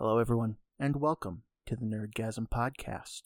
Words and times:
Hello, 0.00 0.20
everyone, 0.20 0.58
and 0.78 0.94
welcome 1.00 1.42
to 1.66 1.74
the 1.74 1.84
Nerdgasm 1.84 2.48
Podcast, 2.50 3.22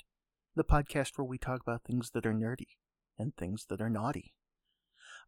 the 0.57 0.65
podcast 0.65 1.19
where 1.19 1.25
we 1.27 1.37
talk 1.37 1.61
about 1.61 1.85
things 1.85 2.13
that 2.13 2.25
are 2.25 2.33
nerdy 2.33 2.79
and 3.19 3.37
things 3.37 3.67
that 3.69 3.83
are 3.83 3.91
naughty. 3.91 4.33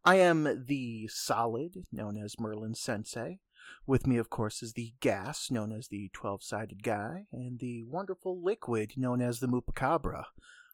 I 0.03 0.15
am 0.15 0.65
the 0.65 1.07
solid, 1.07 1.85
known 1.91 2.17
as 2.17 2.39
Merlin 2.39 2.73
Sensei. 2.73 3.41
With 3.85 4.07
me, 4.07 4.17
of 4.17 4.31
course, 4.31 4.63
is 4.63 4.73
the 4.73 4.95
gas, 5.01 5.51
known 5.51 5.71
as 5.71 5.89
the 5.89 6.09
12 6.13 6.41
sided 6.41 6.81
guy, 6.81 7.27
and 7.31 7.59
the 7.59 7.83
wonderful 7.83 8.43
liquid, 8.43 8.93
known 8.97 9.21
as 9.21 9.39
the 9.39 9.47
Moopacabra. 9.47 10.23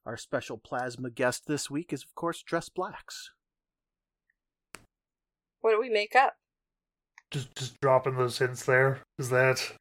Our 0.05 0.15
special 0.15 0.57
plasma 0.57 1.09
guest 1.09 1.48
this 1.48 1.70
week 1.70 1.91
is, 1.91 2.03
of 2.03 2.15
course, 2.15 2.41
Dress 2.41 2.70
Blacks. 2.70 3.31
What 5.59 5.71
do 5.71 5.81
we 5.81 5.90
make 5.90 6.15
up? 6.15 6.35
Just 7.29 7.53
just 7.57 7.81
dropping 7.81 8.15
those 8.15 8.38
hints 8.38 8.63
there. 8.63 9.01
Is 9.20 9.29
that 9.31 9.73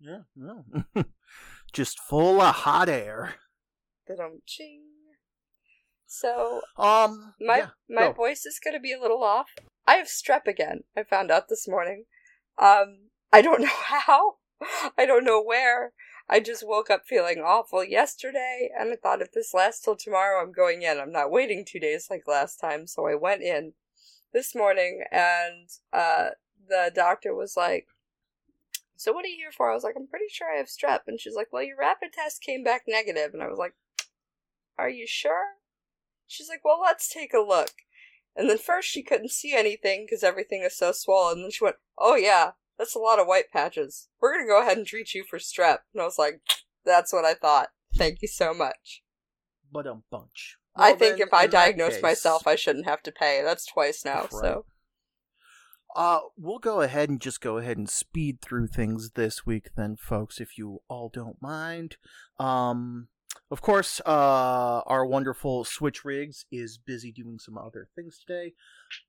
Yeah, 0.00 0.22
yeah. 0.36 1.02
Just 1.72 1.98
full 2.00 2.40
of 2.40 2.54
hot 2.54 2.88
air. 2.88 3.34
Dum 4.06 4.42
ching. 4.46 4.82
So 6.06 6.60
Um, 6.76 7.34
my 7.40 7.58
yeah, 7.58 7.68
my 7.88 8.08
go. 8.08 8.12
voice 8.12 8.44
is 8.46 8.60
gonna 8.62 8.80
be 8.80 8.92
a 8.92 9.00
little 9.00 9.22
off. 9.22 9.48
I 9.86 9.94
have 9.96 10.06
strep 10.06 10.46
again. 10.46 10.84
I 10.96 11.02
found 11.02 11.30
out 11.30 11.48
this 11.48 11.66
morning. 11.66 12.04
Um, 12.58 13.10
I 13.32 13.42
don't 13.42 13.60
know 13.66 13.66
how. 13.68 14.36
I 14.96 15.04
don't 15.06 15.24
know 15.24 15.42
where. 15.42 15.92
I 16.28 16.40
just 16.40 16.66
woke 16.66 16.88
up 16.88 17.02
feeling 17.06 17.40
awful 17.40 17.84
yesterday, 17.84 18.70
and 18.78 18.90
I 18.92 18.96
thought 18.96 19.20
if 19.20 19.32
this 19.32 19.52
lasts 19.52 19.82
till 19.84 19.96
tomorrow, 19.96 20.40
I'm 20.42 20.52
going 20.52 20.82
in. 20.82 20.98
I'm 20.98 21.12
not 21.12 21.30
waiting 21.30 21.64
two 21.66 21.80
days 21.80 22.06
like 22.08 22.22
last 22.26 22.56
time, 22.56 22.86
so 22.86 23.06
I 23.06 23.14
went 23.14 23.42
in 23.42 23.74
this 24.32 24.54
morning, 24.54 25.04
and 25.12 25.68
uh, 25.92 26.30
the 26.66 26.90
doctor 26.94 27.34
was 27.34 27.56
like, 27.56 27.88
"So 28.96 29.12
what 29.12 29.24
are 29.24 29.28
you 29.28 29.36
here 29.36 29.52
for?" 29.52 29.70
I 29.70 29.74
was 29.74 29.84
like, 29.84 29.94
"I'm 29.96 30.06
pretty 30.06 30.28
sure 30.28 30.52
I 30.52 30.58
have 30.58 30.66
strep," 30.66 31.00
and 31.06 31.20
she's 31.20 31.34
like, 31.34 31.52
"Well, 31.52 31.62
your 31.62 31.76
rapid 31.76 32.12
test 32.12 32.42
came 32.42 32.62
back 32.64 32.84
negative," 32.86 33.34
and 33.34 33.42
I 33.42 33.48
was 33.48 33.58
like, 33.58 33.74
"Are 34.78 34.88
you 34.88 35.06
sure?" 35.06 35.56
She's 36.26 36.48
like, 36.48 36.64
"Well, 36.64 36.80
let's 36.80 37.08
take 37.08 37.34
a 37.34 37.38
look." 37.40 37.70
And 38.36 38.50
then 38.50 38.58
first 38.58 38.88
she 38.88 39.02
couldn't 39.02 39.30
see 39.30 39.54
anything 39.54 40.04
because 40.04 40.24
everything 40.24 40.62
is 40.62 40.76
so 40.76 40.92
swollen. 40.92 41.38
And 41.38 41.44
then 41.44 41.50
she 41.50 41.64
went, 41.64 41.76
"Oh 41.98 42.16
yeah, 42.16 42.52
that's 42.78 42.94
a 42.94 43.00
lot 43.00 43.18
of 43.18 43.26
white 43.26 43.50
patches. 43.52 44.08
We're 44.20 44.32
gonna 44.32 44.46
go 44.46 44.60
ahead 44.60 44.76
and 44.76 44.86
treat 44.86 45.14
you 45.14 45.24
for 45.24 45.38
strep." 45.38 45.80
And 45.92 46.02
I 46.02 46.04
was 46.04 46.18
like, 46.18 46.40
"That's 46.84 47.12
what 47.12 47.24
I 47.24 47.34
thought. 47.34 47.70
Thank 47.94 48.22
you 48.22 48.28
so 48.28 48.52
much." 48.52 49.02
But 49.70 49.86
um, 49.86 50.04
bunch. 50.10 50.58
I 50.76 50.94
think 50.94 51.20
if 51.20 51.32
I 51.32 51.44
in 51.44 51.50
that 51.50 51.56
diagnose 51.56 51.94
case- 51.94 52.02
myself, 52.02 52.46
I 52.46 52.56
shouldn't 52.56 52.86
have 52.86 53.02
to 53.04 53.12
pay. 53.12 53.42
That's 53.42 53.66
twice 53.66 54.04
now. 54.04 54.22
Right. 54.22 54.30
So 54.32 54.66
Uh, 55.94 56.20
we'll 56.36 56.58
go 56.58 56.80
ahead 56.80 57.08
and 57.08 57.20
just 57.20 57.40
go 57.40 57.58
ahead 57.58 57.76
and 57.76 57.88
speed 57.88 58.40
through 58.40 58.66
things 58.66 59.12
this 59.12 59.46
week, 59.46 59.70
then, 59.76 59.96
folks, 59.96 60.40
if 60.40 60.58
you 60.58 60.80
all 60.88 61.08
don't 61.08 61.40
mind. 61.40 61.96
Um, 62.38 63.08
of 63.50 63.60
course, 63.60 64.00
uh, 64.06 64.80
our 64.86 65.06
wonderful 65.06 65.64
Switch 65.64 66.04
Riggs 66.04 66.46
is 66.50 66.78
busy 66.78 67.12
doing 67.12 67.38
some 67.38 67.56
other 67.56 67.88
things 67.94 68.18
today. 68.18 68.54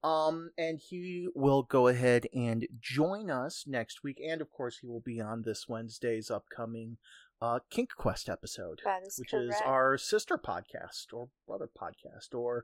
Um, 0.04 0.52
and 0.58 0.80
he 0.80 1.28
will 1.34 1.64
go 1.64 1.88
ahead 1.88 2.28
and 2.34 2.68
join 2.80 3.32
us 3.32 3.64
next 3.66 4.04
week, 4.04 4.22
and 4.24 4.42
of 4.42 4.52
course, 4.52 4.80
he 4.80 4.88
will 4.88 5.02
be 5.02 5.20
on 5.22 5.44
this 5.44 5.68
Wednesday's 5.68 6.30
upcoming 6.30 6.98
uh 7.42 7.60
Kink 7.70 7.90
Quest 7.98 8.30
episode, 8.30 8.82
that 8.86 9.02
is 9.06 9.20
which 9.20 9.32
correct. 9.32 9.56
is 9.56 9.62
our 9.66 9.98
sister 9.98 10.38
podcast 10.38 11.08
or 11.12 11.28
brother 11.46 11.70
podcast 11.78 12.34
or 12.34 12.64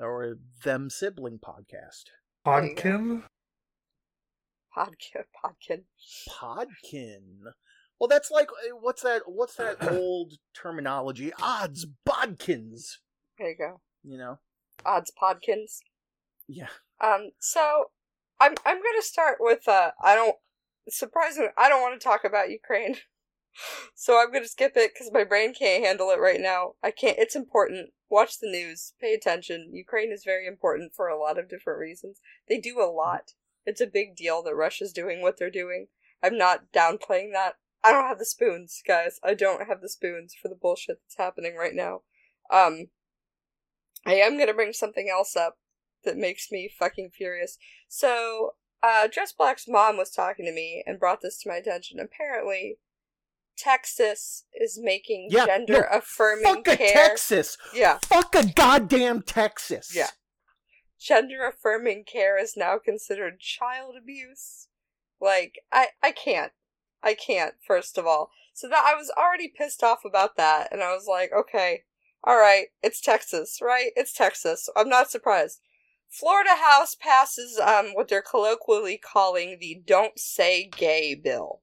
or 0.00 0.36
them 0.62 0.90
sibling 0.90 1.38
podcast. 1.38 2.04
There 2.44 2.64
you. 2.64 2.74
Podkin? 2.76 3.22
Podkin. 4.76 5.24
Podkin. 5.44 5.82
Podkin. 6.28 7.52
Well, 7.98 8.08
that's 8.08 8.30
like 8.30 8.48
uh, 8.50 8.76
what's 8.80 9.02
that? 9.02 9.22
What's 9.26 9.56
that 9.56 9.76
old 9.92 10.34
terminology? 10.54 11.32
Odds 11.40 11.86
bodkins. 12.08 12.98
There 13.38 13.50
you 13.50 13.56
go. 13.56 13.80
You 14.02 14.18
know? 14.18 14.38
Odds 14.86 15.12
podkins. 15.20 15.80
Yeah. 16.48 16.68
Um, 17.02 17.30
so 17.38 17.90
I'm 18.40 18.54
I'm 18.64 18.78
gonna 18.78 19.02
start 19.02 19.36
with 19.38 19.68
uh 19.68 19.90
I 20.02 20.14
don't 20.14 20.36
surprisingly 20.88 21.50
I 21.58 21.68
don't 21.68 21.82
want 21.82 22.00
to 22.00 22.04
talk 22.04 22.24
about 22.24 22.50
Ukraine. 22.50 22.96
So 23.96 24.16
I'm 24.18 24.32
gonna 24.32 24.46
skip 24.46 24.76
it 24.76 24.92
because 24.94 25.10
my 25.12 25.24
brain 25.24 25.52
can't 25.52 25.84
handle 25.84 26.10
it 26.10 26.20
right 26.20 26.40
now. 26.40 26.74
I 26.84 26.92
can't 26.92 27.18
it's 27.18 27.34
important. 27.34 27.90
Watch 28.08 28.38
the 28.38 28.48
news, 28.48 28.94
pay 29.00 29.12
attention. 29.12 29.70
Ukraine 29.74 30.12
is 30.12 30.22
very 30.24 30.46
important 30.46 30.94
for 30.94 31.08
a 31.08 31.18
lot 31.18 31.36
of 31.36 31.48
different 31.48 31.80
reasons. 31.80 32.20
They 32.48 32.58
do 32.58 32.80
a 32.80 32.86
lot. 32.86 33.32
It's 33.66 33.80
a 33.80 33.86
big 33.86 34.16
deal 34.16 34.42
that 34.42 34.54
Russia's 34.54 34.92
doing 34.92 35.22
what 35.22 35.38
they're 35.38 35.50
doing. 35.50 35.86
I'm 36.22 36.36
not 36.36 36.72
downplaying 36.72 37.32
that. 37.32 37.54
I 37.82 37.92
don't 37.92 38.08
have 38.08 38.18
the 38.18 38.24
spoons, 38.26 38.82
guys. 38.86 39.18
I 39.24 39.34
don't 39.34 39.66
have 39.66 39.80
the 39.80 39.88
spoons 39.88 40.34
for 40.40 40.48
the 40.48 40.54
bullshit 40.60 40.98
that's 41.02 41.16
happening 41.16 41.56
right 41.56 41.74
now. 41.74 42.02
Um 42.50 42.86
I 44.06 44.14
am 44.14 44.38
gonna 44.38 44.54
bring 44.54 44.72
something 44.72 45.08
else 45.10 45.36
up 45.36 45.58
that 46.04 46.16
makes 46.16 46.50
me 46.50 46.70
fucking 46.78 47.10
furious. 47.10 47.58
So, 47.88 48.54
uh, 48.82 49.06
Dress 49.12 49.32
Black's 49.32 49.68
mom 49.68 49.98
was 49.98 50.10
talking 50.10 50.46
to 50.46 50.52
me 50.52 50.82
and 50.86 50.98
brought 50.98 51.20
this 51.20 51.38
to 51.42 51.48
my 51.50 51.56
attention. 51.56 52.00
Apparently, 52.00 52.78
Texas 53.58 54.44
is 54.54 54.78
making 54.82 55.28
Yeah, 55.30 55.44
gender 55.44 55.86
no, 55.90 55.98
affirming 55.98 56.44
Fuck 56.44 56.68
a 56.68 56.76
care. 56.78 56.92
Texas. 56.92 57.58
Yeah, 57.74 57.98
Fuck 57.98 58.34
a 58.34 58.46
goddamn 58.46 59.20
Texas. 59.22 59.94
Yeah. 59.94 60.08
Gender 61.00 61.46
affirming 61.46 62.04
care 62.04 62.38
is 62.38 62.56
now 62.56 62.78
considered 62.78 63.40
child 63.40 63.96
abuse. 63.96 64.68
Like, 65.20 65.60
I 65.72 65.88
I 66.02 66.12
can't. 66.12 66.52
I 67.02 67.14
can't, 67.14 67.54
first 67.66 67.98
of 67.98 68.06
all. 68.06 68.30
So 68.52 68.68
that 68.68 68.84
I 68.86 68.94
was 68.96 69.10
already 69.16 69.48
pissed 69.48 69.82
off 69.82 70.04
about 70.04 70.36
that, 70.36 70.68
and 70.72 70.82
I 70.82 70.92
was 70.94 71.06
like, 71.08 71.32
okay, 71.32 71.84
alright, 72.26 72.68
it's 72.82 73.00
Texas, 73.00 73.58
right? 73.62 73.92
It's 73.96 74.12
Texas. 74.12 74.68
I'm 74.76 74.88
not 74.88 75.10
surprised. 75.10 75.60
Florida 76.10 76.56
House 76.56 76.94
passes 76.94 77.58
um 77.58 77.90
what 77.94 78.08
they're 78.08 78.22
colloquially 78.22 78.98
calling 78.98 79.58
the 79.60 79.80
Don't 79.86 80.18
Say 80.18 80.68
Gay 80.76 81.14
bill. 81.14 81.62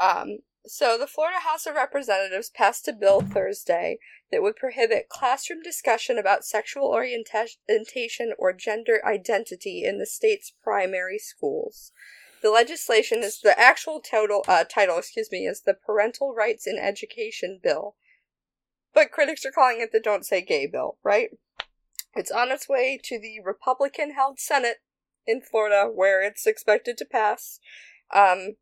Um 0.00 0.38
so 0.66 0.96
the 0.98 1.06
Florida 1.06 1.40
House 1.40 1.66
of 1.66 1.74
Representatives 1.74 2.50
passed 2.50 2.88
a 2.88 2.92
bill 2.92 3.20
Thursday 3.20 3.98
that 4.30 4.42
would 4.42 4.56
prohibit 4.56 5.08
classroom 5.08 5.62
discussion 5.62 6.18
about 6.18 6.44
sexual 6.44 6.86
orientation 6.86 8.32
or 8.38 8.52
gender 8.52 9.00
identity 9.04 9.84
in 9.84 9.98
the 9.98 10.06
state's 10.06 10.52
primary 10.62 11.18
schools. 11.18 11.92
The 12.42 12.50
legislation 12.50 13.22
is 13.22 13.40
the 13.40 13.58
actual 13.58 14.00
total 14.00 14.44
uh, 14.46 14.64
title, 14.64 14.98
excuse 14.98 15.30
me, 15.32 15.46
is 15.46 15.62
the 15.62 15.74
Parental 15.74 16.34
Rights 16.34 16.66
in 16.66 16.78
Education 16.78 17.60
Bill. 17.62 17.96
But 18.94 19.10
critics 19.10 19.44
are 19.44 19.50
calling 19.50 19.80
it 19.80 19.92
the 19.92 20.00
Don't 20.00 20.26
Say 20.26 20.42
Gay 20.42 20.66
Bill, 20.66 20.98
right? 21.02 21.30
It's 22.14 22.30
on 22.30 22.50
its 22.50 22.68
way 22.68 22.98
to 23.04 23.18
the 23.18 23.40
Republican 23.44 24.14
held 24.14 24.38
Senate 24.38 24.78
in 25.26 25.40
Florida 25.40 25.90
where 25.92 26.22
it's 26.22 26.46
expected 26.46 26.96
to 26.98 27.04
pass. 27.04 27.60
Um, 28.14 28.56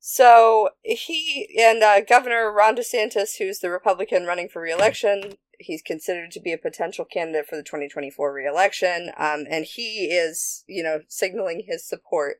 so 0.00 0.70
he 0.82 1.48
and 1.60 1.82
uh, 1.82 2.00
Governor 2.00 2.50
Ron 2.50 2.76
DeSantis, 2.76 3.36
who's 3.38 3.58
the 3.58 3.70
Republican 3.70 4.24
running 4.24 4.48
for 4.48 4.62
reelection, 4.62 5.34
he's 5.58 5.82
considered 5.82 6.30
to 6.32 6.40
be 6.40 6.52
a 6.52 6.58
potential 6.58 7.04
candidate 7.04 7.46
for 7.46 7.56
the 7.56 7.62
2024 7.62 8.32
reelection. 8.32 9.10
Um, 9.16 9.44
and 9.48 9.64
he 9.64 10.06
is, 10.06 10.64
you 10.66 10.82
know, 10.82 11.00
signaling 11.08 11.64
his 11.68 11.86
support 11.86 12.38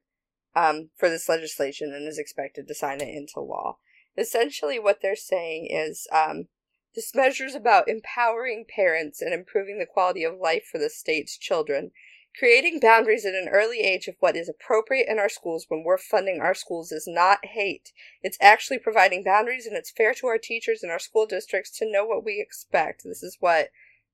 um, 0.56 0.90
for 0.96 1.08
this 1.08 1.28
legislation 1.28 1.92
and 1.92 2.08
is 2.08 2.18
expected 2.18 2.66
to 2.66 2.74
sign 2.74 3.00
it 3.00 3.14
into 3.14 3.40
law. 3.40 3.76
Essentially, 4.16 4.78
what 4.78 5.00
they're 5.02 5.14
saying 5.14 5.68
is 5.70 6.06
um, 6.12 6.48
this 6.94 7.14
measure 7.14 7.44
is 7.44 7.54
about 7.54 7.88
empowering 7.88 8.64
parents 8.68 9.22
and 9.22 9.32
improving 9.32 9.78
the 9.78 9.86
quality 9.86 10.24
of 10.24 10.38
life 10.38 10.64
for 10.70 10.78
the 10.78 10.90
state's 10.90 11.38
children. 11.38 11.92
Creating 12.38 12.78
boundaries 12.80 13.26
at 13.26 13.34
an 13.34 13.48
early 13.48 13.80
age 13.80 14.06
of 14.06 14.14
what 14.20 14.36
is 14.36 14.48
appropriate 14.48 15.08
in 15.08 15.18
our 15.18 15.28
schools 15.28 15.66
when 15.68 15.82
we're 15.84 15.98
funding 15.98 16.40
our 16.40 16.54
schools 16.54 16.92
is 16.92 17.04
not 17.06 17.44
hate. 17.44 17.92
It's 18.22 18.38
actually 18.40 18.78
providing 18.78 19.24
boundaries 19.24 19.66
and 19.66 19.76
it's 19.76 19.90
fair 19.90 20.14
to 20.14 20.26
our 20.28 20.38
teachers 20.38 20.82
and 20.82 20.92
our 20.92 20.98
school 20.98 21.26
districts 21.26 21.76
to 21.78 21.90
know 21.90 22.04
what 22.04 22.24
we 22.24 22.40
expect. 22.40 23.02
This 23.04 23.22
is 23.22 23.36
what 23.40 23.70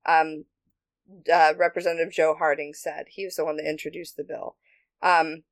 um, 0.06 0.46
uh, 1.32 1.52
Representative 1.56 2.12
Joe 2.12 2.34
Harding 2.38 2.72
said. 2.74 3.06
He 3.10 3.24
was 3.24 3.36
the 3.36 3.44
one 3.44 3.58
that 3.58 3.68
introduced 3.68 4.16
the 4.16 4.24
bill. 4.24 4.56
Um, 5.02 5.42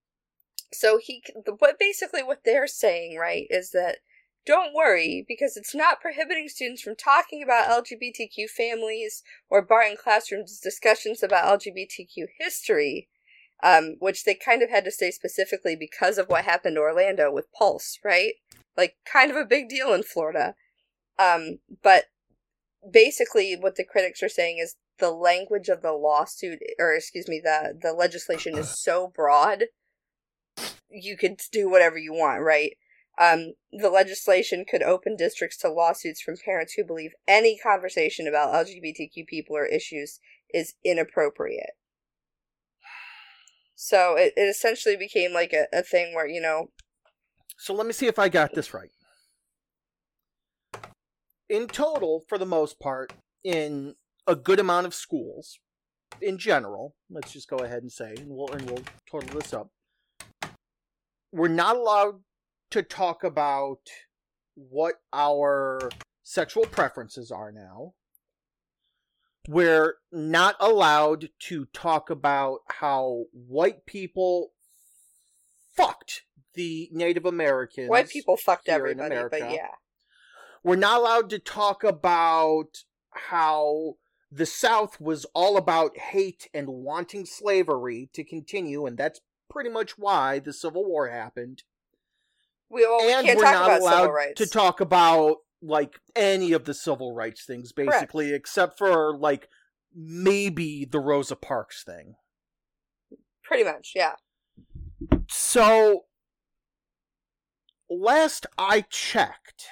so 0.73 0.99
he, 0.99 1.23
what 1.59 1.79
basically 1.79 2.23
what 2.23 2.41
they're 2.45 2.67
saying, 2.67 3.17
right, 3.19 3.47
is 3.51 3.71
that 3.71 3.99
don't 4.47 4.75
worry 4.75 5.25
because 5.27 5.57
it's 5.57 5.75
not 5.75 6.01
prohibiting 6.01 6.49
students 6.49 6.83
from 6.83 6.97
talking 6.97 7.43
about 7.43 7.85
LGBTQ 7.85 8.49
families 8.49 9.23
or 9.49 9.63
barring 9.63 9.97
classroom 9.97 10.45
discussions 10.63 11.23
about 11.23 11.61
LGBTQ 11.61 12.27
history, 12.39 13.09
um, 13.63 13.97
which 13.99 14.25
they 14.25 14.35
kind 14.35 14.63
of 14.63 14.71
had 14.71 14.85
to 14.85 14.91
say 14.91 15.11
specifically 15.11 15.77
because 15.77 16.19
of 16.19 16.29
what 16.29 16.45
happened 16.45 16.77
to 16.77 16.81
Orlando 16.81 17.33
with 17.33 17.53
Pulse, 17.53 17.99
right? 18.05 18.35
Like, 18.77 18.97
kind 19.11 19.31
of 19.31 19.37
a 19.37 19.47
big 19.47 19.69
deal 19.69 19.93
in 19.93 20.03
Florida. 20.03 20.55
Um, 21.19 21.59
but 21.83 22.07
basically, 22.91 23.57
what 23.59 23.77
the 23.77 23.85
critics 23.85 24.23
are 24.23 24.29
saying 24.29 24.59
is 24.59 24.77
the 24.99 25.11
language 25.11 25.69
of 25.69 25.81
the 25.81 25.93
lawsuit, 25.93 26.59
or 26.79 26.95
excuse 26.95 27.29
me, 27.29 27.41
the 27.43 27.79
the 27.81 27.93
legislation 27.93 28.57
is 28.59 28.69
so 28.69 29.13
broad 29.15 29.65
you 30.95 31.17
could 31.17 31.41
do 31.51 31.69
whatever 31.69 31.99
you 31.99 32.13
want, 32.13 32.41
right? 32.41 32.77
Um, 33.21 33.53
the 33.73 33.91
legislation 33.91 34.65
could 34.69 34.83
open 34.83 35.17
districts 35.17 35.57
to 35.59 35.71
lawsuits 35.71 36.21
from 36.21 36.37
parents 36.45 36.73
who 36.73 36.85
believe 36.85 37.13
any 37.29 37.57
conversation 37.57 38.27
about 38.27 38.53
LGBTQ 38.67 39.27
people 39.27 39.57
or 39.57 39.67
issues 39.67 40.19
is 40.53 40.75
inappropriate. 40.85 41.71
So 43.77 44.17
it, 44.17 44.33
it 44.37 44.43
essentially 44.43 44.97
became 44.97 45.33
like 45.33 45.53
a, 45.53 45.67
a 45.73 45.83
thing 45.83 46.15
where, 46.15 46.27
you 46.27 46.41
know. 46.41 46.71
So 47.59 47.75
let 47.75 47.87
me 47.87 47.93
see 47.93 48.07
if 48.07 48.19
I 48.19 48.29
got 48.29 48.55
this 48.55 48.75
right. 48.75 48.91
In 51.49 51.67
total, 51.67 52.25
for 52.29 52.39
the 52.39 52.47
most 52.47 52.81
part, 52.81 53.13
in 53.45 53.95
a 54.27 54.35
good 54.35 54.59
amount 54.59 54.87
of 54.87 54.95
schools, 54.95 55.59
in 56.21 56.39
general, 56.39 56.95
let's 57.11 57.33
just 57.33 57.49
go 57.49 57.57
ahead 57.59 57.83
and 57.83 57.93
say, 57.93 58.15
and 58.17 58.29
we'll 58.29 58.51
and 58.53 58.69
we'll 58.69 58.83
total 59.11 59.39
this 59.39 59.53
up. 59.53 59.69
We're 61.33 61.49
not 61.49 61.77
allowed 61.77 62.21
to 62.75 62.83
talk 62.83 63.23
about 63.23 63.79
what 64.57 64.97
our 65.13 65.91
sexual 66.25 66.67
preferences 66.67 67.31
are 67.31 67.53
now. 67.53 67.95
We're 69.49 69.95
not 70.11 70.57
allowed 70.59 71.29
to 71.43 71.67
talk 71.67 72.11
about 72.11 72.63
how 72.67 73.27
white 73.33 73.87
people 73.87 74.51
fucked 75.77 76.23
the 76.55 76.89
Native 76.91 77.25
Americans. 77.25 77.89
White 77.89 78.09
people 78.09 78.37
fucked 78.37 78.69
everybody, 78.69 79.15
but 79.31 79.53
yeah. 79.53 79.69
We're 80.65 80.75
not 80.75 80.99
allowed 80.99 81.31
to 81.31 81.39
talk 81.39 81.85
about 81.85 82.83
how 83.11 83.99
the 84.33 84.47
South 84.47 85.01
was 85.01 85.27
all 85.27 85.57
about 85.57 85.97
hate 85.97 86.49
and 86.53 86.69
wanting 86.69 87.25
slavery 87.25 88.11
to 88.15 88.25
continue, 88.25 88.85
and 88.85 88.99
that's 88.99 89.21
pretty 89.49 89.71
much 89.71 89.97
why 89.97 90.41
the 90.41 90.53
Civil 90.53 90.85
War 90.85 91.11
happened. 91.11 91.63
We, 92.75 92.83
well, 92.87 92.99
we 93.07 93.13
and 93.13 93.25
can't 93.25 93.39
we're 93.39 93.45
talk 93.45 93.53
not 93.55 93.65
about 93.67 93.81
allowed 93.81 93.97
civil 94.01 94.13
rights. 94.13 94.41
to 94.41 94.47
talk 94.49 94.81
about 94.81 95.37
like 95.63 95.95
any 96.17 96.53
of 96.53 96.65
the 96.65 96.75
civil 96.75 97.15
rights 97.15 97.45
things, 97.47 97.73
basically, 97.73 98.35
except 98.35 98.77
for 98.77 99.17
like 99.17 99.49
maybe 99.95 100.85
the 100.85 100.99
Rosa 101.01 101.37
Parks 101.37 101.85
thing. 101.85 102.17
Pretty 103.45 103.65
much, 103.65 103.93
yeah. 103.95 104.15
So, 105.31 106.05
last 107.89 108.47
I 108.59 108.83
checked, 108.83 109.67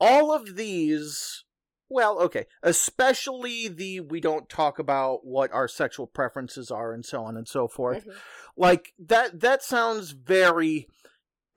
all 0.00 0.32
of 0.32 0.56
these, 0.56 1.44
well, 1.88 2.18
okay, 2.20 2.46
especially 2.62 3.68
the 3.68 4.00
we 4.00 4.20
don't 4.20 4.48
talk 4.48 4.78
about 4.78 5.24
what 5.24 5.52
our 5.52 5.68
sexual 5.68 6.06
preferences 6.06 6.70
are 6.70 6.92
and 6.92 7.04
so 7.04 7.22
on 7.24 7.36
and 7.36 7.46
so 7.48 7.68
forth. 7.68 8.06
Mhm. 8.06 8.14
Like 8.58 8.92
that 8.98 9.40
that 9.40 9.62
sounds 9.62 10.10
very 10.10 10.88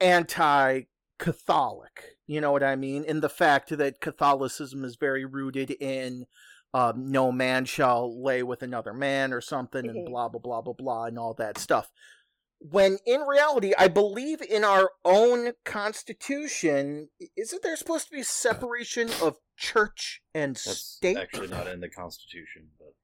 anti 0.00 0.82
Catholic. 1.18 2.16
You 2.26 2.40
know 2.40 2.52
what 2.52 2.62
I 2.62 2.76
mean? 2.76 3.04
In 3.04 3.20
the 3.20 3.28
fact 3.28 3.76
that 3.76 4.00
Catholicism 4.00 4.84
is 4.84 4.96
very 4.96 5.24
rooted 5.24 5.70
in 5.72 6.26
um, 6.74 7.10
no 7.10 7.30
man 7.30 7.66
shall 7.66 8.22
lay 8.22 8.42
with 8.42 8.62
another 8.62 8.94
man 8.94 9.32
or 9.34 9.42
something 9.42 9.84
and 9.86 9.98
Mhm. 9.98 10.06
blah 10.06 10.28
blah 10.28 10.40
blah 10.40 10.62
blah 10.62 10.72
blah 10.72 11.04
and 11.04 11.18
all 11.18 11.34
that 11.34 11.58
stuff. 11.58 11.92
When 12.60 12.98
in 13.04 13.22
reality, 13.22 13.74
I 13.76 13.88
believe 13.88 14.40
in 14.40 14.62
our 14.64 14.92
own 15.04 15.52
constitution, 15.64 17.10
isn't 17.36 17.62
there 17.62 17.76
supposed 17.76 18.06
to 18.06 18.12
be 18.12 18.22
separation 18.22 19.10
of 19.20 19.38
church 19.56 20.22
and 20.32 20.54
That's 20.56 20.78
state? 20.80 21.16
actually 21.18 21.48
not 21.48 21.66
in 21.66 21.80
the 21.80 21.88
Constitution, 21.90 22.70
but 22.78 22.94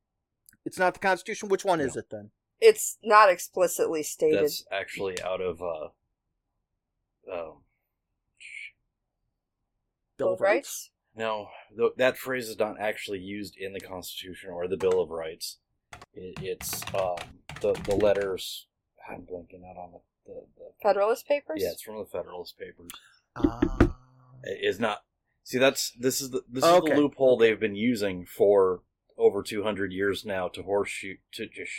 It's 0.64 0.78
not 0.78 0.94
the 0.94 1.00
constitution. 1.00 1.48
Which 1.48 1.64
one 1.64 1.80
is 1.80 1.96
it 1.96 2.10
then? 2.10 2.30
It's 2.60 2.98
not 3.02 3.30
explicitly 3.30 4.02
stated. 4.02 4.42
that's 4.42 4.64
actually 4.72 5.20
out 5.22 5.40
of 5.40 5.62
uh, 5.62 5.84
um, 7.32 7.62
Bill 10.16 10.26
Bill 10.26 10.28
of 10.28 10.34
of 10.34 10.40
Rights? 10.40 10.90
no, 11.16 11.48
th- 11.76 11.92
that 11.96 12.18
phrase 12.18 12.48
is 12.48 12.58
not 12.58 12.80
actually 12.80 13.20
used 13.20 13.56
in 13.56 13.72
the 13.72 13.80
Constitution 13.80 14.50
or 14.50 14.66
the 14.66 14.76
Bill 14.76 15.00
of 15.00 15.10
Rights. 15.10 15.58
It, 16.12 16.38
it's 16.42 16.82
um, 16.94 17.16
the 17.60 17.72
the 17.84 17.94
letters. 17.96 18.66
I'm 19.10 19.22
blanking 19.22 19.64
out 19.68 19.76
on 19.78 19.92
the, 19.92 20.00
the, 20.26 20.40
the 20.58 20.70
Federalist 20.82 21.26
Papers? 21.26 21.60
yeah, 21.62 21.70
it's 21.70 21.82
from 21.82 21.98
the 21.98 22.04
Federalist 22.04 22.58
Papers. 22.58 22.90
Ah. 23.36 23.94
It 24.42 24.58
is 24.62 24.78
not. 24.78 24.98
See, 25.44 25.58
that's 25.58 25.92
this 25.98 26.20
is 26.20 26.30
the 26.30 26.42
this 26.50 26.64
Okay. 26.64 26.90
is 26.90 26.96
the 26.96 27.00
loophole 27.02 27.38
they've 27.38 27.58
been 27.58 27.74
using 27.76 28.26
for 28.26 28.82
over 29.16 29.42
200 29.42 29.92
years 29.92 30.24
now 30.24 30.46
to 30.48 30.62
horseshoe 30.62 31.16
to 31.32 31.46
just 31.46 31.72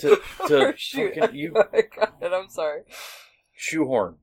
to 0.00 0.20
to 0.48 0.74
Shoot. 0.76 1.14
fucking, 1.14 1.36
you 1.36 1.54
it, 1.72 1.90
I'm 2.22 2.48
sorry. 2.48 2.82
shoehorn 3.52 4.16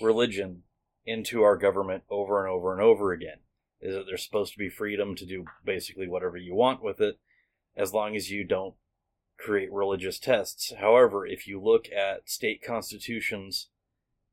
religion 0.00 0.62
into 1.06 1.42
our 1.42 1.56
government 1.56 2.02
over 2.10 2.44
and 2.44 2.52
over 2.52 2.72
and 2.72 2.80
over 2.82 3.12
again. 3.12 3.38
Is 3.80 3.94
that 3.94 4.04
there's 4.06 4.24
supposed 4.24 4.52
to 4.52 4.58
be 4.58 4.68
freedom 4.70 5.14
to 5.16 5.26
do 5.26 5.44
basically 5.64 6.08
whatever 6.08 6.36
you 6.38 6.54
want 6.54 6.82
with 6.82 7.00
it, 7.00 7.18
as 7.76 7.92
long 7.92 8.16
as 8.16 8.30
you 8.30 8.44
don't 8.44 8.74
create 9.36 9.70
religious 9.72 10.18
tests. 10.18 10.72
However, 10.78 11.26
if 11.26 11.46
you 11.46 11.60
look 11.60 11.86
at 11.92 12.30
state 12.30 12.62
constitutions 12.62 13.68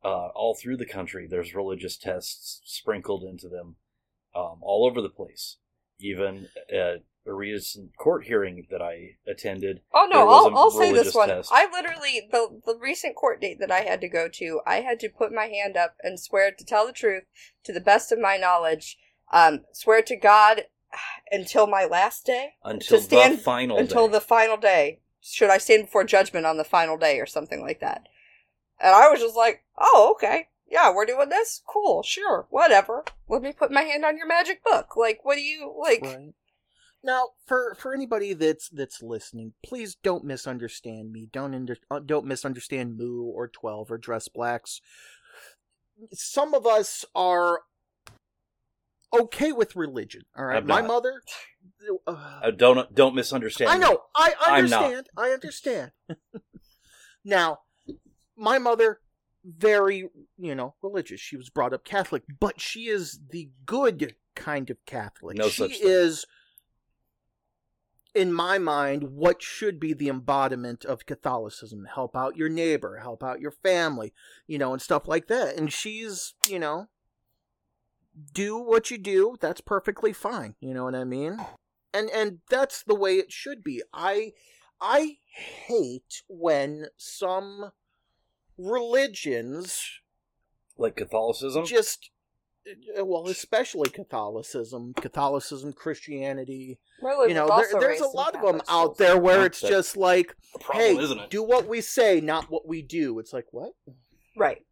uh, 0.05 0.27
all 0.27 0.55
through 0.55 0.77
the 0.77 0.85
country, 0.85 1.27
there's 1.29 1.53
religious 1.53 1.97
tests 1.97 2.61
sprinkled 2.63 3.23
into 3.23 3.49
them 3.49 3.75
um, 4.33 4.59
all 4.61 4.85
over 4.85 5.01
the 5.01 5.09
place. 5.09 5.57
Even 5.99 6.47
at 6.73 7.03
a 7.25 7.33
recent 7.33 7.95
court 7.97 8.25
hearing 8.25 8.65
that 8.71 8.81
I 8.81 9.17
attended, 9.27 9.81
Oh 9.93 10.07
no, 10.11 10.27
I'll, 10.27 10.47
a 10.47 10.55
I'll 10.55 10.71
say 10.71 10.91
this 10.91 11.13
one. 11.13 11.29
test. 11.29 11.49
I 11.51 11.69
literally 11.71 12.27
the 12.31 12.61
the 12.65 12.77
recent 12.77 13.15
court 13.15 13.41
date 13.41 13.59
that 13.59 13.71
I 13.71 13.81
had 13.81 14.01
to 14.01 14.09
go 14.09 14.27
to, 14.27 14.61
I 14.65 14.81
had 14.81 14.99
to 15.01 15.09
put 15.09 15.31
my 15.31 15.45
hand 15.45 15.77
up 15.77 15.95
and 16.01 16.19
swear 16.19 16.51
to 16.51 16.65
tell 16.65 16.85
the 16.87 16.93
truth 16.93 17.23
to 17.63 17.71
the 17.73 17.79
best 17.79 18.11
of 18.11 18.19
my 18.19 18.37
knowledge. 18.37 18.97
Um, 19.31 19.61
swear 19.71 20.01
to 20.01 20.15
God 20.15 20.63
until 21.31 21.67
my 21.67 21.85
last 21.85 22.25
day, 22.25 22.55
until 22.63 22.99
stand- 22.99 23.37
the 23.37 23.41
final 23.43 23.77
until 23.77 24.07
day. 24.07 24.13
the 24.13 24.21
final 24.21 24.57
day. 24.57 24.99
Should 25.23 25.51
I 25.51 25.59
stand 25.59 25.83
before 25.83 26.03
judgment 26.03 26.47
on 26.47 26.57
the 26.57 26.63
final 26.63 26.97
day 26.97 27.19
or 27.19 27.27
something 27.27 27.61
like 27.61 27.79
that? 27.81 28.07
And 28.79 28.95
I 28.95 29.09
was 29.09 29.19
just 29.19 29.35
like, 29.35 29.63
oh 29.77 30.13
okay, 30.15 30.47
yeah, 30.67 30.91
we're 30.93 31.05
doing 31.05 31.29
this. 31.29 31.61
Cool, 31.67 32.01
sure, 32.01 32.47
whatever. 32.49 33.03
Let 33.29 33.43
me 33.43 33.53
put 33.53 33.71
my 33.71 33.83
hand 33.83 34.03
on 34.03 34.17
your 34.17 34.25
magic 34.27 34.63
book. 34.63 34.97
Like, 34.97 35.23
what 35.23 35.35
do 35.35 35.41
you 35.41 35.71
like? 35.79 36.01
Right. 36.01 36.33
Now, 37.03 37.29
for 37.47 37.75
for 37.75 37.93
anybody 37.93 38.33
that's 38.33 38.69
that's 38.69 39.01
listening, 39.01 39.53
please 39.63 39.95
don't 39.95 40.23
misunderstand 40.23 41.11
me. 41.11 41.27
Don't 41.31 41.55
under, 41.55 41.77
uh, 41.89 41.99
don't 41.99 42.25
misunderstand 42.25 42.97
Moo 42.97 43.23
or 43.23 43.47
Twelve 43.47 43.91
or 43.91 43.97
Dress 43.97 44.27
Blacks. 44.27 44.81
Some 46.13 46.53
of 46.53 46.67
us 46.67 47.05
are 47.15 47.61
okay 49.19 49.51
with 49.51 49.75
religion. 49.75 50.23
All 50.37 50.45
right, 50.45 50.65
my 50.65 50.81
mother. 50.81 51.21
Uh, 52.07 52.11
Uh, 52.43 52.51
don't 52.51 52.93
don't 52.93 53.15
misunderstand. 53.15 53.71
I 53.71 53.77
know. 53.77 54.03
I 54.15 54.33
I'm 54.45 54.65
understand. 54.65 55.07
I 55.17 55.29
understand. 55.29 55.91
now, 57.25 57.59
my 58.37 58.59
mother, 58.59 58.99
very, 59.43 60.07
you 60.37 60.55
know, 60.55 60.75
religious. 60.83 61.19
She 61.19 61.37
was 61.37 61.49
brought 61.49 61.73
up 61.73 61.83
Catholic, 61.83 62.23
but 62.39 62.61
she 62.61 62.87
is 62.87 63.19
the 63.31 63.49
good 63.65 64.15
kind 64.35 64.69
of 64.69 64.77
Catholic. 64.85 65.37
No 65.37 65.49
she 65.49 65.63
such 65.63 65.77
thing. 65.79 65.89
In 68.13 68.33
my 68.33 68.57
mind, 68.57 69.11
what 69.13 69.41
should 69.41 69.79
be 69.79 69.93
the 69.93 70.09
embodiment 70.09 70.83
of 70.83 71.05
Catholicism. 71.05 71.87
Help 71.93 72.15
out 72.15 72.35
your 72.37 72.49
neighbor, 72.49 72.97
help 72.97 73.23
out 73.23 73.39
your 73.39 73.51
family, 73.51 74.13
you 74.47 74.57
know, 74.57 74.73
and 74.73 74.81
stuff 74.81 75.07
like 75.07 75.27
that. 75.27 75.57
And 75.57 75.71
she's, 75.71 76.33
you 76.47 76.59
know, 76.59 76.87
do 78.33 78.57
what 78.57 78.91
you 78.91 78.97
do. 78.97 79.37
That's 79.39 79.61
perfectly 79.61 80.13
fine. 80.13 80.55
You 80.59 80.73
know 80.73 80.83
what 80.83 80.95
I 80.95 81.05
mean? 81.05 81.39
and 81.93 82.09
and 82.11 82.39
that's 82.49 82.83
the 82.83 82.95
way 82.95 83.15
it 83.15 83.31
should 83.31 83.63
be 83.63 83.81
i 83.93 84.31
i 84.79 85.17
hate 85.67 86.23
when 86.27 86.87
some 86.97 87.71
religions 88.57 89.99
like 90.77 90.95
Catholicism. 90.95 91.65
just 91.65 92.09
well 92.99 93.27
especially 93.27 93.89
catholicism 93.89 94.93
catholicism 94.93 95.73
christianity 95.73 96.77
Religion 97.01 97.29
you 97.29 97.33
know 97.35 97.47
there, 97.47 97.79
there's 97.79 98.01
a 98.01 98.07
lot 98.07 98.35
of 98.35 98.41
Catholic 98.41 98.53
them 98.53 98.61
out 98.69 98.97
there 98.97 99.17
where 99.17 99.39
Yeah, 99.39 99.45
it's 99.45 99.61
just 99.61 99.97
like 99.97 100.35
the 100.53 100.59
problem, 100.59 100.85
hey 100.85 101.03
isn't 101.03 101.19
it? 101.19 101.29
do 101.31 101.41
what 101.41 101.67
we 101.67 101.81
say 101.81 102.21
not 102.21 102.51
what 102.51 102.67
we 102.67 102.81
do 102.83 103.17
it's 103.19 103.33
like 103.33 103.47
what 103.51 103.71
Right. 104.37 104.63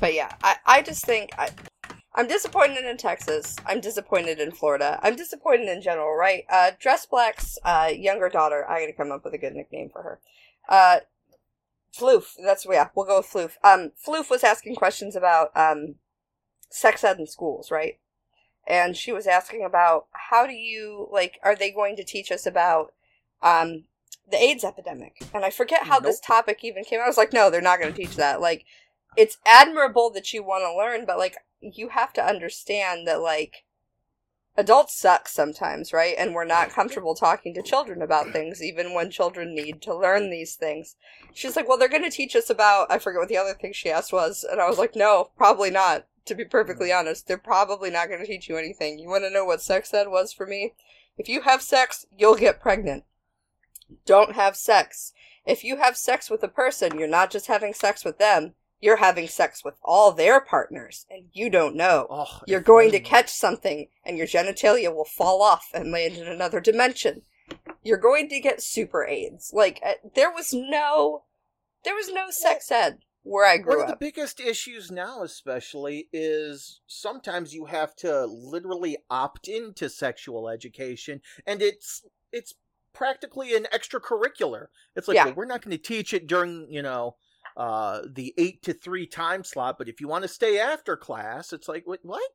But 0.00 0.14
yeah, 0.14 0.34
I, 0.42 0.56
I 0.64 0.82
just 0.82 1.04
think 1.04 1.30
I 1.38 1.50
I'm 2.14 2.26
disappointed 2.26 2.84
in 2.84 2.96
Texas. 2.96 3.54
I'm 3.66 3.80
disappointed 3.80 4.40
in 4.40 4.50
Florida. 4.50 4.98
I'm 5.02 5.14
disappointed 5.14 5.68
in 5.68 5.82
general, 5.82 6.16
right? 6.16 6.44
Uh 6.50 6.72
Dress 6.78 7.06
Black's 7.06 7.58
uh 7.64 7.90
younger 7.94 8.28
daughter, 8.28 8.66
I 8.68 8.80
gotta 8.80 8.92
come 8.92 9.12
up 9.12 9.24
with 9.24 9.34
a 9.34 9.38
good 9.38 9.54
nickname 9.54 9.90
for 9.92 10.02
her. 10.02 10.20
Uh 10.68 11.00
Floof, 11.96 12.34
that's 12.42 12.66
yeah, 12.70 12.88
we'll 12.94 13.06
go 13.06 13.18
with 13.18 13.26
Floof. 13.26 13.52
Um 13.62 13.92
Floof 14.04 14.30
was 14.30 14.42
asking 14.42 14.76
questions 14.76 15.14
about 15.14 15.50
um 15.54 15.96
sex 16.70 17.04
ed 17.04 17.18
in 17.18 17.26
schools, 17.26 17.70
right? 17.70 17.98
And 18.66 18.96
she 18.96 19.12
was 19.12 19.26
asking 19.26 19.64
about 19.64 20.06
how 20.12 20.46
do 20.46 20.52
you 20.52 21.08
like 21.10 21.38
are 21.42 21.56
they 21.56 21.70
going 21.70 21.96
to 21.96 22.04
teach 22.04 22.30
us 22.30 22.46
about 22.46 22.92
um 23.42 23.84
the 24.30 24.42
AIDS 24.42 24.64
epidemic. 24.64 25.16
And 25.34 25.44
I 25.44 25.50
forget 25.50 25.84
how 25.84 26.00
this 26.00 26.20
topic 26.20 26.60
even 26.62 26.84
came. 26.84 27.00
I 27.00 27.06
was 27.06 27.16
like, 27.16 27.32
no, 27.32 27.50
they're 27.50 27.60
not 27.60 27.80
going 27.80 27.92
to 27.92 27.96
teach 27.96 28.16
that. 28.16 28.40
Like, 28.40 28.64
it's 29.16 29.38
admirable 29.44 30.10
that 30.10 30.32
you 30.32 30.42
want 30.42 30.62
to 30.62 30.76
learn, 30.76 31.04
but 31.04 31.18
like, 31.18 31.36
you 31.60 31.88
have 31.88 32.12
to 32.14 32.24
understand 32.24 33.06
that 33.06 33.20
like 33.20 33.64
adults 34.56 34.96
suck 34.96 35.28
sometimes, 35.28 35.92
right? 35.92 36.14
And 36.18 36.34
we're 36.34 36.44
not 36.44 36.70
comfortable 36.70 37.14
talking 37.14 37.54
to 37.54 37.62
children 37.62 38.02
about 38.02 38.32
things, 38.32 38.62
even 38.62 38.94
when 38.94 39.10
children 39.10 39.54
need 39.54 39.82
to 39.82 39.94
learn 39.94 40.30
these 40.30 40.54
things. 40.54 40.96
She's 41.34 41.56
like, 41.56 41.68
well, 41.68 41.78
they're 41.78 41.88
going 41.88 42.04
to 42.04 42.10
teach 42.10 42.36
us 42.36 42.50
about. 42.50 42.90
I 42.90 42.98
forget 42.98 43.20
what 43.20 43.28
the 43.28 43.36
other 43.36 43.54
thing 43.54 43.72
she 43.72 43.90
asked 43.90 44.12
was, 44.12 44.44
and 44.48 44.60
I 44.60 44.68
was 44.68 44.78
like, 44.78 44.94
no, 44.96 45.30
probably 45.36 45.70
not. 45.70 46.06
To 46.26 46.34
be 46.34 46.44
perfectly 46.44 46.92
honest, 46.92 47.26
they're 47.26 47.38
probably 47.38 47.90
not 47.90 48.08
going 48.08 48.20
to 48.20 48.26
teach 48.26 48.48
you 48.48 48.56
anything. 48.56 48.98
You 48.98 49.08
want 49.08 49.24
to 49.24 49.30
know 49.30 49.44
what 49.44 49.62
sex 49.62 49.92
ed 49.94 50.08
was 50.08 50.32
for 50.32 50.46
me? 50.46 50.74
If 51.16 51.28
you 51.28 51.42
have 51.42 51.62
sex, 51.62 52.06
you'll 52.16 52.36
get 52.36 52.60
pregnant. 52.60 53.04
Don't 54.06 54.34
have 54.34 54.56
sex. 54.56 55.12
If 55.44 55.64
you 55.64 55.78
have 55.78 55.96
sex 55.96 56.30
with 56.30 56.42
a 56.42 56.48
person, 56.48 56.98
you're 56.98 57.08
not 57.08 57.30
just 57.30 57.46
having 57.46 57.74
sex 57.74 58.04
with 58.04 58.18
them, 58.18 58.54
you're 58.80 58.96
having 58.96 59.28
sex 59.28 59.64
with 59.64 59.74
all 59.82 60.12
their 60.12 60.40
partners, 60.40 61.06
and 61.10 61.24
you 61.32 61.50
don't 61.50 61.76
know. 61.76 62.06
Oh, 62.08 62.40
You're 62.46 62.60
going 62.60 62.90
to 62.92 63.00
catch 63.00 63.30
something, 63.30 63.88
and 64.04 64.16
your 64.16 64.26
genitalia 64.26 64.94
will 64.94 65.04
fall 65.04 65.42
off 65.42 65.68
and 65.74 65.90
land 65.90 66.16
in 66.16 66.26
another 66.26 66.60
dimension. 66.60 67.22
You're 67.82 67.98
going 67.98 68.28
to 68.28 68.40
get 68.40 68.62
super 68.62 69.04
AIDS. 69.04 69.50
Like, 69.52 69.80
uh, 69.84 69.94
there 70.14 70.30
was 70.30 70.52
no. 70.52 71.24
There 71.84 71.94
was 71.94 72.10
no 72.10 72.30
sex 72.30 72.70
ed 72.70 72.98
where 73.30 73.46
I 73.46 73.58
One 73.58 73.62
grew 73.62 73.80
of 73.82 73.86
the 73.86 73.92
up. 73.92 74.00
biggest 74.00 74.40
issues 74.40 74.90
now, 74.90 75.22
especially, 75.22 76.08
is 76.12 76.80
sometimes 76.86 77.54
you 77.54 77.66
have 77.66 77.94
to 77.96 78.26
literally 78.26 78.96
opt 79.08 79.46
into 79.46 79.88
sexual 79.88 80.48
education, 80.48 81.20
and 81.46 81.62
it's 81.62 82.02
it's 82.32 82.54
practically 82.92 83.54
an 83.54 83.66
extracurricular. 83.72 84.66
It's 84.96 85.06
like, 85.06 85.14
Yeah. 85.14 85.26
well, 85.26 85.34
we're 85.34 85.44
not 85.46 85.62
going 85.62 85.76
to 85.76 85.82
teach 85.82 86.12
it 86.12 86.26
during, 86.26 86.66
you 86.70 86.82
know, 86.82 87.14
uh, 87.56 88.02
the 88.12 88.34
eight 88.36 88.62
to 88.64 88.72
three 88.72 89.06
time 89.06 89.44
slot, 89.44 89.78
but 89.78 89.88
if 89.88 90.00
you 90.00 90.08
want 90.08 90.22
to 90.22 90.28
stay 90.28 90.58
after 90.58 90.96
class, 90.96 91.52
it's 91.52 91.68
like, 91.68 91.86
what? 91.86 92.00
what? 92.02 92.30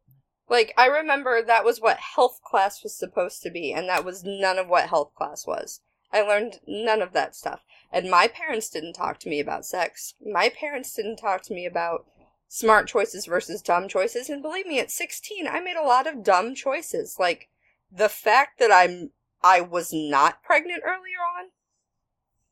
Like, 0.48 0.74
I 0.78 0.86
remember 0.88 1.42
that 1.42 1.66
was 1.66 1.82
what 1.82 1.98
health 1.98 2.40
class 2.42 2.84
was 2.84 2.98
supposed 2.98 3.42
to 3.42 3.50
be, 3.52 3.74
and 3.74 3.90
that 3.90 4.06
was 4.06 4.24
none 4.24 4.58
of 4.58 4.70
what 4.70 4.88
health 4.88 5.14
class 5.14 5.46
was. 5.46 5.82
I 6.16 6.22
learned 6.22 6.62
none 6.66 7.02
of 7.02 7.12
that 7.12 7.36
stuff. 7.36 7.66
And 7.92 8.10
my 8.10 8.30
parents 8.30 8.70
didn't 8.70 8.94
talk 8.94 9.20
to 9.20 9.30
me 9.30 9.42
about 9.42 9.66
sex. 9.66 10.14
My 10.26 10.50
parents 10.50 10.94
didn't 10.94 11.18
talk 11.18 11.44
to 11.44 11.54
me 11.54 11.66
about 11.66 12.06
smart 12.48 12.88
choices 12.88 13.26
versus 13.26 13.62
dumb 13.62 13.90
choices. 13.90 14.30
And 14.30 14.42
believe 14.42 14.66
me, 14.66 14.80
at 14.80 14.92
16, 14.92 15.46
I 15.46 15.60
made 15.60 15.76
a 15.76 15.86
lot 15.86 16.08
of 16.08 16.24
dumb 16.24 16.56
choices. 16.56 17.18
Like, 17.20 17.50
the 17.92 18.08
fact 18.10 18.60
that 18.60 18.72
I'm 18.72 19.12
I 19.44 19.62
was 19.62 19.92
not 19.94 20.42
pregnant 20.42 20.84
earlier 20.84 21.20
on 21.38 21.52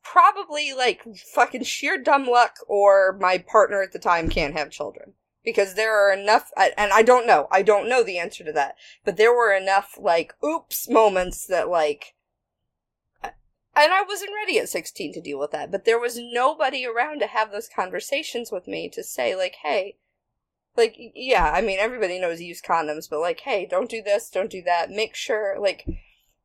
probably 0.02 0.72
like 0.72 1.02
fucking 1.34 1.64
sheer 1.64 1.96
dumb 1.96 2.26
luck 2.26 2.56
or 2.68 3.16
my 3.18 3.38
partner 3.38 3.82
at 3.82 3.92
the 3.92 3.98
time 3.98 4.28
can't 4.28 4.56
have 4.56 4.70
children 4.70 5.14
because 5.44 5.74
there 5.74 5.96
are 5.96 6.12
enough 6.12 6.50
and 6.56 6.92
i 6.92 7.02
don't 7.02 7.26
know 7.26 7.48
i 7.50 7.62
don't 7.62 7.88
know 7.88 8.04
the 8.04 8.18
answer 8.18 8.44
to 8.44 8.52
that 8.52 8.76
but 9.02 9.16
there 9.16 9.32
were 9.32 9.52
enough 9.52 9.98
like 9.98 10.34
oops 10.44 10.88
moments 10.88 11.46
that 11.46 11.68
like 11.68 12.13
and 13.76 13.92
i 13.92 14.02
wasn't 14.02 14.30
ready 14.34 14.58
at 14.58 14.68
16 14.68 15.12
to 15.12 15.20
deal 15.20 15.38
with 15.38 15.50
that 15.50 15.70
but 15.70 15.84
there 15.84 15.98
was 15.98 16.18
nobody 16.18 16.86
around 16.86 17.20
to 17.20 17.26
have 17.26 17.50
those 17.50 17.68
conversations 17.68 18.50
with 18.50 18.66
me 18.66 18.88
to 18.88 19.02
say 19.02 19.34
like 19.34 19.56
hey 19.62 19.96
like 20.76 20.96
yeah 21.14 21.52
i 21.54 21.60
mean 21.60 21.78
everybody 21.80 22.18
knows 22.20 22.40
use 22.40 22.62
condoms 22.62 23.08
but 23.08 23.20
like 23.20 23.40
hey 23.40 23.66
don't 23.66 23.90
do 23.90 24.02
this 24.02 24.30
don't 24.30 24.50
do 24.50 24.62
that. 24.62 24.90
Make 24.90 25.14
sure 25.14 25.56
like 25.58 25.86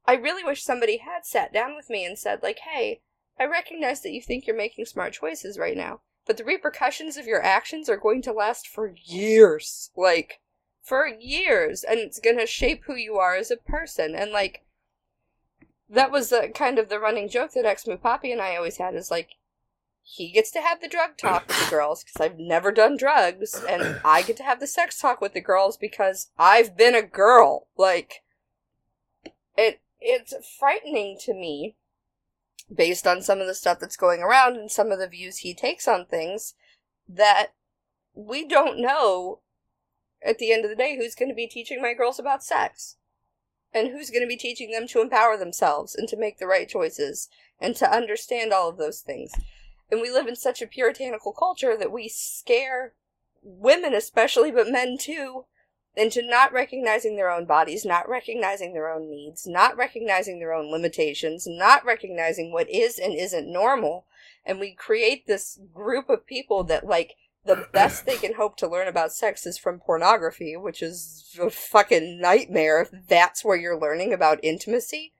i 0.05 0.13
really 0.13 0.43
wish 0.43 0.63
somebody 0.63 0.97
had 0.97 1.25
sat 1.25 1.53
down 1.53 1.75
with 1.75 1.89
me 1.89 2.05
and 2.05 2.17
said 2.17 2.41
like 2.43 2.59
hey 2.71 3.01
i 3.39 3.45
recognize 3.45 4.01
that 4.01 4.11
you 4.11 4.21
think 4.21 4.45
you're 4.45 4.55
making 4.55 4.85
smart 4.85 5.13
choices 5.13 5.57
right 5.57 5.77
now 5.77 6.01
but 6.25 6.37
the 6.37 6.43
repercussions 6.43 7.17
of 7.17 7.25
your 7.25 7.41
actions 7.41 7.89
are 7.89 7.97
going 7.97 8.21
to 8.21 8.31
last 8.31 8.67
for 8.67 8.93
years 9.05 9.89
like 9.95 10.39
for 10.89 11.07
years 11.07 11.83
and 11.83 11.99
it's 11.99 12.19
going 12.19 12.37
to 12.39 12.47
shape 12.47 12.83
who 12.85 12.95
you 12.95 13.15
are 13.15 13.35
as 13.35 13.51
a 13.51 13.57
person. 13.57 14.15
And 14.15 14.31
like 14.31 14.63
that 15.89 16.11
was 16.11 16.29
the 16.29 16.51
kind 16.53 16.77
of 16.77 16.89
the 16.89 16.99
running 16.99 17.29
joke 17.29 17.53
that 17.53 17.65
ex 17.65 17.87
Poppy 18.01 18.31
and 18.31 18.41
I 18.41 18.55
always 18.55 18.77
had 18.77 18.95
is 18.95 19.09
like 19.09 19.31
he 20.03 20.31
gets 20.31 20.51
to 20.51 20.61
have 20.61 20.81
the 20.81 20.87
drug 20.87 21.17
talk 21.17 21.47
with 21.47 21.63
the 21.65 21.69
girls 21.75 22.03
because 22.03 22.21
I've 22.21 22.39
never 22.39 22.71
done 22.71 22.97
drugs, 22.97 23.53
and 23.67 23.99
I 24.03 24.21
get 24.21 24.37
to 24.37 24.43
have 24.43 24.59
the 24.59 24.67
sex 24.67 24.99
talk 24.99 25.21
with 25.21 25.33
the 25.33 25.41
girls 25.41 25.77
because 25.77 26.31
I've 26.37 26.75
been 26.77 26.95
a 26.95 27.01
girl. 27.01 27.67
Like 27.77 28.23
it, 29.57 29.81
it's 29.99 30.33
frightening 30.59 31.17
to 31.21 31.33
me, 31.33 31.75
based 32.73 33.05
on 33.05 33.21
some 33.21 33.39
of 33.39 33.47
the 33.47 33.55
stuff 33.55 33.79
that's 33.79 33.97
going 33.97 34.21
around 34.21 34.55
and 34.55 34.71
some 34.71 34.91
of 34.91 34.99
the 34.99 35.07
views 35.07 35.37
he 35.37 35.53
takes 35.53 35.87
on 35.87 36.05
things, 36.05 36.55
that 37.07 37.47
we 38.13 38.47
don't 38.47 38.79
know 38.79 39.39
at 40.25 40.37
the 40.37 40.51
end 40.51 40.65
of 40.65 40.69
the 40.69 40.75
day 40.75 40.97
who's 40.97 41.15
going 41.15 41.29
to 41.29 41.35
be 41.35 41.47
teaching 41.47 41.81
my 41.81 41.93
girls 41.93 42.19
about 42.19 42.43
sex 42.43 42.97
and 43.73 43.89
who's 43.89 44.09
going 44.09 44.23
to 44.23 44.27
be 44.27 44.37
teaching 44.37 44.71
them 44.71 44.87
to 44.87 45.01
empower 45.01 45.37
themselves 45.37 45.95
and 45.95 46.07
to 46.07 46.17
make 46.17 46.37
the 46.39 46.47
right 46.47 46.67
choices 46.67 47.29
and 47.59 47.75
to 47.75 47.91
understand 47.91 48.51
all 48.51 48.69
of 48.69 48.77
those 48.77 49.01
things. 49.01 49.31
And 49.91 50.01
we 50.01 50.11
live 50.11 50.27
in 50.27 50.35
such 50.35 50.61
a 50.61 50.67
puritanical 50.67 51.33
culture 51.33 51.75
that 51.77 51.91
we 51.91 52.07
scare 52.07 52.93
women, 53.41 53.93
especially, 53.93 54.51
but 54.51 54.69
men 54.69 54.97
too, 54.99 55.45
into 55.95 56.21
not 56.21 56.53
recognizing 56.53 57.15
their 57.15 57.31
own 57.31 57.45
bodies, 57.45 57.85
not 57.85 58.07
recognizing 58.07 58.73
their 58.73 58.89
own 58.89 59.09
needs, 59.09 59.47
not 59.47 59.75
recognizing 59.75 60.39
their 60.39 60.53
own 60.53 60.71
limitations, 60.71 61.45
not 61.47 61.83
recognizing 61.85 62.51
what 62.51 62.69
is 62.69 62.99
and 62.99 63.13
isn't 63.13 63.51
normal. 63.51 64.05
And 64.45 64.59
we 64.59 64.73
create 64.73 65.27
this 65.27 65.59
group 65.73 66.09
of 66.09 66.25
people 66.25 66.63
that, 66.65 66.85
like, 66.85 67.15
the 67.45 67.67
best 67.71 68.05
they 68.05 68.17
can 68.17 68.35
hope 68.35 68.57
to 68.57 68.67
learn 68.67 68.87
about 68.87 69.13
sex 69.13 69.45
is 69.45 69.57
from 69.57 69.79
pornography, 69.79 70.55
which 70.55 70.81
is 70.81 71.35
a 71.41 71.49
fucking 71.49 72.19
nightmare 72.19 72.81
if 72.81 72.91
that's 73.07 73.43
where 73.43 73.57
you're 73.57 73.79
learning 73.79 74.13
about 74.13 74.43
intimacy. 74.43 75.13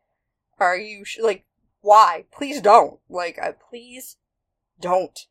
Are 0.59 0.77
you, 0.77 1.05
sh- 1.05 1.19
like, 1.21 1.45
why? 1.81 2.25
Please 2.31 2.61
don't. 2.61 2.99
Like, 3.09 3.39
uh, 3.41 3.53
please 3.69 4.17
don't. 4.79 5.27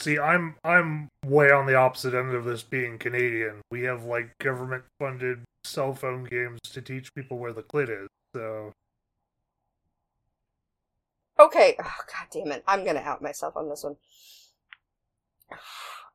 See, 0.00 0.16
I'm 0.16 0.54
I'm 0.62 1.08
way 1.26 1.50
on 1.50 1.66
the 1.66 1.74
opposite 1.74 2.14
end 2.14 2.32
of 2.32 2.44
this 2.44 2.62
being 2.62 2.98
Canadian. 2.98 3.62
We 3.68 3.82
have 3.82 4.04
like 4.04 4.38
government 4.38 4.84
funded 5.00 5.40
cell 5.64 5.92
phone 5.92 6.22
games 6.22 6.60
to 6.72 6.80
teach 6.80 7.12
people 7.16 7.38
where 7.38 7.52
the 7.52 7.64
clit 7.64 7.90
is. 8.04 8.08
So 8.32 8.72
Okay. 11.38 11.76
Oh, 11.82 11.96
God 12.06 12.26
damn 12.32 12.52
it. 12.52 12.64
I'm 12.66 12.84
gonna 12.84 13.00
out 13.00 13.22
myself 13.22 13.56
on 13.56 13.68
this 13.68 13.84
one. 13.84 13.96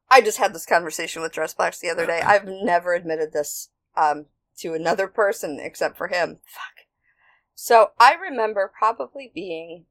I 0.09 0.21
just 0.21 0.37
had 0.37 0.53
this 0.53 0.65
conversation 0.65 1.21
with 1.21 1.33
Dressblacks 1.33 1.79
the 1.79 1.89
other 1.89 2.05
day. 2.05 2.21
I've 2.25 2.45
never 2.45 2.93
admitted 2.93 3.33
this 3.33 3.69
um, 3.95 4.27
to 4.57 4.73
another 4.73 5.07
person 5.07 5.59
except 5.61 5.97
for 5.97 6.07
him. 6.07 6.39
Fuck. 6.45 6.85
So 7.55 7.91
I 7.99 8.15
remember 8.15 8.71
probably 8.77 9.31
being 9.33 9.85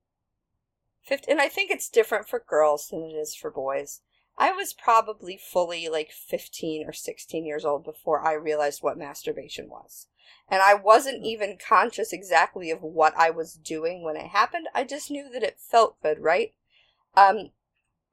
15, 1.05 1.33
and 1.33 1.41
I 1.41 1.49
think 1.49 1.71
it's 1.71 1.89
different 1.89 2.29
for 2.29 2.45
girls 2.47 2.89
than 2.89 3.03
it 3.03 3.15
is 3.15 3.35
for 3.35 3.51
boys. 3.51 4.01
I 4.39 4.53
was 4.53 4.73
probably 4.73 5.37
fully 5.37 5.89
like 5.89 6.11
15 6.11 6.87
or 6.87 6.93
16 6.93 7.45
years 7.45 7.65
old 7.65 7.85
before 7.85 8.27
I 8.27 8.33
realized 8.33 8.83
what 8.83 8.99
masturbation 8.99 9.69
was. 9.69 10.07
And 10.49 10.63
I 10.63 10.75
wasn't 10.75 11.25
even 11.25 11.59
conscious 11.59 12.13
exactly 12.13 12.71
of 12.71 12.83
what 12.83 13.15
I 13.17 13.31
was 13.31 13.55
doing 13.55 14.03
when 14.03 14.17
it 14.17 14.29
happened. 14.29 14.69
I 14.75 14.85
just 14.85 15.11
knew 15.11 15.31
that 15.33 15.43
it 15.43 15.59
felt 15.59 16.01
good, 16.03 16.19
right? 16.19 16.55
Um, 17.15 17.51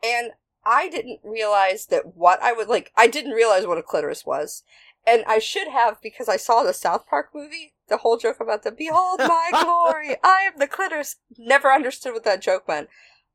and 0.03 0.31
I 0.69 0.87
didn't 0.87 1.21
realize 1.23 1.87
that 1.87 2.15
what 2.15 2.39
I 2.43 2.53
would 2.53 2.67
like, 2.67 2.91
I 2.95 3.07
didn't 3.07 3.31
realize 3.31 3.65
what 3.65 3.79
a 3.79 3.83
clitoris 3.83 4.23
was. 4.23 4.61
And 5.05 5.23
I 5.25 5.39
should 5.39 5.67
have 5.67 5.99
because 5.99 6.29
I 6.29 6.37
saw 6.37 6.61
the 6.61 6.75
South 6.75 7.07
Park 7.07 7.31
movie, 7.33 7.73
the 7.87 7.97
whole 7.97 8.17
joke 8.17 8.39
about 8.39 8.61
the 8.61 8.71
behold 8.71 9.17
my 9.17 9.49
glory, 9.63 10.17
I 10.23 10.41
am 10.41 10.59
the 10.59 10.67
clitoris. 10.67 11.15
Never 11.39 11.71
understood 11.71 12.13
what 12.13 12.23
that 12.25 12.43
joke 12.43 12.67
meant. 12.67 12.87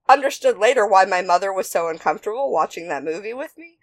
Understood 0.08 0.58
later 0.58 0.86
why 0.86 1.06
my 1.06 1.22
mother 1.22 1.52
was 1.52 1.68
so 1.68 1.88
uncomfortable 1.88 2.52
watching 2.52 2.88
that 2.88 3.02
movie 3.02 3.34
with 3.34 3.58
me. 3.58 3.78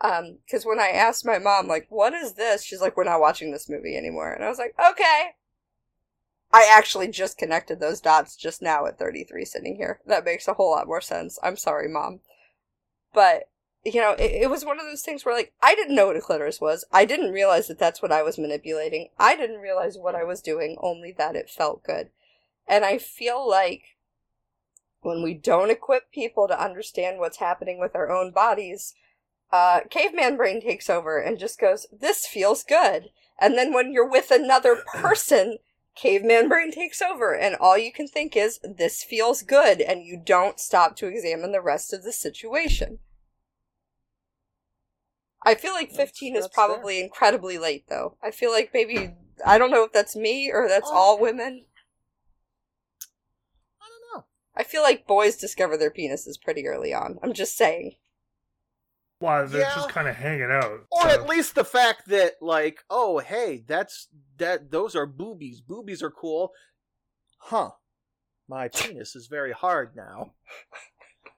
Um, 0.00 0.38
cause 0.50 0.64
when 0.64 0.80
I 0.80 0.88
asked 0.88 1.26
my 1.26 1.38
mom, 1.38 1.68
like, 1.68 1.86
what 1.90 2.14
is 2.14 2.34
this? 2.34 2.64
She's 2.64 2.80
like, 2.80 2.96
we're 2.96 3.04
not 3.04 3.20
watching 3.20 3.52
this 3.52 3.68
movie 3.68 3.98
anymore. 3.98 4.32
And 4.32 4.42
I 4.42 4.48
was 4.48 4.58
like, 4.58 4.74
okay. 4.78 5.32
I 6.54 6.70
actually 6.72 7.08
just 7.08 7.36
connected 7.36 7.80
those 7.80 8.00
dots 8.00 8.34
just 8.34 8.62
now 8.62 8.86
at 8.86 8.98
33 8.98 9.44
sitting 9.44 9.76
here. 9.76 10.00
That 10.06 10.24
makes 10.24 10.48
a 10.48 10.54
whole 10.54 10.70
lot 10.70 10.86
more 10.86 11.02
sense. 11.02 11.38
I'm 11.42 11.58
sorry, 11.58 11.88
mom. 11.88 12.20
But, 13.14 13.48
you 13.84 14.00
know, 14.00 14.12
it, 14.12 14.42
it 14.42 14.50
was 14.50 14.64
one 14.64 14.78
of 14.78 14.86
those 14.86 15.02
things 15.02 15.24
where, 15.24 15.34
like, 15.34 15.54
I 15.62 15.74
didn't 15.74 15.94
know 15.94 16.08
what 16.08 16.16
a 16.16 16.20
clitoris 16.20 16.60
was. 16.60 16.84
I 16.92 17.04
didn't 17.04 17.32
realize 17.32 17.68
that 17.68 17.78
that's 17.78 18.02
what 18.02 18.12
I 18.12 18.22
was 18.22 18.38
manipulating. 18.38 19.08
I 19.18 19.36
didn't 19.36 19.60
realize 19.60 19.96
what 19.96 20.14
I 20.14 20.24
was 20.24 20.42
doing, 20.42 20.76
only 20.80 21.12
that 21.12 21.36
it 21.36 21.48
felt 21.48 21.84
good. 21.84 22.10
And 22.66 22.84
I 22.84 22.98
feel 22.98 23.48
like 23.48 23.96
when 25.02 25.22
we 25.22 25.34
don't 25.34 25.70
equip 25.70 26.10
people 26.10 26.48
to 26.48 26.62
understand 26.62 27.18
what's 27.18 27.36
happening 27.38 27.78
with 27.78 27.94
our 27.94 28.10
own 28.10 28.32
bodies, 28.32 28.94
uh, 29.52 29.80
caveman 29.90 30.36
brain 30.36 30.60
takes 30.60 30.90
over 30.90 31.18
and 31.18 31.38
just 31.38 31.60
goes, 31.60 31.86
this 31.92 32.26
feels 32.26 32.64
good. 32.64 33.10
And 33.38 33.56
then 33.56 33.72
when 33.72 33.92
you're 33.92 34.08
with 34.08 34.30
another 34.30 34.82
person, 34.94 35.58
caveman 35.94 36.48
brain 36.48 36.72
takes 36.72 37.00
over, 37.00 37.34
and 37.34 37.54
all 37.56 37.78
you 37.78 37.92
can 37.92 38.08
think 38.08 38.36
is, 38.36 38.58
this 38.62 39.02
feels 39.04 39.42
good, 39.42 39.80
and 39.80 40.04
you 40.04 40.20
don't 40.22 40.58
stop 40.58 40.96
to 40.96 41.06
examine 41.06 41.52
the 41.52 41.60
rest 41.60 41.92
of 41.92 42.02
the 42.02 42.12
situation. 42.12 42.98
I 45.44 45.54
feel 45.54 45.72
like 45.72 45.90
That's- 45.90 46.08
15 46.10 46.36
is 46.36 46.44
that's 46.44 46.54
fair. 46.54 46.66
probably 46.66 47.00
incredibly 47.00 47.58
late, 47.58 47.86
though. 47.88 48.16
I 48.22 48.30
feel 48.30 48.50
like 48.50 48.70
maybe, 48.72 49.14
I 49.44 49.58
don't 49.58 49.70
know 49.70 49.84
if 49.84 49.92
that's 49.92 50.16
me 50.16 50.50
or 50.52 50.68
that's 50.68 50.88
Oh. 50.90 50.94
all 50.96 51.20
women. 51.20 51.66
I 53.80 53.86
don't 53.88 54.16
know. 54.18 54.24
I 54.56 54.62
feel 54.64 54.82
like 54.82 55.06
boys 55.06 55.36
discover 55.36 55.76
their 55.76 55.90
penises 55.90 56.40
pretty 56.40 56.66
early 56.66 56.92
on. 56.94 57.18
I'm 57.22 57.32
just 57.32 57.56
saying. 57.56 57.96
Why 59.18 59.42
they're 59.44 59.60
Yeah. 59.62 59.74
just 59.74 59.90
kind 59.90 60.08
of 60.08 60.16
hanging 60.16 60.50
out. 60.50 60.86
Or 60.90 61.02
so- 61.02 61.08
at 61.08 61.26
least 61.26 61.54
the 61.54 61.64
fact 61.64 62.08
that, 62.08 62.34
like, 62.42 62.82
oh, 62.90 63.18
hey, 63.18 63.58
that's 63.66 64.08
that. 64.38 64.70
Those 64.70 64.96
are 64.96 65.06
boobies. 65.06 65.60
Boobies 65.60 66.02
are 66.02 66.10
cool. 66.10 66.52
Huh. 67.38 67.72
My 68.48 68.68
penis 68.68 69.14
is 69.16 69.26
very 69.28 69.52
hard 69.52 69.94
now. 69.96 70.34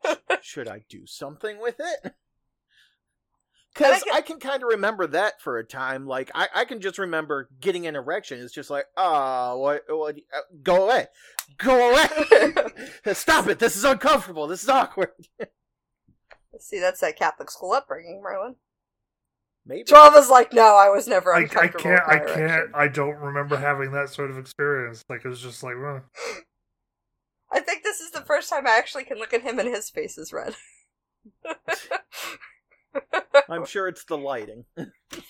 Should 0.43 0.69
I 0.69 0.85
do 0.89 1.07
something 1.07 1.59
with 1.61 1.77
it? 1.79 2.15
And 3.79 3.87
I 3.87 3.89
Because 3.91 4.03
can- 4.05 4.15
I 4.17 4.21
can 4.23 4.41
kind 4.41 4.63
of 4.63 4.69
remember 4.71 5.07
that 5.09 5.41
for 5.41 5.59
a 5.59 5.65
time. 5.65 6.07
Like, 6.07 6.31
I, 6.35 6.49
I 6.55 6.65
can 6.65 6.81
just 6.81 6.99
remember 6.99 7.49
getting 7.61 7.87
an 7.87 7.95
erection. 7.97 8.41
It's 8.41 8.55
just 8.55 8.71
like, 8.71 8.87
oh, 8.97 9.59
what, 9.59 9.83
what, 9.89 10.17
uh, 10.35 10.41
go 10.63 10.85
away. 10.85 11.07
Go 11.59 11.91
away. 11.93 12.05
Stop 13.13 13.49
it. 13.49 13.59
This 13.59 13.77
is 13.77 13.85
uncomfortable. 13.85 14.47
This 14.47 14.63
is 14.63 14.69
awkward. 14.69 15.11
See, 16.59 16.81
that's 16.81 17.01
that 17.01 17.19
Catholic 17.19 17.51
school 17.51 17.73
upbringing, 17.73 18.23
Merlin. 18.23 18.57
Maybe. 19.67 19.83
Twelve 19.85 20.15
like, 20.31 20.53
no, 20.53 20.77
I 20.77 20.89
was 20.89 21.09
never 21.09 21.35
I, 21.35 21.41
I 21.41 21.47
can't. 21.47 21.75
with 21.75 21.85
I 21.87 22.19
my 22.19 22.25
can't. 22.35 22.71
I 22.73 22.89
don't 22.89 23.17
remember 23.17 23.57
having 23.57 23.91
that 23.93 24.09
sort 24.11 24.31
of 24.31 24.39
experience. 24.39 25.05
Like 25.09 25.25
it 25.25 25.29
was 25.29 25.41
just 25.41 25.63
like, 25.63 25.75
well, 25.79 26.03
I 27.53 27.61
think 27.61 27.83
this 27.83 28.01
is 28.01 28.13
the 28.13 28.21
first 28.21 28.49
time 28.49 28.67
I 28.67 28.79
actually 28.79 29.05
can 29.05 29.19
look 29.19 29.35
at 29.35 29.43
him 29.43 29.59
and 29.59 29.69
his 29.69 29.91
face 29.91 30.17
is 30.19 30.33
red. 30.33 30.55
I'm 33.49 33.65
sure 33.67 33.89
it's 33.89 34.05
the 34.05 34.17
lighting. 34.19 34.65
um, 34.77 34.93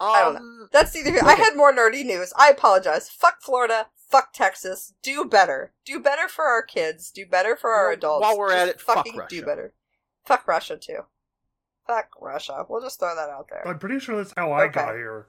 I 0.00 0.20
don't 0.20 0.34
know. 0.34 0.66
That's 0.72 0.94
either. 0.96 1.22
I 1.24 1.34
had 1.34 1.56
more 1.56 1.72
nerdy 1.74 2.04
news. 2.04 2.32
I 2.38 2.48
apologize. 2.50 3.08
Fuck 3.08 3.42
Florida. 3.42 3.88
Fuck 4.10 4.32
Texas. 4.32 4.94
Do 5.02 5.24
better. 5.24 5.72
Do 5.84 6.00
better 6.00 6.26
for 6.28 6.44
our 6.44 6.62
kids. 6.62 7.10
Do 7.10 7.26
better 7.26 7.56
for 7.56 7.70
our 7.70 7.88
Well, 7.88 7.94
adults. 7.96 8.22
while 8.22 8.38
we're 8.38 8.52
at 8.52 8.66
Just 8.66 8.76
it, 8.76 8.80
fuck 8.80 8.96
fucking 8.96 9.12
do 9.12 9.18
Russia. 9.20 9.42
better. 9.46 9.74
Fuck 10.26 10.48
Russia 10.48 10.76
too. 10.76 11.00
Fuck 11.86 12.08
Russia. 12.20 12.64
We'll 12.68 12.82
just 12.82 12.98
throw 12.98 13.14
that 13.14 13.28
out 13.28 13.46
there. 13.50 13.66
I'm 13.66 13.78
pretty 13.78 13.98
sure 14.00 14.16
that's 14.16 14.32
how 14.36 14.52
I 14.52 14.68
got 14.68 14.94
here. 14.94 15.28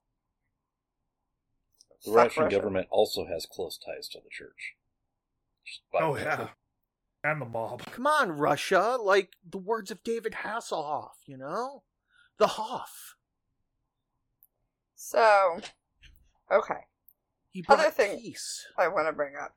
The 2.05 2.11
Russian 2.11 2.43
Russia. 2.43 2.55
government 2.55 2.87
also 2.89 3.25
has 3.25 3.45
close 3.45 3.77
ties 3.77 4.07
to 4.09 4.19
the 4.19 4.29
church. 4.31 4.75
Oh 5.93 6.13
nature. 6.13 6.25
yeah, 6.25 6.47
and 7.23 7.41
the 7.41 7.45
mob. 7.45 7.83
Come 7.91 8.07
on, 8.07 8.31
Russia. 8.31 8.97
Like 9.01 9.33
the 9.49 9.57
words 9.57 9.91
of 9.91 10.03
David 10.03 10.33
Hasselhoff, 10.43 11.11
you 11.25 11.37
know? 11.37 11.83
The 12.37 12.47
Hoff. 12.47 13.15
So, 14.95 15.59
okay. 16.51 16.85
He 17.51 17.63
Other 17.67 17.83
brought 17.83 17.93
thing- 17.95 18.19
peace. 18.19 18.65
I 18.77 18.87
want 18.87 19.07
to 19.07 19.13
bring 19.13 19.33
up 19.35 19.55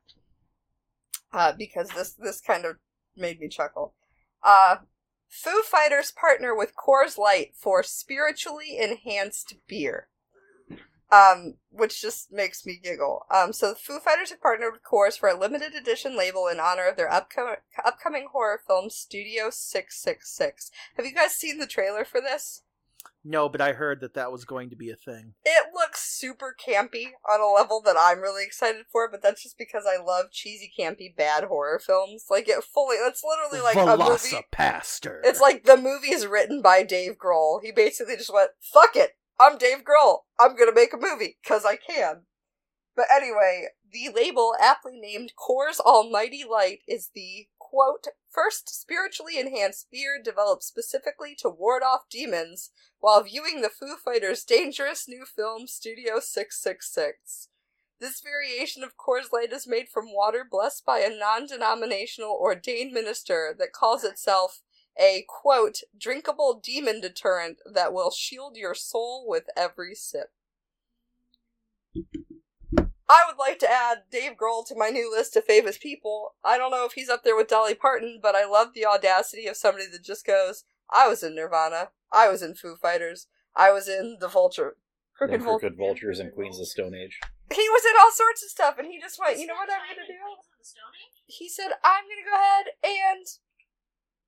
uh, 1.31 1.53
because 1.57 1.89
this 1.89 2.13
this 2.13 2.41
kind 2.41 2.65
of 2.65 2.77
made 3.15 3.39
me 3.39 3.47
chuckle. 3.47 3.93
Uh, 4.43 4.77
Foo 5.29 5.61
Fighters 5.63 6.11
partner 6.11 6.55
with 6.55 6.73
Coors 6.75 7.17
Light 7.17 7.53
for 7.55 7.83
spiritually 7.83 8.77
enhanced 8.79 9.55
beer, 9.67 10.07
um, 11.11 11.55
which 11.71 12.01
just 12.01 12.31
makes 12.31 12.65
me 12.65 12.79
giggle. 12.81 13.25
Um, 13.33 13.53
so 13.53 13.69
the 13.69 13.75
Foo 13.75 13.99
Fighters 13.99 14.31
have 14.31 14.41
partnered 14.41 14.73
with 14.73 14.83
Coors 14.83 15.17
for 15.17 15.29
a 15.29 15.39
limited 15.39 15.73
edition 15.73 16.17
label 16.17 16.47
in 16.47 16.59
honor 16.59 16.87
of 16.87 16.97
their 16.97 17.11
upcoming 17.11 17.55
upcoming 17.83 18.27
horror 18.31 18.61
film 18.65 18.89
Studio 18.89 19.49
Six 19.51 20.01
Six 20.01 20.31
Six. 20.31 20.71
Have 20.97 21.05
you 21.05 21.13
guys 21.13 21.35
seen 21.35 21.59
the 21.59 21.67
trailer 21.67 22.05
for 22.05 22.21
this? 22.21 22.63
No, 23.27 23.49
but 23.49 23.59
I 23.59 23.73
heard 23.73 24.01
that 24.01 24.13
that 24.13 24.31
was 24.31 24.45
going 24.45 24.69
to 24.69 24.75
be 24.75 24.91
a 24.91 24.95
thing. 24.95 25.33
It 25.43 25.73
looks 25.73 26.01
super 26.01 26.55
campy 26.55 27.07
on 27.27 27.41
a 27.41 27.51
level 27.51 27.81
that 27.81 27.95
I'm 27.99 28.19
really 28.19 28.43
excited 28.43 28.85
for, 28.91 29.09
but 29.09 29.23
that's 29.23 29.41
just 29.41 29.57
because 29.57 29.83
I 29.87 30.01
love 30.01 30.31
cheesy, 30.31 30.71
campy, 30.77 31.15
bad 31.15 31.45
horror 31.45 31.79
films. 31.79 32.25
Like 32.29 32.47
it 32.47 32.63
fully, 32.63 32.97
it's 32.97 33.23
literally 33.23 33.63
like 33.63 33.77
a 33.77 33.97
movie. 33.97 34.45
Pastor. 34.51 35.21
It's 35.25 35.41
like 35.41 35.63
the 35.63 35.75
movie 35.75 36.13
is 36.13 36.27
written 36.27 36.61
by 36.61 36.83
Dave 36.83 37.17
Grohl. 37.17 37.61
He 37.63 37.71
basically 37.71 38.15
just 38.15 38.33
went, 38.33 38.51
"Fuck 38.61 38.95
it, 38.95 39.17
I'm 39.39 39.57
Dave 39.57 39.83
Grohl. 39.83 40.19
I'm 40.39 40.55
gonna 40.55 40.73
make 40.73 40.93
a 40.93 40.97
movie 40.97 41.37
because 41.41 41.65
I 41.65 41.75
can." 41.75 42.25
But 42.95 43.07
anyway, 43.13 43.69
the 43.83 44.09
label, 44.09 44.55
aptly 44.59 44.97
named 44.97 45.33
Coors 45.35 45.79
Almighty 45.79 46.45
Light, 46.45 46.81
is 46.87 47.09
the 47.13 47.49
quote 47.59 48.07
first 48.29 48.69
spiritually 48.69 49.37
enhanced 49.37 49.89
beer 49.91 50.21
developed 50.21 50.63
specifically 50.63 51.35
to 51.35 51.49
ward 51.49 51.83
off 51.83 52.07
demons 52.09 52.71
while 52.99 53.23
viewing 53.23 53.61
the 53.61 53.69
Foo 53.69 53.97
Fighters' 53.97 54.45
dangerous 54.45 55.07
new 55.07 55.25
film 55.25 55.67
Studio 55.67 56.19
666. 56.19 57.49
This 57.99 58.21
variation 58.21 58.83
of 58.83 58.97
Coors 58.97 59.31
Light 59.31 59.51
is 59.51 59.67
made 59.67 59.89
from 59.89 60.13
water 60.13 60.45
blessed 60.49 60.85
by 60.85 60.99
a 60.99 61.09
non 61.09 61.45
denominational 61.47 62.31
ordained 62.31 62.91
minister 62.93 63.55
that 63.57 63.73
calls 63.73 64.03
itself 64.03 64.61
a 64.99 65.25
quote, 65.27 65.79
drinkable 65.97 66.59
demon 66.63 67.01
deterrent 67.01 67.59
that 67.71 67.93
will 67.93 68.11
shield 68.11 68.55
your 68.57 68.73
soul 68.73 69.25
with 69.27 69.45
every 69.55 69.95
sip. 69.95 70.31
I 73.07 73.23
would 73.27 73.37
like 73.37 73.59
to 73.59 73.71
add 73.71 74.03
Dave 74.11 74.33
Grohl 74.33 74.65
to 74.67 74.75
my 74.75 74.89
new 74.89 75.11
list 75.11 75.35
of 75.35 75.43
famous 75.43 75.77
people. 75.77 76.33
I 76.43 76.57
don't 76.57 76.71
know 76.71 76.85
if 76.85 76.93
he's 76.93 77.09
up 77.09 77.23
there 77.23 77.35
with 77.35 77.47
Dolly 77.47 77.75
Parton, 77.75 78.19
but 78.21 78.35
I 78.35 78.45
love 78.45 78.69
the 78.73 78.85
audacity 78.85 79.45
of 79.47 79.55
somebody 79.55 79.85
that 79.91 80.03
just 80.03 80.25
goes, 80.25 80.63
I 80.89 81.07
was 81.07 81.23
in 81.23 81.35
Nirvana. 81.35 81.89
I 82.11 82.29
was 82.29 82.41
in 82.41 82.55
Foo 82.55 82.75
Fighters. 82.75 83.27
I 83.55 83.71
was 83.71 83.87
in 83.87 84.17
the 84.19 84.27
Vulture. 84.27 84.77
Crooked 85.15 85.35
And 85.35 85.43
Vulture. 85.43 85.69
Crooked 85.69 85.77
Vultures 85.77 86.19
and 86.19 86.33
Queens 86.33 86.57
of 86.57 86.61
the 86.61 86.65
Stone 86.65 86.95
Age. 86.95 87.19
He 87.53 87.69
was 87.69 87.85
in 87.85 87.93
all 88.01 88.11
sorts 88.11 88.43
of 88.43 88.49
stuff, 88.49 88.75
and 88.79 88.87
he 88.87 88.99
just 88.99 89.19
went, 89.19 89.39
you 89.39 89.45
know 89.45 89.53
what 89.53 89.69
I'm 89.69 89.85
gonna 89.85 90.07
do? 90.07 90.17
He 91.27 91.47
said, 91.47 91.71
I'm 91.83 92.03
gonna 92.03 92.25
go 92.25 92.35
ahead 92.35 92.65
and 92.83 93.25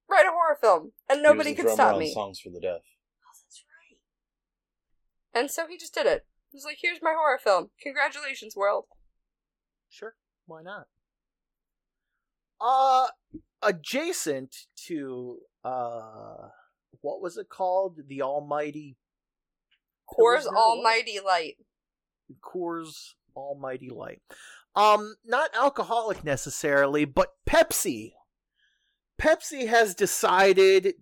write 0.10 0.26
a 0.26 0.32
horror 0.32 0.58
film, 0.60 0.92
and 1.10 1.22
nobody 1.22 1.54
could 1.54 1.66
was 1.66 1.74
can 1.74 1.76
the 1.76 1.76
drummer 1.76 1.90
stop 1.90 1.94
on 1.96 2.00
me. 2.00 2.14
Songs 2.14 2.40
for 2.40 2.50
the 2.50 2.60
Deaf. 2.60 2.82
Oh, 2.82 3.36
that's 3.44 3.64
right. 5.34 5.40
And 5.40 5.52
so 5.52 5.68
he 5.68 5.78
just 5.78 5.94
did 5.94 6.06
it. 6.06 6.26
He's 6.52 6.66
like, 6.66 6.78
here's 6.82 7.02
my 7.02 7.14
horror 7.16 7.40
film. 7.44 7.70
Congratulations, 7.82 8.56
world. 8.56 8.86
Sure, 9.90 10.16
why 10.46 10.62
not? 10.62 10.88
Uh 12.60 13.08
adjacent 13.62 14.56
to 14.88 15.40
uh 15.64 16.50
what 17.02 17.22
was 17.22 17.38
it 17.38 17.50
called? 17.50 18.00
The 18.08 18.22
Almighty 18.22 18.98
Coors 20.10 20.46
Almighty 20.48 21.20
Light. 21.24 21.58
Coors 22.42 23.14
Almighty 23.36 23.90
Light. 23.90 24.22
Um, 24.76 25.16
not 25.26 25.52
alcoholic 25.56 26.24
necessarily, 26.24 27.06
but 27.06 27.34
Pepsi. 27.48 28.14
Pepsi 29.22 29.68
has 29.68 29.96
decided 29.96 30.94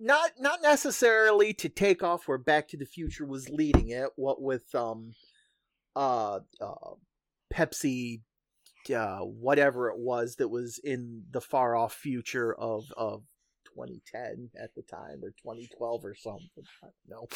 not 0.00 0.32
not 0.38 0.62
necessarily 0.62 1.52
to 1.54 1.68
take 1.68 2.02
off 2.02 2.28
where 2.28 2.38
Back 2.38 2.68
to 2.68 2.76
the 2.76 2.86
Future 2.86 3.26
was 3.26 3.48
leading 3.48 3.88
it. 3.88 4.10
What 4.16 4.40
with 4.40 4.74
um, 4.74 5.12
uh, 5.96 6.40
uh 6.60 6.94
Pepsi, 7.52 8.22
uh, 8.94 9.18
whatever 9.18 9.88
it 9.88 9.98
was 9.98 10.36
that 10.36 10.48
was 10.48 10.78
in 10.82 11.24
the 11.30 11.40
far 11.40 11.76
off 11.76 11.94
future 11.94 12.54
of 12.54 12.84
of 12.96 13.22
2010 13.74 14.50
at 14.60 14.74
the 14.74 14.82
time 14.82 15.20
or 15.22 15.30
2012 15.30 16.04
or 16.04 16.14
something. 16.14 16.48
No. 17.08 17.26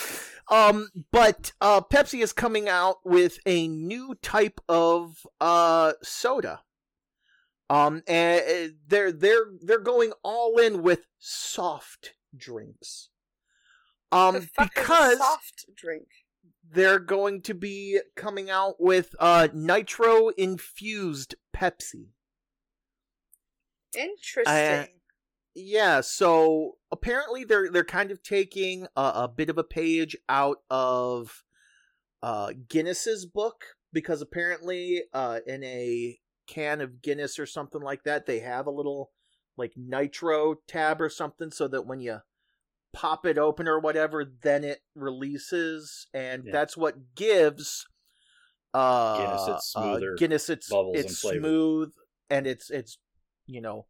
Um, 0.51 0.89
but 1.11 1.53
uh, 1.61 1.81
Pepsi 1.81 2.23
is 2.23 2.33
coming 2.33 2.69
out 2.69 2.97
with 3.05 3.39
a 3.45 3.69
new 3.69 4.15
type 4.23 4.61
of 4.69 5.27
uh 5.41 5.93
soda. 6.03 6.61
Um, 7.71 8.03
and 8.07 8.41
uh, 8.41 8.73
they're 8.87 9.13
they're 9.13 9.47
they're 9.61 9.79
going 9.79 10.13
all 10.23 10.59
in 10.59 10.83
with 10.83 11.07
soft 11.19 12.15
drinks. 12.37 13.11
Um, 14.11 14.41
fuck 14.41 14.41
is 14.41 14.51
a 14.57 14.63
because 14.75 15.19
soft 15.19 15.67
drink. 15.77 16.07
they're 16.71 16.99
going 16.99 17.43
to 17.43 17.55
be 17.55 18.01
coming 18.17 18.49
out 18.49 18.77
with 18.79 19.15
uh 19.21 19.49
nitro 19.53 20.29
infused 20.31 21.35
Pepsi. 21.55 22.09
Interesting. 23.97 24.95
Yeah, 25.55 26.03
so 26.03 26.77
apparently 26.93 27.45
they're 27.45 27.71
they're 27.71 27.85
kind 27.85 28.11
of 28.11 28.23
taking 28.23 28.87
a, 28.97 29.01
a 29.01 29.29
bit 29.35 29.51
of 29.51 29.59
a 29.59 29.65
page 29.65 30.17
out 30.29 30.59
of 30.71 31.45
uh 32.23 32.53
Guinness's 32.69 33.27
book 33.27 33.65
because 33.93 34.23
apparently 34.23 35.03
uh 35.13 35.41
in 35.47 35.65
a 35.65 36.19
can 36.49 36.81
of 36.81 37.01
Guinness 37.03 37.39
or 37.39 37.47
something 37.47 37.81
like 37.81 38.03
that 38.05 38.27
they 38.27 38.41
have 38.41 38.67
a 38.67 38.71
little 38.71 39.13
like 39.57 39.73
nitro 39.77 40.57
tab 40.67 41.01
or 41.01 41.09
something 41.09 41.51
so 41.51 41.69
that 41.69 41.87
when 41.87 42.01
you 42.01 42.19
pop 42.95 43.27
it 43.27 43.37
open 43.39 43.69
or 43.69 43.79
whatever 43.79 44.25
then 44.25 44.65
it 44.65 44.81
releases 44.95 46.07
and 46.15 46.45
Yeah. 46.47 46.53
that's 46.53 46.77
what 46.77 47.15
gives 47.15 47.87
Uh, 48.75 49.17
Guinness, 49.19 49.49
it's 49.49 49.73
uh, 49.77 49.99
Guinness, 50.19 50.49
it's 50.51 50.69
bubbles 50.69 50.97
and 50.99 51.11
flavor. 51.17 51.39
smooth 51.39 51.93
and 52.31 52.47
it's 52.47 52.71
it's 52.71 52.99
you 53.47 53.61
know 53.63 53.87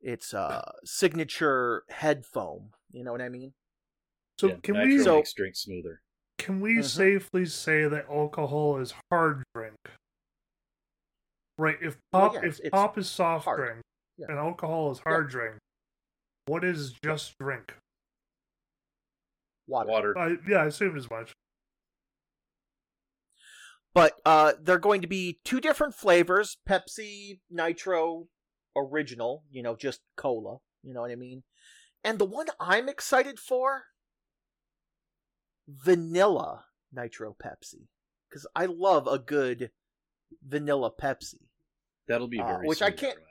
it's 0.00 0.34
uh 0.34 0.62
signature 0.84 1.84
head 1.88 2.24
foam. 2.26 2.70
You 2.90 3.04
know 3.04 3.12
what 3.12 3.20
I 3.22 3.28
mean? 3.28 3.54
So 4.38 4.48
Yeah, 4.48 4.56
can 4.62 4.78
we 4.78 4.98
So- 5.02 5.16
makes 5.16 5.32
drink 5.34 5.54
smoother. 5.56 6.02
can 6.36 6.60
we 6.60 6.78
Mhm. 6.78 6.84
safely 6.84 7.46
say 7.46 7.86
that 7.88 8.06
alcohol 8.08 8.78
is 8.78 8.92
hard 9.10 9.44
drink? 9.54 9.76
Right. 11.58 11.76
If 11.82 11.98
Well, 12.12 12.22
pop 12.22 12.32
yeah, 12.34 12.38
if 12.40 12.44
it's- 12.44 12.60
it's 12.60 12.70
pop 12.70 12.96
is 12.98 13.10
soft 13.10 13.44
hard. 13.44 13.58
drink 13.58 13.82
Yeah. 14.16 14.26
and 14.30 14.38
alcohol 14.38 14.92
is 14.92 15.00
hard 15.00 15.28
drink, 15.28 15.58
what 16.46 16.64
is 16.64 16.94
just 17.04 17.36
drink? 17.38 17.74
Water. 19.66 19.88
Water. 19.90 20.18
I, 20.18 20.36
yeah, 20.48 20.58
I 20.62 20.66
assumed 20.66 20.96
as 20.96 21.10
much. 21.10 21.32
But 23.92 24.14
uh, 24.24 24.52
they're 24.60 24.78
going 24.78 25.02
to 25.02 25.08
be 25.08 25.40
two 25.44 25.60
different 25.60 25.94
flavors: 25.94 26.56
Pepsi 26.68 27.40
Nitro 27.50 28.28
Original. 28.76 29.44
You 29.50 29.62
know, 29.62 29.74
just 29.76 30.00
cola. 30.16 30.58
You 30.82 30.94
know 30.94 31.00
what 31.00 31.10
I 31.10 31.16
mean? 31.16 31.42
And 32.04 32.18
the 32.18 32.24
one 32.24 32.46
I'm 32.60 32.88
excited 32.88 33.40
for, 33.40 33.86
vanilla 35.66 36.66
Nitro 36.92 37.34
Pepsi, 37.34 37.88
because 38.30 38.46
I 38.54 38.66
love 38.66 39.06
a 39.08 39.18
good 39.18 39.72
vanilla 40.46 40.92
Pepsi. 40.94 41.47
That'll 42.08 42.28
be 42.28 42.40
Uh, 42.40 42.46
very 42.46 42.66
which 42.66 42.82
I 42.82 42.90
can't- 42.90 43.16
imagine. 43.16 43.24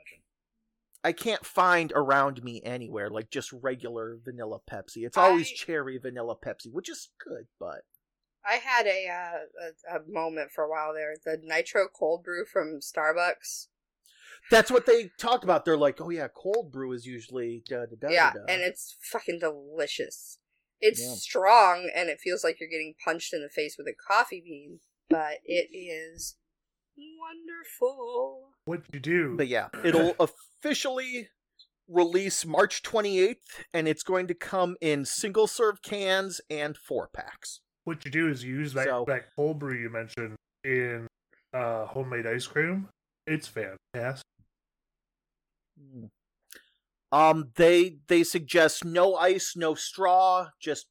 I 1.04 1.12
can't 1.12 1.46
find 1.46 1.92
around 1.94 2.42
me 2.42 2.60
anywhere, 2.64 3.08
like 3.08 3.30
just 3.30 3.52
regular 3.52 4.16
vanilla 4.16 4.58
Pepsi. 4.60 5.06
It's 5.06 5.16
always 5.16 5.48
I- 5.50 5.54
cherry 5.54 5.96
vanilla 5.98 6.36
Pepsi, 6.36 6.72
which 6.72 6.88
is 6.88 7.10
good, 7.18 7.46
but 7.58 7.84
I 8.44 8.54
had 8.56 8.86
a, 8.86 9.06
uh, 9.08 9.38
a 9.90 9.96
a 9.98 10.00
moment 10.08 10.50
for 10.52 10.64
a 10.64 10.68
while 10.70 10.92
there. 10.94 11.14
The 11.24 11.38
nitro 11.42 11.86
cold 11.88 12.24
brew 12.24 12.44
from 12.44 12.80
Starbucks. 12.80 13.68
that's 14.50 14.70
what 14.70 14.86
they 14.86 15.10
talked 15.18 15.44
about. 15.44 15.64
They're 15.64 15.76
like, 15.76 16.00
oh 16.00 16.10
yeah, 16.10 16.28
cold 16.34 16.72
brew 16.72 16.92
is 16.92 17.04
usually 17.06 17.62
da 17.68 17.86
da 17.86 17.96
da. 18.00 18.08
yeah, 18.08 18.32
da, 18.32 18.38
da." 18.40 18.44
and 18.52 18.62
it's 18.62 18.96
fucking 19.02 19.38
delicious. 19.40 20.38
It's 20.80 21.00
Yeah. 21.02 21.14
strong 21.14 21.90
and 21.94 22.08
it 22.08 22.20
feels 22.20 22.42
like 22.44 22.58
you're 22.60 22.68
getting 22.68 22.94
punched 23.04 23.32
in 23.34 23.42
the 23.42 23.48
face 23.50 23.76
with 23.76 23.86
a 23.88 23.94
coffee 23.94 24.40
bean, 24.40 24.80
but 25.08 25.40
it 25.44 25.68
is 25.72 26.36
wonderful. 26.96 28.54
What 28.68 28.82
you 28.92 29.00
do? 29.00 29.34
But 29.34 29.48
yeah, 29.48 29.68
it'll 29.82 30.14
officially 30.60 31.30
release 31.88 32.44
March 32.44 32.82
28th, 32.82 33.36
and 33.72 33.88
it's 33.88 34.02
going 34.02 34.26
to 34.26 34.34
come 34.34 34.76
in 34.82 35.06
single 35.06 35.46
serve 35.46 35.80
cans 35.80 36.42
and 36.50 36.76
four 36.76 37.08
packs. 37.08 37.60
what 37.84 38.04
you 38.04 38.10
do 38.10 38.28
is 38.28 38.44
you 38.44 38.56
use 38.56 38.74
that 38.74 38.84
So- 38.84 39.06
that 39.08 39.34
cold 39.34 39.58
brew 39.58 39.74
you 39.74 39.88
mentioned 39.88 40.36
in 40.64 41.06
uh, 41.54 41.86
homemade 41.86 42.26
ice 42.26 42.46
cream. 42.46 42.88
It's 43.26 43.48
fantastic. 43.48 44.26
Mm. 45.80 46.10
Um, 47.10 47.52
they 47.56 47.96
they 48.08 48.22
suggest 48.22 48.84
no 48.84 49.14
ice, 49.14 49.54
no 49.56 49.74
straw, 49.74 50.48
just 50.60 50.88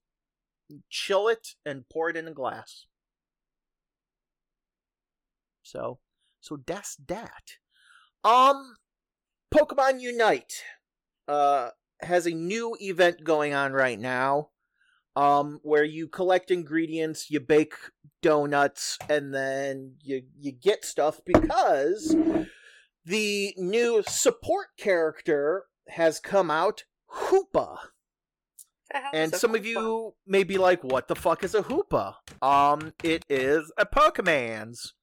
chill 0.90 1.28
it 1.28 1.50
and 1.64 1.88
pour 1.94 2.10
it 2.10 2.18
in 2.18 2.28
a 2.28 2.34
glass. 2.34 2.88
So, 5.62 6.00
so 6.42 6.58
that's 6.66 6.96
that. 7.08 7.44
Um, 8.24 8.76
Pokemon 9.54 10.02
Unite, 10.02 10.64
uh, 11.28 11.70
has 12.02 12.26
a 12.26 12.32
new 12.32 12.76
event 12.80 13.24
going 13.24 13.54
on 13.54 13.74
right 13.74 14.00
now. 14.00 14.50
Um, 15.16 15.60
where 15.64 15.84
you 15.84 16.08
collect 16.08 16.52
ingredients, 16.52 17.32
you 17.32 17.40
bake 17.40 17.74
donuts, 18.22 19.00
and 19.10 19.34
then 19.34 19.96
you 20.04 20.22
you 20.38 20.52
get 20.52 20.86
stuff 20.86 21.22
because 21.26 22.16
the 23.04 23.56
new 23.58 24.04
support 24.08 24.68
character 24.78 25.64
has 25.90 26.20
come 26.20 26.52
out, 26.52 26.84
Hoopa. 27.12 27.78
And 29.12 29.34
some 29.34 29.56
of 29.56 29.66
you 29.66 30.14
may 30.28 30.44
be 30.44 30.58
like, 30.58 30.84
what 30.84 31.08
the 31.08 31.16
fuck 31.16 31.44
is 31.44 31.56
a 31.56 31.64
Hoopa? 31.64 32.16
Um, 32.42 32.94
it 33.04 33.26
is 33.28 33.72
a 33.78 33.86
Pokemon's. 33.86 34.94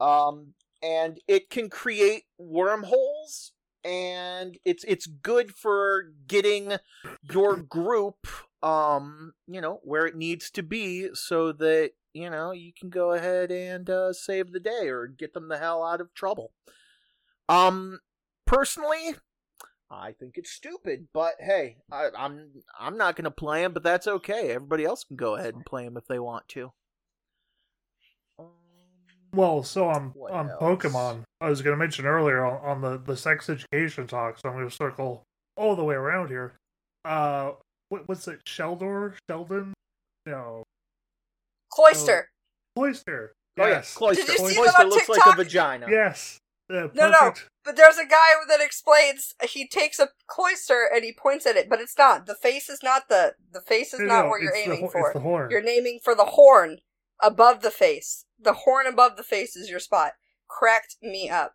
Um, 0.00 0.54
and 0.84 1.18
it 1.26 1.48
can 1.48 1.70
create 1.70 2.24
wormholes, 2.38 3.52
and 3.82 4.58
it's 4.64 4.84
it's 4.84 5.06
good 5.06 5.54
for 5.54 6.12
getting 6.26 6.74
your 7.32 7.56
group, 7.56 8.26
um, 8.62 9.32
you 9.46 9.60
know, 9.62 9.80
where 9.82 10.06
it 10.06 10.14
needs 10.14 10.50
to 10.50 10.62
be, 10.62 11.08
so 11.14 11.52
that 11.52 11.92
you 12.12 12.28
know 12.28 12.52
you 12.52 12.72
can 12.78 12.90
go 12.90 13.12
ahead 13.12 13.50
and 13.50 13.88
uh, 13.88 14.12
save 14.12 14.52
the 14.52 14.60
day 14.60 14.88
or 14.88 15.06
get 15.06 15.32
them 15.32 15.48
the 15.48 15.58
hell 15.58 15.82
out 15.82 16.02
of 16.02 16.12
trouble. 16.12 16.52
Um, 17.48 18.00
personally, 18.46 19.14
I 19.90 20.12
think 20.12 20.34
it's 20.36 20.50
stupid, 20.50 21.08
but 21.14 21.34
hey, 21.40 21.78
I, 21.90 22.08
I'm 22.16 22.62
I'm 22.78 22.98
not 22.98 23.16
gonna 23.16 23.30
play 23.30 23.64
him, 23.64 23.72
but 23.72 23.82
that's 23.82 24.06
okay. 24.06 24.50
Everybody 24.50 24.84
else 24.84 25.04
can 25.04 25.16
go 25.16 25.36
ahead 25.36 25.54
and 25.54 25.64
play 25.64 25.84
him 25.84 25.96
if 25.96 26.06
they 26.06 26.18
want 26.18 26.46
to. 26.48 26.72
Well, 29.34 29.62
so 29.62 29.88
on 29.88 30.12
What 30.14 30.32
on 30.32 30.50
else? 30.50 30.62
Pokemon, 30.62 31.22
I 31.40 31.48
was 31.48 31.62
going 31.62 31.72
to 31.74 31.78
mention 31.78 32.06
earlier 32.06 32.44
on, 32.44 32.60
on 32.64 32.80
the 32.80 32.98
the 32.98 33.16
sex 33.16 33.48
education 33.50 34.06
talk. 34.06 34.38
So 34.38 34.48
I'm 34.48 34.54
going 34.56 34.68
to 34.68 34.74
circle 34.74 35.22
all 35.56 35.76
the 35.76 35.84
way 35.84 35.94
around 35.94 36.28
here. 36.28 36.54
Uh, 37.04 37.52
what, 37.88 38.08
what's 38.08 38.26
it? 38.28 38.40
Shellder? 38.46 39.14
Sheldon? 39.28 39.74
No, 40.26 40.62
Cloyster. 41.70 42.28
Cloyster. 42.76 43.32
Oh 43.58 43.66
Yes. 43.66 43.94
Cloyster. 43.94 44.24
Did 44.24 44.38
you 44.38 44.48
see 44.48 44.54
Cloyster 44.56 44.72
that 44.72 44.84
on 44.84 44.88
looks 44.90 45.08
like 45.08 45.18
a 45.18 45.22
TikTok? 45.24 45.36
vagina. 45.36 45.86
Yes. 45.90 46.38
Uh, 46.70 46.88
No, 46.94 47.10
no. 47.10 47.32
But 47.64 47.76
there's 47.76 47.98
a 47.98 48.06
guy 48.06 48.16
that 48.48 48.60
explains 48.60 49.34
he 49.50 49.66
takes 49.68 49.98
a 49.98 50.08
Cloyster 50.26 50.88
and 50.92 51.04
he 51.04 51.12
points 51.12 51.46
at 51.46 51.56
it, 51.56 51.68
but 51.68 51.80
it's 51.80 51.96
not. 51.96 52.26
The 52.26 52.34
face 52.34 52.68
is 52.68 52.80
not 52.82 53.08
the 53.08 53.34
the 53.52 53.60
face 53.60 53.92
is 53.92 54.00
No, 54.00 54.06
not 54.06 54.22
no, 54.24 54.28
where 54.30 54.42
you're 54.42 54.54
it's 54.54 54.66
the 54.66 54.72
aiming 54.72 54.88
for. 54.90 55.06
It's 55.10 55.14
the 55.14 55.20
horn. 55.20 55.50
You're 55.50 55.68
aiming 55.68 56.00
for 56.02 56.14
the 56.14 56.24
horn 56.24 56.78
above 57.22 57.62
the 57.62 57.70
face. 57.70 58.24
The 58.40 58.52
horn 58.52 58.86
above 58.86 59.16
the 59.16 59.22
face 59.22 59.56
is 59.56 59.70
your 59.70 59.80
spot. 59.80 60.12
Cracked 60.48 60.96
me 61.02 61.28
up. 61.30 61.54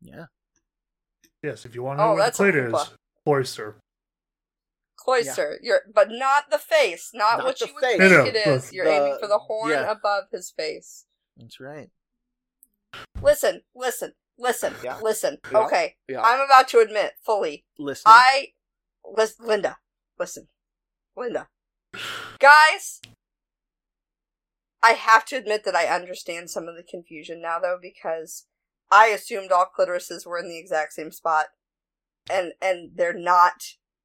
Yeah. 0.00 0.26
Yes, 1.42 1.64
if 1.64 1.74
you 1.74 1.82
want 1.82 1.98
to 1.98 2.02
oh, 2.04 2.06
know 2.06 2.12
Oh, 2.12 2.14
what 2.16 2.24
that's 2.24 2.38
the 2.38 2.44
a 2.44 2.52
clit 2.52 2.66
is, 2.66 2.72
Hoopa. 2.72 2.88
Cloyster. 3.24 3.76
Cloyster. 4.96 5.58
You're 5.62 5.82
but 5.92 6.08
not 6.10 6.50
the 6.50 6.58
face. 6.58 7.10
Not, 7.12 7.38
Not 7.38 7.44
what 7.46 7.60
you 7.60 7.68
would 7.74 7.82
face. 7.82 7.98
think 7.98 8.10
No, 8.12 8.18
no, 8.18 8.24
it 8.24 8.36
is. 8.36 8.64
look. 8.66 8.72
You're 8.72 8.84
The- 8.84 8.92
aiming 8.92 9.18
for 9.20 9.26
the 9.26 9.38
horn 9.38 9.70
yeah. 9.70 9.90
above 9.90 10.24
his 10.30 10.50
face. 10.50 11.06
That's 11.36 11.58
right. 11.58 11.90
Listen, 13.20 13.62
listen, 13.74 14.12
listen, 14.38 14.74
Yeah. 14.84 14.98
listen. 15.00 15.38
Yeah. 15.50 15.58
Okay. 15.60 15.96
Yeah. 16.08 16.22
I'm 16.22 16.40
about 16.40 16.68
to 16.68 16.78
admit 16.80 17.14
fully 17.24 17.64
Listen. 17.78 18.02
I, 18.06 18.48
lis- 19.04 19.40
Linda, 19.40 19.78
listen, 20.18 20.48
Linda, 21.16 21.48
guys. 22.38 23.00
I 24.82 24.92
have 24.92 25.24
to 25.26 25.36
admit 25.36 25.64
that 25.64 25.76
I 25.76 25.86
understand 25.86 26.50
some 26.50 26.68
of 26.68 26.76
the 26.76 26.82
confusion 26.82 27.40
now, 27.40 27.58
though, 27.60 27.78
because 27.80 28.46
I 28.90 29.06
assumed 29.06 29.52
all 29.52 29.66
clitorises 29.76 30.26
were 30.26 30.38
in 30.38 30.48
the 30.48 30.58
exact 30.58 30.92
same 30.94 31.12
spot, 31.12 31.46
and 32.30 32.52
and 32.60 32.90
they're 32.94 33.12
not. 33.12 33.62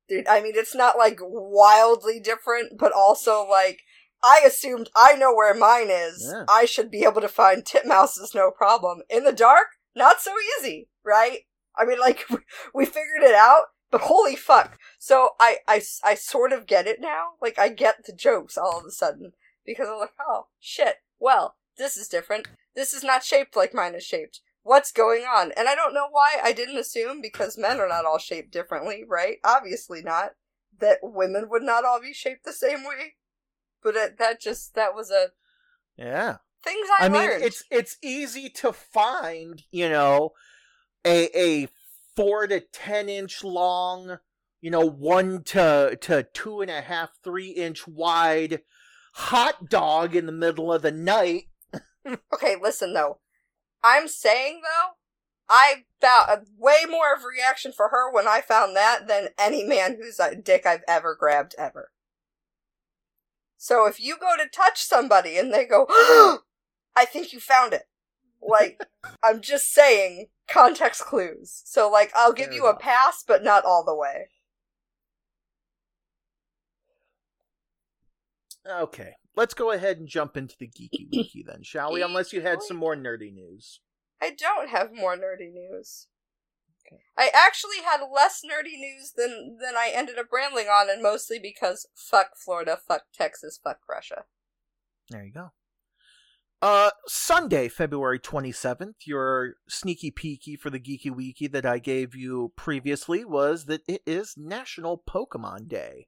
They're- 0.07 0.23
I 0.29 0.41
mean, 0.41 0.53
it's 0.55 0.75
not 0.75 0.97
like 0.97 1.19
wildly 1.21 2.19
different, 2.19 2.77
but 2.77 2.91
also 2.91 3.45
like 3.45 3.81
I 4.23 4.41
assumed 4.45 4.89
I 4.95 5.13
know 5.13 5.33
where 5.33 5.53
mine 5.53 5.89
is. 5.89 6.29
Yeah. 6.31 6.45
I 6.49 6.65
should 6.65 6.89
be 6.91 7.03
able 7.03 7.21
to 7.21 7.27
find 7.27 7.63
titmouses 7.63 8.33
no 8.33 8.51
problem. 8.51 9.01
In 9.09 9.23
the 9.23 9.33
dark, 9.33 9.67
not 9.95 10.21
so 10.21 10.33
easy, 10.59 10.89
right? 11.03 11.39
I 11.77 11.85
mean, 11.85 11.99
like 11.99 12.25
we 12.73 12.85
figured 12.85 13.23
it 13.23 13.35
out, 13.35 13.65
but 13.91 14.01
holy 14.01 14.35
fuck! 14.35 14.77
So 14.99 15.31
I, 15.39 15.57
I, 15.67 15.81
I 16.03 16.15
sort 16.15 16.53
of 16.53 16.65
get 16.67 16.87
it 16.87 16.99
now. 17.01 17.29
Like 17.41 17.57
I 17.59 17.69
get 17.69 18.05
the 18.05 18.13
jokes 18.13 18.57
all 18.57 18.79
of 18.79 18.85
a 18.85 18.91
sudden 18.91 19.33
because 19.67 19.87
I'm 19.87 19.99
like, 19.99 20.13
oh 20.27 20.47
shit. 20.59 20.95
Well, 21.19 21.57
this 21.77 21.97
is 21.97 22.07
different. 22.07 22.47
This 22.75 22.93
is 22.93 23.03
not 23.03 23.23
shaped 23.23 23.55
like 23.55 23.75
mine 23.75 23.93
is 23.93 24.03
shaped. 24.03 24.41
What's 24.63 24.91
going 24.91 25.23
on? 25.23 25.51
And 25.55 25.67
I 25.67 25.75
don't 25.75 25.93
know 25.93 26.07
why 26.09 26.37
I 26.43 26.51
didn't 26.51 26.77
assume 26.77 27.21
because 27.21 27.57
men 27.57 27.79
are 27.79 27.87
not 27.87 28.05
all 28.05 28.17
shaped 28.17 28.51
differently, 28.51 29.03
right? 29.07 29.37
Obviously 29.43 30.01
not. 30.01 30.31
That 30.79 30.99
women 31.01 31.47
would 31.49 31.63
not 31.63 31.85
all 31.85 32.01
be 32.01 32.13
shaped 32.13 32.43
the 32.45 32.53
same 32.53 32.83
way. 32.83 33.15
But 33.83 33.95
it, 33.95 34.17
that 34.19 34.41
just 34.41 34.75
that 34.75 34.95
was 34.95 35.11
a 35.11 35.27
yeah. 35.97 36.37
things 36.63 36.87
I, 36.99 37.05
I 37.05 37.09
mean, 37.09 37.29
it's 37.31 37.63
it's 37.71 37.97
easy 38.03 38.49
to 38.55 38.73
find, 38.73 39.63
you 39.71 39.89
know, 39.89 40.31
a 41.05 41.29
a 41.33 41.67
four 42.15 42.47
to 42.47 42.59
ten 42.59 43.07
inch 43.09 43.43
long, 43.43 44.17
you 44.61 44.69
know, 44.69 44.85
one 44.85 45.43
to 45.43 45.97
to 46.01 46.27
two 46.33 46.61
and 46.61 46.69
a 46.69 46.81
half, 46.81 47.11
three 47.23 47.49
inch 47.49 47.87
wide 47.87 48.61
hot 49.17 49.67
dog 49.67 50.15
in 50.15 50.27
the 50.27 50.31
middle 50.31 50.71
of 50.71 50.81
the 50.81 50.91
night. 50.91 51.45
Okay, 52.33 52.55
listen 52.61 52.93
though. 52.93 53.19
I'm 53.83 54.07
saying 54.07 54.61
though, 54.63 54.93
I 55.49 55.83
found 55.99 56.47
way 56.57 56.85
more 56.89 57.13
of 57.13 57.21
a 57.21 57.27
reaction 57.27 57.73
for 57.73 57.89
her 57.89 58.09
when 58.09 58.29
I 58.29 58.39
found 58.39 58.77
that 58.77 59.09
than 59.09 59.29
any 59.37 59.65
man 59.65 59.97
whose 59.99 60.17
uh, 60.17 60.29
dick 60.41 60.65
I've 60.65 60.85
ever 60.87 61.15
grabbed 61.19 61.53
ever. 61.57 61.91
So 63.57 63.87
if 63.87 63.99
you 63.99 64.15
go 64.17 64.37
to 64.37 64.47
touch 64.49 64.81
somebody 64.81 65.37
and 65.37 65.53
they 65.53 65.65
go, 65.65 65.85
I 66.95 67.03
think 67.03 67.33
you 67.33 67.41
found 67.41 67.73
it. 67.73 67.83
Like, 68.41 68.81
I'm 69.23 69.41
just 69.41 69.73
saying 69.73 70.27
context 70.47 71.03
clues. 71.03 71.61
So, 71.65 71.89
like, 71.89 72.11
I'll 72.15 72.33
give 72.33 72.47
Fair 72.47 72.55
you 72.55 72.67
a 72.67 72.77
pass, 72.77 73.23
but 73.27 73.43
not 73.43 73.65
all 73.65 73.83
the 73.83 73.95
way. 73.95 74.29
Okay, 78.69 79.13
let's 79.35 79.53
go 79.53 79.71
ahead 79.71 79.97
and 79.97 80.07
jump 80.07 80.37
into 80.37 80.55
the 80.59 80.67
geeky 80.67 81.07
wiki 81.13 81.43
then, 81.47 81.63
shall 81.63 81.93
we? 81.93 82.01
Unless 82.01 82.33
you 82.33 82.41
had 82.41 82.61
some 82.61 82.77
more 82.77 82.95
nerdy 82.95 83.33
news. 83.33 83.79
I 84.21 84.31
don't 84.31 84.69
have 84.69 84.93
more 84.93 85.15
nerdy 85.15 85.51
news. 85.53 86.07
Okay. 86.85 87.01
I 87.17 87.29
actually 87.33 87.83
had 87.83 88.01
less 88.13 88.41
nerdy 88.43 88.77
news 88.77 89.13
than 89.15 89.57
than 89.61 89.75
I 89.75 89.91
ended 89.93 90.17
up 90.17 90.27
rambling 90.31 90.67
on, 90.67 90.89
and 90.89 91.03
mostly 91.03 91.39
because 91.39 91.87
fuck 91.95 92.37
Florida, 92.37 92.77
fuck 92.87 93.03
Texas, 93.13 93.59
fuck 93.61 93.79
Russia. 93.89 94.23
There 95.09 95.23
you 95.23 95.31
go. 95.31 95.51
Uh, 96.59 96.89
Sunday, 97.05 97.67
February 97.67 98.19
27th, 98.19 99.05
your 99.05 99.55
sneaky 99.69 100.11
peeky 100.11 100.57
for 100.57 100.71
the 100.71 100.79
Geeky 100.79 101.15
Wiki 101.15 101.45
that 101.47 101.67
I 101.67 101.77
gave 101.77 102.15
you 102.15 102.51
previously 102.55 103.23
was 103.23 103.65
that 103.65 103.83
it 103.87 104.01
is 104.07 104.33
National 104.35 104.97
Pokemon 105.07 105.67
Day. 105.67 106.07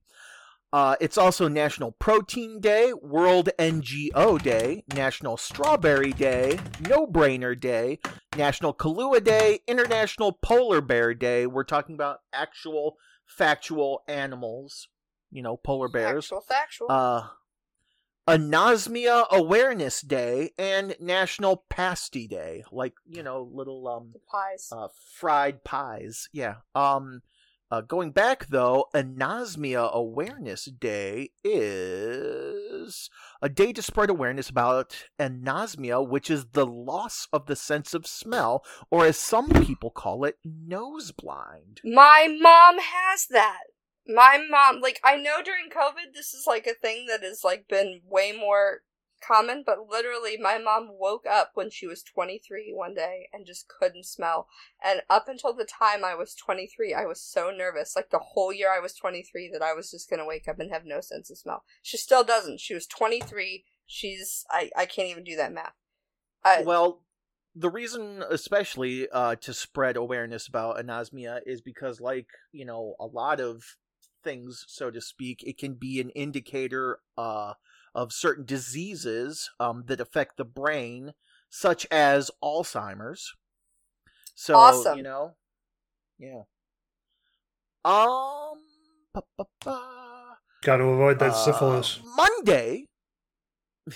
Uh, 0.71 0.95
it's 1.01 1.17
also 1.17 1.47
National 1.47 1.91
Protein 1.93 2.59
Day, 2.59 2.93
World 2.93 3.49
NGO 3.57 4.41
Day, 4.41 4.83
National 4.93 5.35
Strawberry 5.35 6.11
Day, 6.13 6.59
No 6.87 7.07
Brainer 7.07 7.59
Day, 7.59 7.99
National 8.37 8.73
Kahlua 8.73 9.23
Day, 9.23 9.61
International 9.67 10.31
Polar 10.31 10.81
Bear 10.81 11.15
Day. 11.15 11.47
We're 11.47 11.63
talking 11.63 11.95
about 11.95 12.19
actual, 12.31 12.97
factual 13.25 14.03
animals, 14.07 14.89
you 15.31 15.41
know, 15.41 15.57
polar 15.57 15.87
bears 15.87 16.25
Actual 16.25 16.41
factual. 16.41 16.91
uh, 16.91 17.27
Anosmia 18.27 19.27
Awareness 19.31 20.01
Day 20.01 20.51
and 20.59 20.95
National 20.99 21.63
Pasty 21.69 22.27
Day, 22.27 22.63
like 22.71 22.93
you 23.07 23.23
know, 23.23 23.49
little 23.51 23.87
um 23.87 24.11
the 24.13 24.19
pies. 24.19 24.69
uh, 24.71 24.87
fried 25.15 25.63
pies. 25.63 26.29
Yeah. 26.31 26.57
Um, 26.75 27.23
uh, 27.71 27.81
going 27.81 28.11
back 28.11 28.47
though, 28.47 28.85
Anosmia 28.93 29.91
Awareness 29.91 30.65
Day 30.65 31.31
is 31.43 33.09
a 33.41 33.49
day 33.49 33.71
to 33.73 33.81
spread 33.81 34.09
awareness 34.09 34.49
about 34.49 35.05
anosmia, 35.19 36.05
which 36.05 36.29
is 36.29 36.47
the 36.53 36.65
loss 36.65 37.27
of 37.31 37.45
the 37.45 37.55
sense 37.55 37.93
of 37.93 38.07
smell, 38.07 38.63
or 38.89 39.05
as 39.05 39.17
some 39.17 39.49
people 39.49 39.91
call 39.91 40.25
it, 40.25 40.37
nose 40.43 41.11
blind. 41.11 41.81
My 41.83 42.27
mom 42.39 42.79
has 42.79 43.27
that. 43.27 43.63
My 44.07 44.43
mom, 44.49 44.81
like, 44.81 44.99
I 45.03 45.17
know 45.17 45.43
during 45.43 45.69
COVID 45.69 46.13
this 46.15 46.33
is 46.33 46.45
like 46.47 46.65
a 46.65 46.73
thing 46.73 47.05
that 47.07 47.21
has 47.21 47.43
like 47.43 47.67
been 47.67 48.01
way 48.09 48.31
more 48.31 48.81
common, 49.25 49.63
but 49.65 49.89
literally 49.89 50.37
my 50.37 50.57
mom 50.57 50.89
woke 50.91 51.25
up 51.29 51.51
when 51.53 51.69
she 51.69 51.87
was 51.87 52.03
23 52.03 52.71
one 52.73 52.93
day 52.93 53.29
and 53.33 53.45
just 53.45 53.67
couldn't 53.67 54.05
smell. 54.05 54.47
And 54.83 55.01
up 55.09 55.27
until 55.27 55.53
the 55.53 55.65
time 55.65 56.03
I 56.03 56.15
was 56.15 56.35
23, 56.35 56.93
I 56.93 57.05
was 57.05 57.21
so 57.21 57.51
nervous, 57.51 57.95
like 57.95 58.09
the 58.09 58.19
whole 58.19 58.53
year 58.53 58.69
I 58.75 58.79
was 58.79 58.93
23, 58.93 59.49
that 59.53 59.61
I 59.61 59.73
was 59.73 59.91
just 59.91 60.09
gonna 60.09 60.25
wake 60.25 60.47
up 60.47 60.59
and 60.59 60.71
have 60.71 60.85
no 60.85 61.01
sense 61.01 61.29
of 61.29 61.37
smell. 61.37 61.63
She 61.81 61.97
still 61.97 62.23
doesn't. 62.23 62.59
She 62.59 62.73
was 62.73 62.87
23. 62.87 63.65
She's, 63.85 64.45
I, 64.51 64.69
I 64.77 64.85
can't 64.85 65.09
even 65.09 65.23
do 65.23 65.35
that 65.35 65.53
math. 65.53 65.73
I, 66.43 66.63
Well, 66.63 67.01
the 67.55 67.69
reason, 67.69 68.23
especially 68.29 69.09
uh, 69.09 69.35
to 69.35 69.53
spread 69.53 69.97
awareness 69.97 70.47
about 70.47 70.77
anosmia, 70.77 71.39
is 71.45 71.61
because, 71.61 71.99
like 71.99 72.27
you 72.51 72.65
know, 72.65 72.95
a 72.99 73.05
lot 73.05 73.39
of 73.39 73.63
things, 74.23 74.65
so 74.67 74.91
to 74.91 75.01
speak, 75.01 75.43
it 75.43 75.57
can 75.57 75.73
be 75.73 75.99
an 75.99 76.09
indicator 76.11 76.99
uh, 77.17 77.53
of 77.95 78.13
certain 78.13 78.45
diseases 78.45 79.49
um, 79.59 79.83
that 79.87 79.99
affect 79.99 80.37
the 80.37 80.45
brain, 80.45 81.13
such 81.49 81.85
as 81.91 82.31
Alzheimer's. 82.43 83.33
So 84.35 84.55
Awesome. 84.55 84.97
you 84.97 85.03
know, 85.03 85.35
yeah. 86.17 86.43
Um. 87.85 88.59
ba, 89.13 89.21
ba, 89.37 89.45
ba. 89.63 90.37
Got 90.63 90.77
to 90.77 90.83
avoid 90.83 91.19
that 91.19 91.31
Uh, 91.31 91.45
syphilis. 91.45 91.99
Monday. 92.15 92.85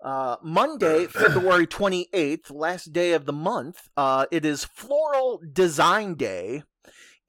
Uh, 0.00 0.36
Monday, 0.42 1.06
February 1.10 1.66
28th, 1.66 2.52
last 2.52 2.92
day 2.92 3.12
of 3.14 3.24
the 3.26 3.32
month, 3.32 3.88
uh, 3.96 4.26
it 4.30 4.44
is 4.44 4.64
Floral 4.64 5.40
Design 5.52 6.14
Day, 6.14 6.62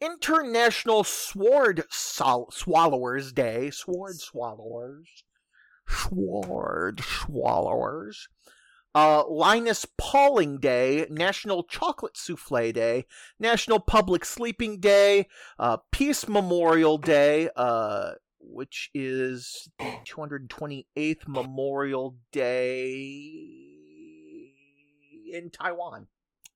International 0.02 1.04
Sword 1.04 1.84
Sol- 1.90 2.52
Swallowers 2.52 3.32
Day, 3.34 3.70
Sword 3.72 4.20
Swallowers, 4.20 5.24
Sword 5.88 7.02
Swallowers, 7.02 8.30
uh, 8.96 9.24
Linus 9.28 9.86
Pauling 9.98 10.60
Day, 10.60 11.06
National 11.10 11.64
Chocolate 11.64 12.18
Souffle 12.18 12.74
Day, 12.74 13.06
National 13.40 13.80
Public 13.80 14.26
Sleeping 14.26 14.80
Day, 14.80 15.28
uh, 15.58 15.78
Peace 15.92 16.28
Memorial 16.28 16.98
Day, 16.98 17.50
uh, 17.56 18.14
which 18.40 18.90
is 18.94 19.70
the 19.80 19.94
228th 20.06 21.28
Memorial 21.28 22.18
Day 22.32 23.60
in 25.32 25.50
Taiwan. 25.52 26.08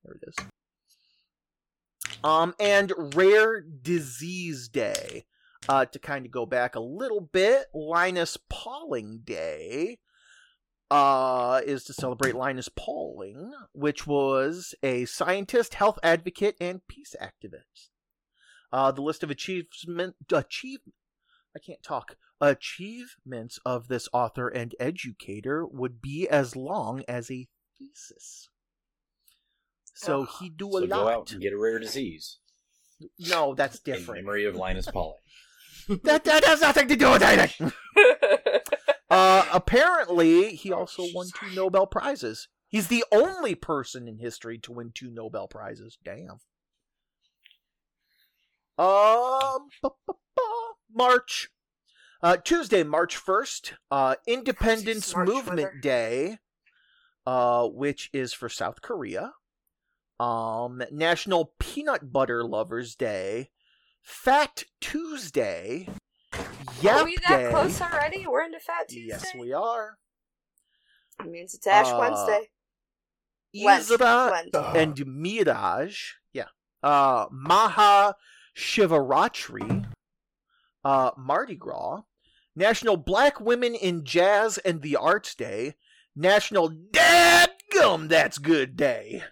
There 0.03 0.15
it 0.15 0.23
is. 0.27 0.35
Um, 2.23 2.53
and 2.59 2.93
Rare 3.15 3.61
Disease 3.61 4.67
Day. 4.69 5.25
Uh, 5.69 5.85
to 5.85 5.97
kind 5.97 6.25
of 6.25 6.31
go 6.31 6.45
back 6.45 6.75
a 6.75 6.81
little 6.81 7.21
bit, 7.21 7.67
Linus 7.73 8.37
Pauling 8.49 9.21
Day 9.23 9.99
uh, 10.91 11.61
is 11.65 11.85
to 11.85 11.93
celebrate 11.93 12.35
Linus 12.35 12.69
Pauling, 12.69 13.51
which 13.71 14.05
was 14.05 14.75
a 14.83 15.05
scientist, 15.05 15.73
health 15.73 15.97
advocate, 16.03 16.55
and 16.59 16.85
peace 16.87 17.15
activist. 17.19 17.89
Uh, 18.71 18.91
the 18.91 19.01
list 19.01 19.23
of 19.23 19.31
achievement, 19.31 20.15
achieve, 20.31 20.79
I 21.55 21.59
can't 21.59 21.81
talk. 21.81 22.17
Achievements 22.39 23.59
of 23.65 23.87
this 23.87 24.09
author 24.13 24.47
and 24.47 24.75
educator 24.79 25.65
would 25.65 26.01
be 26.01 26.27
as 26.27 26.55
long 26.55 27.03
as 27.07 27.31
a 27.31 27.47
thesis. 27.79 28.49
So 29.93 30.27
he 30.39 30.49
do 30.49 30.69
a 30.77 30.81
So 30.81 30.87
go 30.87 31.07
out 31.07 31.31
and 31.31 31.41
get 31.41 31.53
a 31.53 31.57
rare 31.57 31.79
disease. 31.79 32.39
No, 33.19 33.53
that's 33.53 33.79
different. 33.79 33.97
In 33.97 34.01
different. 34.01 34.25
memory 34.25 34.45
of 34.45 34.55
Linus 34.55 34.87
Pauling. 34.87 35.17
that, 36.03 36.23
that 36.23 36.43
has 36.45 36.61
nothing 36.61 36.87
to 36.87 36.95
do 36.95 37.11
with 37.11 37.21
anything. 37.21 37.71
Uh, 39.13 39.45
apparently, 39.53 40.55
he 40.55 40.71
also 40.71 41.03
won 41.13 41.27
two 41.39 41.55
Nobel 41.55 41.85
Prizes. 41.85 42.47
He's 42.67 42.87
the 42.87 43.05
only 43.11 43.53
person 43.53 44.07
in 44.07 44.17
history 44.17 44.57
to 44.63 44.71
win 44.71 44.91
two 44.91 45.11
Nobel 45.11 45.47
Prizes. 45.47 45.99
Damn. 46.03 46.39
Um, 48.79 49.67
ba, 49.83 49.91
ba, 50.07 50.13
ba, 50.35 50.41
March. 50.91 51.49
Uh, 52.23 52.37
Tuesday, 52.37 52.81
March 52.81 53.15
1st, 53.15 53.73
uh, 53.91 54.15
Independence 54.25 55.05
Smart 55.05 55.27
Movement 55.27 55.61
brother. 55.61 55.79
Day, 55.79 56.37
uh, 57.27 57.67
which 57.67 58.09
is 58.13 58.33
for 58.33 58.49
South 58.49 58.81
Korea. 58.81 59.33
Um, 60.23 60.81
National 60.91 61.53
Peanut 61.59 62.13
Butter 62.13 62.45
Lovers 62.45 62.95
Day, 62.95 63.49
Fat 64.01 64.63
Tuesday, 64.79 65.89
Yap 66.81 67.01
Are 67.01 67.05
we 67.05 67.17
that 67.27 67.37
Day. 67.37 67.49
close 67.49 67.81
already? 67.81 68.25
We're 68.25 68.43
into 68.45 68.59
Fat 68.59 68.87
Tuesday? 68.87 69.07
Yes, 69.07 69.25
we 69.37 69.51
are. 69.51 69.97
It 71.19 71.29
means 71.29 71.53
it's 71.53 71.67
Ash 71.67 71.87
Uh, 71.87 71.97
Wednesday. 71.99 72.49
Isra 73.55 74.75
and 74.75 74.95
Miraj, 74.95 76.13
yeah. 76.31 76.45
Uh, 76.81 77.25
Maha 77.29 78.15
Shivaratri, 78.55 79.85
uh, 80.85 81.11
Mardi 81.17 81.55
Gras, 81.55 82.01
National 82.55 82.95
Black 82.97 83.41
Women 83.41 83.75
in 83.75 84.05
Jazz 84.05 84.57
and 84.59 84.81
the 84.81 84.95
Arts 84.95 85.35
Day, 85.35 85.75
National 86.15 86.69
Dadgum 86.71 88.07
That's 88.09 88.37
Good 88.37 88.75
Day, 88.77 89.23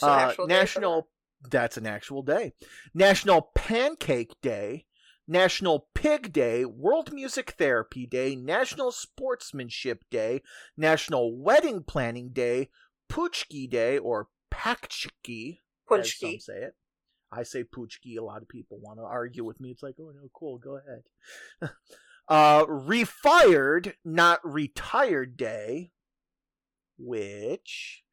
An 0.00 0.08
uh, 0.08 0.34
National 0.46 1.08
That's 1.50 1.76
an 1.76 1.86
actual 1.86 2.22
day, 2.22 2.52
National 2.94 3.50
Pancake 3.54 4.40
Day, 4.40 4.86
National 5.28 5.88
Pig 5.94 6.32
Day, 6.32 6.64
World 6.64 7.12
Music 7.12 7.54
Therapy 7.58 8.06
Day, 8.06 8.36
National 8.36 8.92
Sportsmanship 8.92 10.04
Day, 10.10 10.42
National 10.76 11.36
Wedding 11.36 11.82
Planning 11.82 12.30
Day, 12.32 12.68
Puchki 13.10 13.68
Day 13.68 13.98
or 13.98 14.28
Pakchki, 14.52 15.60
that. 15.88 16.00
as 16.00 16.18
some 16.18 16.40
say 16.40 16.62
it. 16.62 16.74
I 17.30 17.44
say 17.44 17.64
Puchki. 17.64 18.18
A 18.18 18.22
lot 18.22 18.42
of 18.42 18.48
people 18.48 18.78
want 18.78 18.98
to 18.98 19.04
argue 19.04 19.44
with 19.44 19.60
me. 19.60 19.70
It's 19.70 19.82
like, 19.82 19.94
oh 19.98 20.12
no, 20.14 20.28
cool, 20.34 20.58
go 20.58 20.78
ahead. 20.78 21.72
uh, 22.28 22.66
refired, 22.66 23.94
not 24.04 24.40
retired 24.44 25.36
day, 25.36 25.92
which 26.98 28.04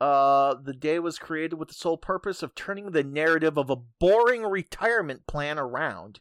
uh, 0.00 0.54
the 0.54 0.72
day 0.72 0.98
was 0.98 1.18
created 1.18 1.56
with 1.56 1.68
the 1.68 1.74
sole 1.74 1.98
purpose 1.98 2.42
of 2.42 2.54
turning 2.54 2.90
the 2.90 3.04
narrative 3.04 3.58
of 3.58 3.68
a 3.70 3.76
boring 3.76 4.42
retirement 4.42 5.26
plan 5.26 5.58
around. 5.58 6.20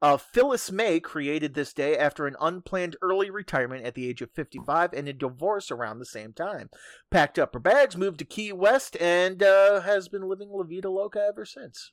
Uh, 0.00 0.16
Phyllis 0.16 0.72
May 0.72 0.98
created 0.98 1.54
this 1.54 1.72
day 1.72 1.96
after 1.96 2.26
an 2.26 2.34
unplanned 2.40 2.96
early 3.00 3.30
retirement 3.30 3.84
at 3.84 3.94
the 3.94 4.08
age 4.08 4.20
of 4.20 4.32
55 4.32 4.92
and 4.92 5.06
a 5.06 5.12
divorce 5.12 5.70
around 5.70 6.00
the 6.00 6.04
same 6.04 6.32
time. 6.32 6.70
Packed 7.08 7.38
up 7.38 7.54
her 7.54 7.60
bags, 7.60 7.96
moved 7.96 8.18
to 8.18 8.24
Key 8.24 8.52
West, 8.52 8.96
and 9.00 9.44
uh, 9.44 9.80
has 9.82 10.08
been 10.08 10.28
living 10.28 10.48
La 10.50 10.64
Vida 10.64 10.90
Loca 10.90 11.24
ever 11.28 11.44
since. 11.44 11.92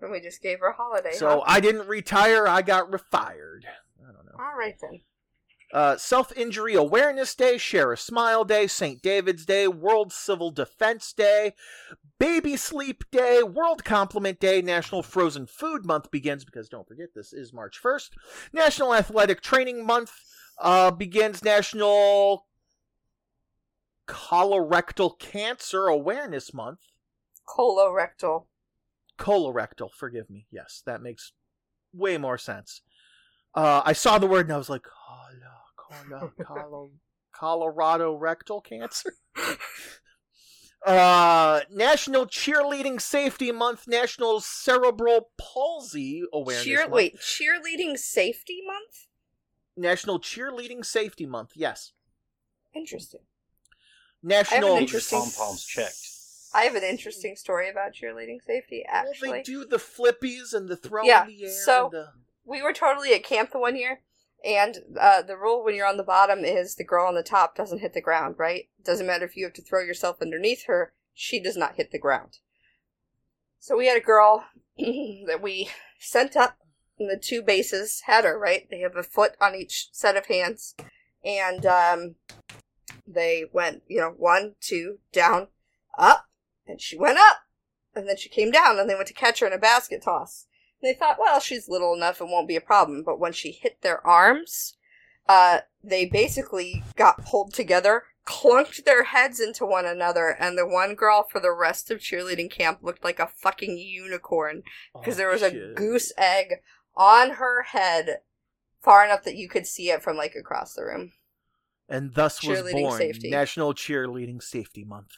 And 0.00 0.12
we 0.12 0.20
just 0.20 0.42
gave 0.42 0.60
her 0.60 0.68
a 0.68 0.72
holiday. 0.72 1.12
So 1.12 1.40
huh? 1.40 1.44
I 1.44 1.58
didn't 1.58 1.88
retire, 1.88 2.46
I 2.46 2.62
got 2.62 2.90
refired. 2.90 3.64
I 4.00 4.12
don't 4.12 4.26
know. 4.26 4.38
All 4.38 4.56
right 4.56 4.76
then. 4.80 5.00
Uh, 5.72 5.96
Self 5.96 6.36
Injury 6.36 6.74
Awareness 6.74 7.34
Day, 7.34 7.56
Share 7.56 7.92
a 7.92 7.96
Smile 7.96 8.44
Day, 8.44 8.66
St. 8.66 9.00
David's 9.00 9.46
Day, 9.46 9.68
World 9.68 10.12
Civil 10.12 10.50
Defense 10.50 11.12
Day, 11.12 11.54
Baby 12.18 12.56
Sleep 12.56 13.04
Day, 13.12 13.42
World 13.42 13.84
Compliment 13.84 14.40
Day, 14.40 14.62
National 14.62 15.02
Frozen 15.02 15.46
Food 15.46 15.86
Month 15.86 16.10
begins 16.10 16.44
because 16.44 16.68
don't 16.68 16.88
forget 16.88 17.08
this 17.14 17.32
is 17.32 17.52
March 17.52 17.80
1st. 17.82 18.10
National 18.52 18.94
Athletic 18.94 19.40
Training 19.40 19.86
Month 19.86 20.12
uh, 20.58 20.90
begins 20.90 21.44
National 21.44 22.46
Colorectal 24.08 25.18
Cancer 25.18 25.86
Awareness 25.86 26.52
Month. 26.52 26.80
Colorectal. 27.48 28.46
Colorectal, 29.18 29.90
forgive 29.92 30.28
me. 30.28 30.46
Yes, 30.50 30.82
that 30.84 31.02
makes 31.02 31.32
way 31.92 32.18
more 32.18 32.38
sense. 32.38 32.82
Uh, 33.54 33.82
I 33.84 33.92
saw 33.92 34.18
the 34.18 34.26
word 34.26 34.46
and 34.46 34.54
I 34.54 34.58
was 34.58 34.70
like, 34.70 34.82
Colo, 34.82 35.59
Colo, 35.90 36.32
Colo, 36.46 36.90
Colorado 37.32 38.14
rectal 38.14 38.60
cancer. 38.60 39.14
uh, 40.86 41.60
National 41.70 42.26
Cheerleading 42.26 43.00
Safety 43.00 43.52
Month, 43.52 43.86
National 43.86 44.40
Cerebral 44.40 45.30
Palsy 45.38 46.22
Awareness 46.32 46.64
Cheer- 46.64 46.80
Month, 46.82 46.92
wait, 46.92 47.16
cheerleading 47.18 47.96
safety 47.98 48.60
month? 48.66 49.06
National 49.76 50.18
Cheerleading 50.20 50.84
Safety 50.84 51.26
Month. 51.26 51.52
Yes, 51.54 51.92
Interesting. 52.74 53.20
National. 54.22 54.74
an 54.76 54.80
Keep 54.80 54.92
your 54.92 54.98
interesting- 55.00 55.18
pom 55.20 55.30
poms 55.36 55.64
checked. 55.64 55.96
I 56.52 56.62
have 56.64 56.74
an 56.74 56.82
interesting 56.82 57.36
story 57.36 57.70
about 57.70 57.92
cheerleading 57.92 58.42
safety, 58.44 58.84
Well, 58.92 59.04
actually. 59.08 59.30
they 59.30 59.42
do 59.42 59.64
the 59.64 59.76
flippies 59.76 60.52
and 60.52 60.68
the 60.68 60.76
throw 60.76 61.04
Yeah, 61.04 61.22
in 61.22 61.28
the 61.28 61.44
air. 61.44 61.50
so- 61.50 61.84
and 61.84 61.92
the... 61.92 62.08
we 62.44 62.60
were 62.62 62.72
totally 62.72 63.14
at 63.14 63.22
camp 63.22 63.52
the 63.52 63.58
one 63.60 63.76
year, 63.76 64.00
and 64.44 64.78
uh, 64.98 65.22
the 65.22 65.36
rule 65.36 65.64
when 65.64 65.74
you're 65.74 65.86
on 65.86 65.96
the 65.96 66.02
bottom 66.02 66.44
is 66.44 66.74
the 66.74 66.84
girl 66.84 67.06
on 67.06 67.14
the 67.14 67.22
top 67.22 67.54
doesn't 67.56 67.80
hit 67.80 67.92
the 67.92 68.00
ground, 68.00 68.36
right? 68.38 68.68
Doesn't 68.82 69.06
matter 69.06 69.24
if 69.24 69.36
you 69.36 69.44
have 69.44 69.54
to 69.54 69.62
throw 69.62 69.82
yourself 69.82 70.22
underneath 70.22 70.64
her, 70.66 70.92
she 71.12 71.40
does 71.40 71.56
not 71.56 71.76
hit 71.76 71.90
the 71.90 71.98
ground. 71.98 72.38
So 73.58 73.76
we 73.76 73.86
had 73.86 73.98
a 73.98 74.04
girl 74.04 74.46
that 74.78 75.40
we 75.42 75.68
sent 75.98 76.36
up, 76.36 76.56
and 76.98 77.10
the 77.10 77.20
two 77.22 77.42
bases 77.42 78.02
had 78.06 78.24
her, 78.24 78.38
right? 78.38 78.66
They 78.70 78.80
have 78.80 78.96
a 78.96 79.02
foot 79.02 79.32
on 79.40 79.54
each 79.54 79.88
set 79.92 80.16
of 80.16 80.26
hands, 80.26 80.74
and 81.22 81.66
um, 81.66 82.14
they 83.06 83.44
went, 83.52 83.82
you 83.86 84.00
know, 84.00 84.14
one, 84.16 84.54
two, 84.60 84.98
down, 85.12 85.48
up, 85.98 86.26
and 86.66 86.80
she 86.80 86.96
went 86.96 87.18
up, 87.18 87.38
and 87.94 88.08
then 88.08 88.16
she 88.16 88.30
came 88.30 88.50
down, 88.50 88.78
and 88.78 88.88
they 88.88 88.94
went 88.94 89.08
to 89.08 89.14
catch 89.14 89.40
her 89.40 89.46
in 89.46 89.52
a 89.52 89.58
basket 89.58 90.02
toss. 90.02 90.46
They 90.82 90.94
thought, 90.94 91.18
well, 91.20 91.40
she's 91.40 91.68
little 91.68 91.94
enough, 91.94 92.20
it 92.20 92.28
won't 92.28 92.48
be 92.48 92.56
a 92.56 92.60
problem. 92.60 93.02
But 93.04 93.20
when 93.20 93.32
she 93.32 93.50
hit 93.52 93.82
their 93.82 94.04
arms, 94.06 94.76
uh, 95.28 95.60
they 95.84 96.06
basically 96.06 96.82
got 96.96 97.24
pulled 97.24 97.52
together, 97.52 98.04
clunked 98.26 98.84
their 98.84 99.04
heads 99.04 99.40
into 99.40 99.66
one 99.66 99.84
another, 99.86 100.28
and 100.38 100.56
the 100.56 100.66
one 100.66 100.94
girl 100.94 101.26
for 101.30 101.40
the 101.40 101.52
rest 101.52 101.90
of 101.90 101.98
cheerleading 102.00 102.50
camp 102.50 102.78
looked 102.82 103.04
like 103.04 103.18
a 103.18 103.26
fucking 103.28 103.76
unicorn 103.76 104.62
because 104.94 105.14
Oh, 105.14 105.18
there 105.18 105.28
was 105.28 105.42
a 105.42 105.50
goose 105.74 106.12
egg 106.16 106.62
on 106.96 107.32
her 107.32 107.62
head 107.62 108.18
far 108.82 109.04
enough 109.04 109.24
that 109.24 109.36
you 109.36 109.48
could 109.48 109.66
see 109.66 109.90
it 109.90 110.02
from 110.02 110.16
like 110.16 110.34
across 110.34 110.74
the 110.74 110.84
room. 110.84 111.12
and 111.88 112.14
thus 112.14 112.42
was 112.42 112.62
born 112.72 112.98
safety. 112.98 113.28
National 113.30 113.74
Cheerleading 113.74 114.42
Safety 114.42 114.84
Month. 114.84 115.12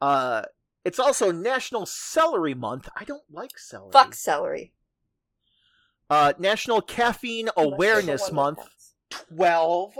Uh, 0.00 0.42
it's 0.84 0.98
also 0.98 1.30
National 1.30 1.86
Celery 1.86 2.54
Month. 2.54 2.88
I 2.96 3.04
don't 3.04 3.22
like 3.30 3.58
celery. 3.58 3.90
Fuck 3.92 4.14
celery. 4.14 4.72
Uh, 6.10 6.34
National 6.38 6.80
Caffeine 6.82 7.48
Awareness 7.56 8.30
Month. 8.30 8.60
Twelve. 9.10 9.94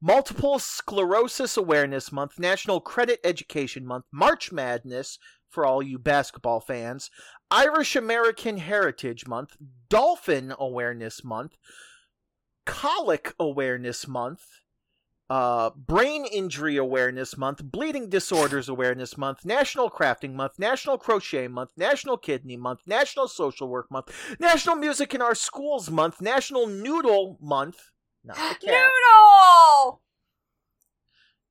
Multiple 0.00 0.58
Sclerosis 0.58 1.56
Awareness 1.56 2.12
Month, 2.12 2.38
National 2.38 2.80
Credit 2.80 3.18
Education 3.24 3.86
Month, 3.86 4.04
March 4.12 4.52
Madness 4.52 5.18
for 5.48 5.64
all 5.64 5.82
you 5.82 5.98
basketball 5.98 6.60
fans, 6.60 7.10
Irish 7.50 7.96
American 7.96 8.58
Heritage 8.58 9.26
Month, 9.26 9.56
Dolphin 9.88 10.52
Awareness 10.58 11.24
Month, 11.24 11.56
Colic 12.66 13.34
Awareness 13.40 14.06
Month, 14.06 14.42
uh, 15.28 15.70
Brain 15.70 16.24
Injury 16.24 16.76
Awareness 16.76 17.36
Month, 17.36 17.64
Bleeding 17.64 18.08
Disorders 18.08 18.68
Awareness 18.68 19.18
Month, 19.18 19.44
National 19.44 19.90
Crafting 19.90 20.34
Month, 20.34 20.58
National 20.58 20.98
Crochet 20.98 21.48
Month, 21.48 21.72
National 21.76 22.16
Kidney 22.16 22.56
Month, 22.56 22.80
National 22.86 23.26
Social 23.28 23.68
Work 23.68 23.90
Month, 23.90 24.12
National 24.38 24.76
Music 24.76 25.14
in 25.14 25.22
Our 25.22 25.34
Schools 25.34 25.90
Month, 25.90 26.20
National 26.20 26.66
Noodle 26.66 27.38
Month, 27.40 27.90
not 28.24 28.36
the 28.36 28.66
cat. 28.66 28.90
Noodle! 28.90 30.02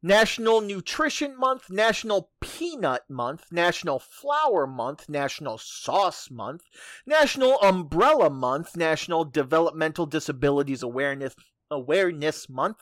National 0.06 0.62
Nutrition 0.62 1.36
Month, 1.36 1.72
National 1.72 2.30
Peanut 2.40 3.10
Month, 3.10 3.46
National 3.52 3.98
Flour 3.98 4.68
Month, 4.68 5.10
National 5.10 5.58
Sauce 5.58 6.30
Month, 6.30 6.62
National 7.08 7.58
Umbrella 7.60 8.30
Month, 8.30 8.78
National 8.78 9.26
Developmental 9.26 10.06
Disabilities 10.06 10.84
Awareness 10.84 11.36
Awareness 11.72 12.48
Month, 12.50 12.78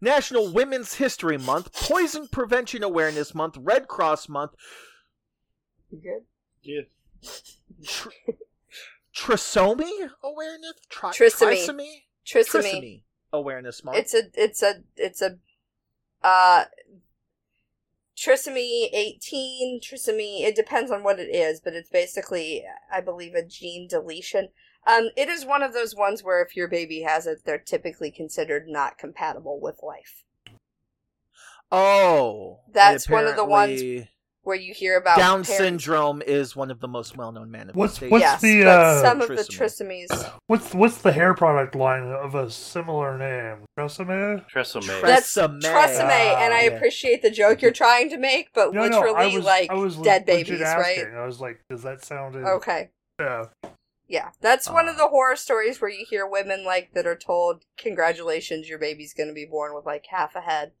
National 0.00 0.52
Women's 0.52 0.94
History 0.94 1.38
Month, 1.38 1.72
Poison 1.72 2.28
Prevention 2.28 2.82
Awareness 2.82 3.34
Month, 3.34 3.56
Red 3.58 3.88
Cross 3.88 4.28
Month, 4.28 4.52
You 5.90 5.98
good? 5.98 6.22
Yeah. 6.62 6.82
tr- 7.84 8.08
Trisomy 9.14 10.10
Awareness, 10.22 10.74
Tri- 10.88 11.10
Trisomy. 11.12 11.66
Trisomy? 11.66 11.88
Trisomy. 12.26 12.62
Trisomy 12.62 13.02
Awareness 13.32 13.84
Month. 13.84 13.98
It's 13.98 14.14
a 14.14 14.22
it's 14.34 14.62
a 14.62 14.82
it's 14.96 15.22
a 15.22 15.38
uh 16.22 16.64
trisomy 18.16 18.88
18 18.92 19.80
trisomy 19.80 20.40
it 20.42 20.56
depends 20.56 20.90
on 20.90 21.04
what 21.04 21.20
it 21.20 21.28
is 21.32 21.60
but 21.60 21.72
it's 21.72 21.88
basically 21.88 22.64
i 22.92 23.00
believe 23.00 23.32
a 23.34 23.44
gene 23.44 23.86
deletion 23.86 24.48
um 24.86 25.08
it 25.16 25.28
is 25.28 25.44
one 25.44 25.62
of 25.62 25.72
those 25.72 25.94
ones 25.94 26.22
where 26.22 26.42
if 26.42 26.56
your 26.56 26.68
baby 26.68 27.02
has 27.02 27.26
it 27.26 27.38
they're 27.44 27.58
typically 27.58 28.10
considered 28.10 28.66
not 28.68 28.96
compatible 28.98 29.60
with 29.60 29.80
life 29.82 30.24
oh, 31.70 32.60
That's 32.72 33.08
one 33.08 33.26
of 33.26 33.36
the 33.36 33.44
ones 33.44 33.82
where 34.42 34.56
you 34.56 34.72
hear 34.72 34.96
about 34.96 35.18
Down 35.18 35.44
parents- 35.44 35.50
syndrome 35.58 36.22
is 36.22 36.56
one 36.56 36.70
of 36.70 36.80
the 36.80 36.88
most 36.88 37.18
well-known 37.18 37.52
What's- 37.74 38.00
manifestations. 38.00 38.10
what's 38.10 38.22
yes 38.22 38.40
the, 38.40 38.64
uh, 38.66 39.02
some 39.02 39.20
of 39.20 39.28
the 39.28 39.34
trisomy? 39.34 40.06
trisomies 40.08 40.32
What's 40.46 40.72
what's 40.74 40.98
the 41.02 41.12
hair 41.12 41.34
product 41.34 41.74
line 41.74 42.04
of 42.04 42.34
a 42.34 42.50
similar 42.50 43.18
name? 43.18 43.64
Tresemme? 43.78 44.46
Tresemme. 44.50 45.02
that's 45.02 45.34
Tresemme. 45.34 45.60
tresemme 45.60 46.00
and 46.40 46.54
i 46.54 46.60
Ah, 46.60 46.60
yeah. 46.62 46.70
appreciate 46.70 47.20
the 47.20 47.30
joke 47.30 47.60
you're 47.60 47.70
trying 47.72 48.08
to 48.08 48.16
make 48.16 48.48
but 48.54 48.72
No, 48.72 48.86
no, 48.88 49.00
literally 49.00 49.32
I 49.32 49.36
was, 49.36 49.44
like 49.44 49.70
I 49.70 49.74
was 49.74 49.96
dead 49.98 50.26
legit 50.26 50.46
babies 50.48 50.60
right. 50.62 51.04
I 51.14 51.26
was 51.26 51.40
like, 51.42 51.60
does 51.68 51.82
that 51.82 52.02
sound? 52.02 52.34
okay 52.36 52.88
Yeah. 53.20 53.44
Yeah, 54.08 54.30
that's 54.40 54.68
one 54.70 54.88
of 54.88 54.94
Uh. 54.94 54.98
the 55.04 55.08
horror 55.08 55.36
stories 55.36 55.80
where 55.80 55.90
you 55.90 56.06
hear 56.08 56.26
women 56.26 56.64
like 56.64 56.92
that 56.94 57.06
are 57.06 57.14
told, 57.16 57.64
"Congratulations, 57.76 58.68
your 58.68 58.78
baby's 58.78 59.12
going 59.12 59.28
to 59.28 59.34
be 59.34 59.44
born 59.44 59.74
with 59.74 59.84
like 59.84 60.06
half 60.06 60.34
a 60.34 60.40
head. 60.40 60.72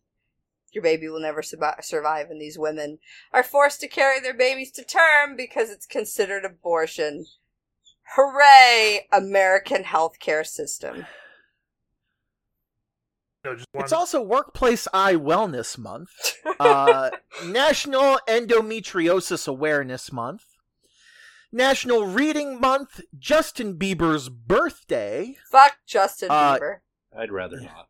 Your 0.72 0.82
baby 0.82 1.08
will 1.08 1.20
never 1.20 1.42
survi- 1.42 1.84
survive." 1.84 2.30
And 2.30 2.40
these 2.40 2.58
women 2.58 2.98
are 3.32 3.42
forced 3.42 3.80
to 3.80 3.88
carry 3.88 4.18
their 4.18 4.32
babies 4.34 4.72
to 4.72 4.82
term 4.84 5.36
because 5.36 5.68
it's 5.70 5.86
considered 5.86 6.44
abortion. 6.46 7.26
Hooray, 8.16 9.06
American 9.12 9.84
healthcare 9.84 10.46
system! 10.46 11.06
No, 13.44 13.54
just 13.54 13.66
It's 13.74 13.92
also 13.92 14.20
Workplace 14.22 14.88
Eye 14.94 15.14
Wellness 15.14 15.76
Month, 15.78 16.10
uh, 16.58 17.10
National 17.44 18.18
Endometriosis 18.26 19.46
Awareness 19.46 20.10
Month, 20.10 20.44
National 21.52 22.04
Reading 22.06 22.60
Month, 22.60 23.00
Justin 23.18 23.78
Bieber's 23.78 24.28
birthday, 24.28 25.36
Fuck 25.50 25.78
Justin 25.86 26.28
Uh, 26.30 26.58
Bieber. 26.58 26.76
I'd 27.16 27.32
rather 27.32 27.60
not. 27.60 27.88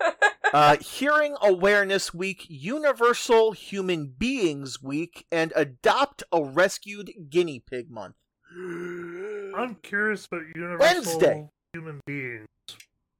uh, 0.52 0.76
Hearing 0.78 1.36
Awareness 1.42 2.14
Week, 2.14 2.46
Universal 2.48 3.52
Human 3.52 4.06
Beings 4.18 4.82
Week, 4.82 5.26
and 5.30 5.52
Adopt 5.54 6.22
a 6.32 6.42
Rescued 6.42 7.12
Guinea 7.28 7.60
Pig 7.60 7.90
Month. 7.90 8.16
I'm 8.56 9.76
curious 9.82 10.26
about 10.26 10.42
universal 10.54 10.78
Wednesday. 10.78 11.48
human 11.72 12.00
beings 12.06 12.46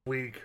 week. 0.06 0.42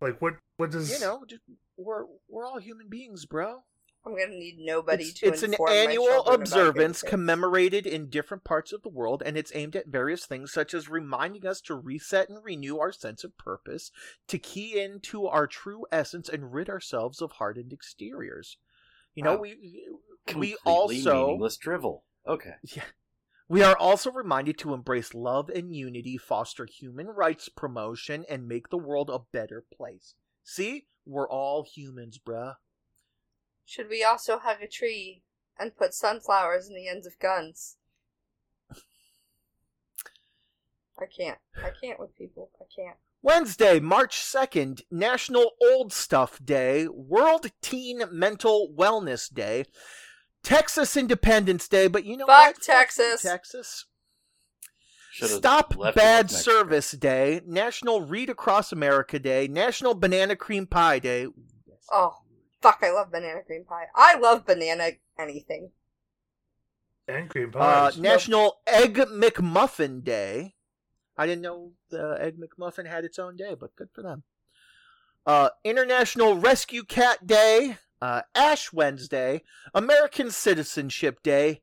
Like 0.00 0.20
what? 0.20 0.34
What 0.56 0.70
does 0.70 0.90
You 0.90 1.00
know, 1.00 1.24
just, 1.26 1.42
we're 1.76 2.04
we're 2.28 2.46
all 2.46 2.58
human 2.58 2.88
beings, 2.88 3.24
bro. 3.26 3.62
I'm 4.04 4.12
gonna 4.16 4.28
need 4.28 4.58
nobody 4.58 5.04
It's, 5.04 5.20
to. 5.20 5.26
it's 5.26 5.42
an 5.42 5.52
inform 5.52 5.70
my 5.70 5.76
annual 5.76 6.06
children 6.06 6.40
observance 6.40 7.02
commemorated 7.02 7.86
in 7.86 8.08
different 8.08 8.44
parts 8.44 8.72
of 8.72 8.82
the 8.82 8.88
world, 8.88 9.22
and 9.24 9.36
it's 9.36 9.52
aimed 9.54 9.76
at 9.76 9.88
various 9.88 10.24
things 10.24 10.52
such 10.52 10.72
as 10.72 10.88
reminding 10.88 11.46
us 11.46 11.60
to 11.62 11.74
reset 11.74 12.28
and 12.30 12.42
renew 12.42 12.78
our 12.78 12.92
sense 12.92 13.24
of 13.24 13.36
purpose, 13.36 13.90
to 14.28 14.38
key 14.38 14.80
into 14.80 15.26
our 15.26 15.46
true 15.46 15.84
essence, 15.92 16.28
and 16.30 16.52
rid 16.52 16.70
ourselves 16.70 17.20
of 17.20 17.32
hardened 17.32 17.72
exteriors. 17.72 18.56
You 19.14 19.22
know, 19.24 19.34
Wow. 19.34 19.40
we 19.42 19.58
we 19.60 19.86
Completely 20.26 20.56
also 20.64 21.24
meaningless 21.26 21.56
drivel. 21.58 22.04
Okay. 22.26 22.54
we 23.48 23.62
are 23.62 23.76
also 23.76 24.10
reminded 24.10 24.56
to 24.58 24.72
embrace 24.74 25.12
love 25.14 25.50
and 25.50 25.74
unity, 25.74 26.16
foster 26.16 26.64
human 26.66 27.08
rights 27.08 27.48
promotion, 27.48 28.24
and 28.30 28.48
make 28.48 28.68
the 28.70 28.78
world 28.78 29.10
a 29.10 29.18
better 29.32 29.64
place. 29.74 30.14
See, 30.42 30.86
we're 31.04 31.28
all 31.28 31.64
humans, 31.64 32.18
bruh. 32.18 32.54
Should 33.64 33.88
we 33.88 34.02
also 34.02 34.38
hug 34.38 34.62
a 34.62 34.66
tree 34.66 35.22
and 35.58 35.76
put 35.76 35.94
sunflowers 35.94 36.68
in 36.68 36.74
the 36.74 36.88
ends 36.88 37.06
of 37.06 37.18
guns? 37.18 37.76
I 41.00 41.06
can't. 41.06 41.38
I 41.56 41.70
can't 41.82 41.98
with 41.98 42.16
people. 42.16 42.50
I 42.60 42.64
can't. 42.74 42.96
Wednesday, 43.22 43.80
March 43.80 44.18
2nd, 44.18 44.82
National 44.90 45.52
Old 45.62 45.92
Stuff 45.92 46.40
Day, 46.44 46.88
World 46.88 47.52
Teen 47.60 48.02
Mental 48.10 48.72
Wellness 48.76 49.32
Day, 49.32 49.64
Texas 50.42 50.96
Independence 50.96 51.68
Day, 51.68 51.86
but 51.86 52.04
you 52.04 52.16
know 52.16 52.26
Fuck 52.26 52.54
what? 52.54 52.62
Texas. 52.62 53.22
Texas. 53.22 53.86
Should've 55.12 55.36
Stop 55.38 55.70
Bad 55.70 55.78
with 55.78 55.96
Mexico. 55.96 56.40
Service 56.40 56.92
Day, 56.92 57.40
National 57.46 58.00
Read 58.02 58.30
Across 58.30 58.72
America 58.72 59.18
Day, 59.18 59.48
National 59.48 59.94
Banana 59.94 60.36
Cream 60.36 60.66
Pie 60.66 61.00
Day. 61.00 61.26
Oh, 61.92 62.14
fuck, 62.60 62.80
I 62.82 62.90
love 62.90 63.10
banana 63.10 63.42
cream 63.46 63.64
pie. 63.64 63.86
I 63.94 64.18
love 64.18 64.46
banana 64.46 64.90
anything. 65.18 65.70
And 67.08 67.28
cream 67.28 67.50
Uh, 67.54 67.90
pies. 67.90 67.98
National 67.98 68.60
Egg 68.66 68.96
McMuffin 68.96 70.04
Day. 70.04 70.54
I 71.16 71.26
didn't 71.26 71.42
know 71.42 71.72
the 71.90 72.16
Egg 72.20 72.38
McMuffin 72.38 72.86
had 72.86 73.04
its 73.04 73.18
own 73.18 73.36
day, 73.36 73.54
but 73.54 73.76
good 73.76 73.88
for 73.92 74.02
them. 74.02 74.22
Uh, 75.26 75.50
International 75.64 76.36
Rescue 76.36 76.82
Cat 76.82 77.26
Day, 77.26 77.76
uh, 78.00 78.22
Ash 78.34 78.72
Wednesday, 78.72 79.42
American 79.74 80.30
Citizenship 80.30 81.22
Day, 81.22 81.60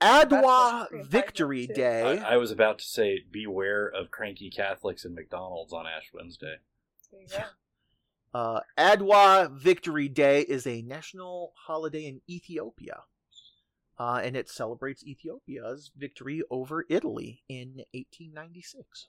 Adwa 0.00 0.42
what 0.42 0.88
cream 0.90 1.02
pie 1.02 1.08
Victory 1.08 1.66
does. 1.66 1.76
Day. 1.76 2.18
I, 2.18 2.34
I 2.34 2.36
was 2.36 2.50
about 2.50 2.78
to 2.80 2.84
say, 2.84 3.24
beware 3.30 3.86
of 3.88 4.10
cranky 4.10 4.50
Catholics 4.50 5.04
in 5.04 5.14
McDonald's 5.14 5.72
on 5.72 5.86
Ash 5.86 6.10
Wednesday. 6.12 6.56
There 8.32 8.42
you 8.42 8.46
go. 8.46 8.60
Uh, 8.78 8.96
Adwa 8.96 9.50
Victory 9.52 10.08
Day 10.08 10.42
is 10.42 10.66
a 10.66 10.82
national 10.82 11.52
holiday 11.66 12.06
in 12.06 12.20
Ethiopia. 12.28 13.02
Uh, 13.98 14.20
and 14.22 14.36
it 14.36 14.48
celebrates 14.48 15.04
Ethiopia's 15.04 15.90
victory 15.96 16.42
over 16.50 16.84
Italy 16.88 17.42
in 17.48 17.82
1896. 17.92 19.08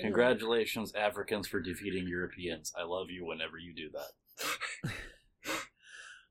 Congratulations, 0.00 0.94
Africans, 0.94 1.46
for 1.46 1.60
defeating 1.60 2.08
Europeans. 2.08 2.72
I 2.74 2.84
love 2.84 3.10
you 3.10 3.26
whenever 3.26 3.58
you 3.58 3.74
do 3.74 3.90
that. 3.92 4.90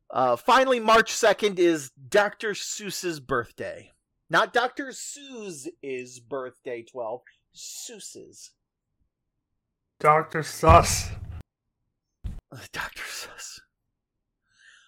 Uh, 0.10 0.38
finally, 0.38 0.80
March 0.80 1.12
2nd 1.12 1.60
is 1.60 1.92
Dr. 2.10 2.52
Seuss's 2.52 3.20
birthday. 3.20 3.92
Not 4.30 4.54
Dr. 4.54 4.94
Seuss's 4.94 6.20
birthday, 6.22 6.84
12. 6.84 7.22
Seuss's. 7.54 8.52
Dr. 10.00 10.44
Sus. 10.44 11.10
Dr. 12.72 13.04
Seuss. 13.04 13.60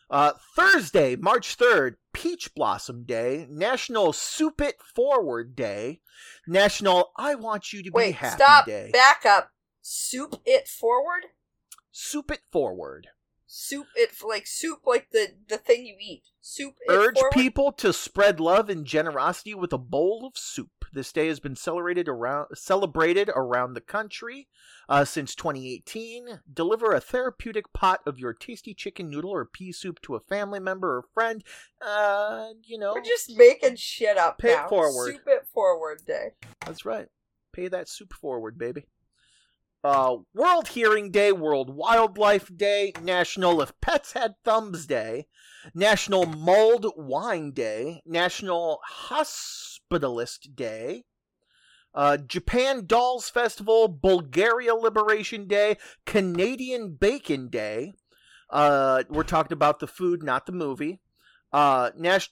Uh, 0.10 0.34
Thursday, 0.56 1.16
March 1.16 1.56
3rd, 1.58 1.96
Peach 2.14 2.54
Blossom 2.56 3.04
Day, 3.04 3.46
National 3.50 4.12
Soup 4.12 4.60
It 4.60 4.76
Forward 4.96 5.56
Day, 5.56 6.02
National 6.48 7.12
I 7.16 7.36
Want 7.36 7.72
You 7.72 7.84
to 7.84 7.92
Be 7.92 7.96
Wait, 7.96 8.16
Happy 8.16 8.36
stop. 8.36 8.66
Day. 8.66 8.90
Back 8.92 9.26
up. 9.26 9.52
Soup 9.82 10.36
it 10.46 10.68
forward. 10.68 11.26
Soup 11.92 12.32
It 12.32 12.42
Forward. 12.52 13.08
Soup 13.52 13.88
it 13.96 14.12
like 14.24 14.46
soup 14.46 14.82
like 14.86 15.08
the 15.12 15.30
the 15.48 15.58
thing 15.58 15.84
you 15.84 15.96
eat. 16.00 16.22
Soup 16.40 16.76
it 16.82 16.92
Urge 16.92 17.16
forward. 17.16 17.32
people 17.32 17.72
to 17.72 17.92
spread 17.92 18.40
love 18.40 18.70
and 18.70 18.86
generosity 18.86 19.56
with 19.56 19.74
a 19.74 19.78
bowl 19.80 20.24
of 20.28 20.38
soup. 20.38 20.70
This 20.94 21.12
day 21.12 21.28
has 21.30 21.40
been 21.40 21.56
celebrated 21.56 22.08
around 22.08 22.50
celebrated 22.54 23.28
around 23.36 23.74
the 23.74 23.82
country 23.82 24.48
uh, 24.88 25.04
since 25.04 25.34
2018. 25.34 26.42
Deliver 26.54 26.92
a 26.94 27.02
therapeutic 27.02 27.74
pot 27.74 28.02
of 28.06 28.20
your 28.20 28.34
tasty 28.34 28.76
chicken 28.76 29.10
noodle 29.10 29.32
or 29.32 29.46
pea 29.46 29.72
soup 29.72 30.00
to 30.04 30.14
a 30.16 30.20
family 30.20 30.60
member 30.60 30.98
or 30.98 31.06
friend. 31.16 31.44
Uh, 31.82 32.50
you 32.64 32.78
know, 32.78 32.94
We're 32.94 33.02
just 33.02 33.36
making 33.36 33.78
shit 33.78 34.16
up 34.20 34.38
Pay 34.38 34.52
it 34.52 34.58
now. 34.58 34.68
forward. 34.70 35.12
Soup 35.14 35.24
it 35.26 35.48
forward 35.52 36.02
day. 36.06 36.34
that's 36.68 36.86
right. 36.86 37.08
Pay 37.52 37.68
that 37.70 37.90
soup 37.90 38.14
forward, 38.14 38.60
baby. 38.60 38.86
Uh, 39.84 40.18
World 40.34 40.70
Hearing 40.70 41.10
Day, 41.10 41.32
World 41.32 41.70
Wildlife 41.74 42.56
Day, 42.56 42.92
National 43.02 43.62
If 43.62 43.72
Pets 43.80 44.12
Had 44.14 44.36
Thumbs 44.44 44.86
Day, 44.86 45.28
National 45.74 46.26
Mulled 46.26 46.86
Wine 46.98 47.52
Day, 47.52 48.02
National 48.06 48.80
Hospitalist 49.08 50.54
Day, 50.56 51.06
uh, 51.96 52.18
Japan 52.18 52.86
Dolls 52.86 53.30
Festival, 53.30 53.88
Bulgaria 53.88 54.76
Liberation 54.76 55.48
Day, 55.48 55.78
Canadian 56.06 56.96
Bacon 56.96 57.48
Day. 57.48 57.94
Uh, 58.50 59.04
we're 59.10 59.24
talking 59.24 59.54
about 59.54 59.80
the 59.80 59.88
food, 59.88 60.24
not 60.24 60.46
the 60.46 60.52
movie. 60.52 61.00
Uh, 61.54 61.92
Nash- 61.98 62.32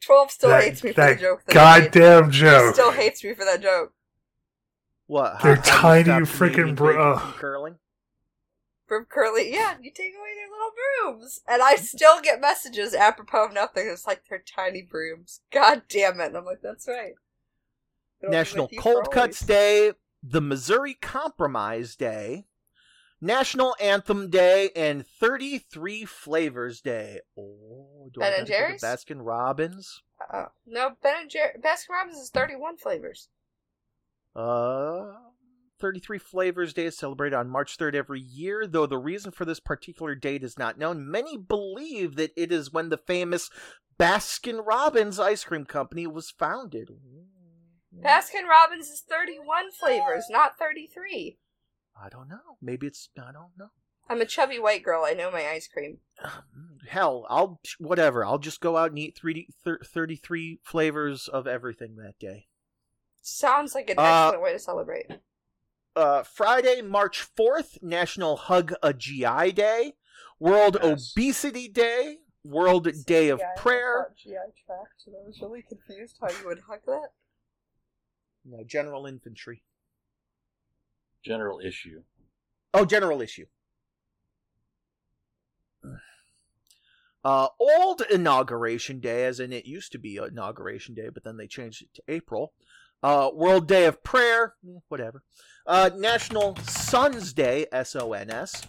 Twelve 0.00 0.30
still 0.30 0.50
That- 0.50 0.64
hates 0.64 0.82
me 0.84 0.92
for 0.92 1.00
that 1.00 1.16
the 1.16 1.22
joke. 1.22 1.44
That 1.46 1.56
I. 1.56 1.80
Goddamn 1.80 2.30
He 2.30 2.38
joke. 2.40 2.74
still 2.74 2.92
hates 2.92 3.22
me 3.24 3.34
for 3.34 3.44
that 3.44 3.60
joke. 3.62 3.92
What? 5.06 5.40
They're 5.42 5.56
how- 5.56 5.62
how 5.62 5.80
tiny 6.02 6.08
freaking 6.26 6.52
Canadian 6.54 6.74
bro- 6.74 7.14
bacon 7.14 7.20
from 7.30 7.32
curling. 7.38 7.78
From 8.86 9.06
Curly, 9.06 9.50
yeah, 9.50 9.76
you 9.80 9.90
take 9.90 10.12
away 10.14 10.34
their 10.34 10.50
little 10.50 11.14
brooms, 11.16 11.40
and 11.48 11.62
I 11.62 11.76
still 11.76 12.20
get 12.20 12.38
messages 12.40 12.92
apropos 12.94 13.46
of 13.46 13.54
nothing. 13.54 13.88
It's 13.88 14.06
like 14.06 14.24
they're 14.28 14.44
tiny 14.46 14.82
brooms. 14.82 15.40
God 15.50 15.82
damn 15.88 16.20
it! 16.20 16.26
And 16.26 16.36
I'm 16.36 16.44
like, 16.44 16.60
that's 16.62 16.86
right. 16.86 17.14
It'll 18.20 18.30
National 18.30 18.68
Cold 18.78 19.10
Cuts. 19.10 19.40
Day, 19.40 19.92
the 20.22 20.42
Missouri 20.42 20.92
Compromise 20.94 21.96
Day, 21.96 22.44
National 23.22 23.74
Anthem 23.80 24.28
Day, 24.28 24.68
and 24.76 25.06
33 25.06 26.04
Flavors 26.04 26.82
Day. 26.82 27.20
Oh, 27.38 28.10
do 28.12 28.20
Ben 28.20 28.34
I 28.34 28.36
and 28.36 28.46
gotta 28.46 28.60
go 28.60 28.66
Jerry's? 28.66 28.82
Baskin 28.82 29.20
Robbins? 29.24 30.02
Uh, 30.30 30.46
no, 30.66 30.90
Ben 31.02 31.14
and 31.22 31.30
Jerry, 31.30 31.54
Baskin 31.58 31.88
Robbins 31.90 32.18
is 32.18 32.28
31 32.28 32.76
flavors. 32.76 33.28
Uh, 34.34 35.12
33 35.80 36.18
Flavors 36.18 36.72
Day 36.72 36.86
is 36.86 36.96
celebrated 36.96 37.36
on 37.36 37.48
March 37.48 37.76
3rd 37.76 37.94
every 37.94 38.20
year, 38.20 38.66
though 38.66 38.86
the 38.86 38.98
reason 38.98 39.30
for 39.30 39.44
this 39.44 39.60
particular 39.60 40.14
date 40.14 40.42
is 40.42 40.58
not 40.58 40.78
known. 40.78 41.10
Many 41.10 41.36
believe 41.36 42.16
that 42.16 42.32
it 42.36 42.50
is 42.50 42.72
when 42.72 42.88
the 42.88 42.96
famous 42.96 43.50
Baskin 43.98 44.64
Robbins 44.64 45.20
ice 45.20 45.44
cream 45.44 45.64
company 45.64 46.06
was 46.06 46.30
founded. 46.30 46.90
Baskin 48.02 48.48
Robbins 48.48 48.88
is 48.88 49.02
31 49.08 49.70
flavors, 49.72 50.26
not 50.30 50.58
33. 50.58 51.38
I 52.00 52.08
don't 52.08 52.28
know. 52.28 52.58
Maybe 52.60 52.86
it's 52.86 53.08
I 53.16 53.32
don't 53.32 53.56
know. 53.56 53.68
I'm 54.08 54.20
a 54.20 54.26
chubby 54.26 54.58
white 54.58 54.82
girl. 54.82 55.04
I 55.06 55.12
know 55.12 55.30
my 55.30 55.46
ice 55.46 55.68
cream. 55.68 55.98
Hell, 56.88 57.26
I'll 57.30 57.60
whatever. 57.78 58.24
I'll 58.24 58.38
just 58.38 58.60
go 58.60 58.76
out 58.76 58.90
and 58.90 58.98
eat 58.98 59.18
3D, 59.22 59.46
33 59.84 60.60
flavors 60.62 61.28
of 61.28 61.46
everything 61.46 61.96
that 61.96 62.18
day. 62.18 62.46
Sounds 63.34 63.74
like 63.74 63.88
an 63.88 63.98
Uh, 63.98 64.02
excellent 64.02 64.42
way 64.42 64.52
to 64.52 64.58
celebrate. 64.58 65.06
Uh, 65.96 66.22
Friday, 66.24 66.82
March 66.82 67.22
4th, 67.34 67.82
National 67.82 68.36
Hug 68.36 68.74
a 68.82 68.92
GI 68.92 69.52
Day, 69.52 69.96
World 70.38 70.76
Yes. 70.82 71.12
Obesity 71.16 71.66
Day, 71.68 72.18
World 72.44 72.86
Day 73.06 73.30
of 73.30 73.38
Yeah, 73.38 73.52
I 73.56 73.58
Prayer, 73.58 74.12
GI 74.14 74.34
tract, 74.66 75.04
and 75.06 75.16
I 75.16 75.26
was 75.26 75.40
really 75.40 75.62
confused 75.62 76.18
how 76.20 76.28
you 76.28 76.46
would 76.46 76.60
hug 76.60 76.80
that. 76.84 77.12
no, 78.44 78.62
General 78.62 79.06
Infantry. 79.06 79.64
General 81.22 81.60
issue. 81.60 82.04
Oh, 82.74 82.84
General 82.84 83.22
Issue. 83.22 83.46
Uh, 87.24 87.48
old 87.58 88.02
Inauguration 88.02 89.00
Day, 89.00 89.24
as 89.24 89.40
in 89.40 89.50
it 89.50 89.64
used 89.64 89.92
to 89.92 89.98
be 89.98 90.16
Inauguration 90.18 90.94
Day, 90.94 91.08
but 91.08 91.24
then 91.24 91.38
they 91.38 91.46
changed 91.46 91.80
it 91.80 91.94
to 91.94 92.02
April. 92.06 92.52
Uh, 93.04 93.30
World 93.34 93.68
Day 93.68 93.84
of 93.84 94.02
Prayer, 94.02 94.54
whatever. 94.88 95.22
Uh, 95.66 95.90
National 95.94 96.56
Sons 96.56 97.34
Day, 97.34 97.66
S 97.70 97.94
O 97.94 98.14
N 98.14 98.30
S. 98.30 98.62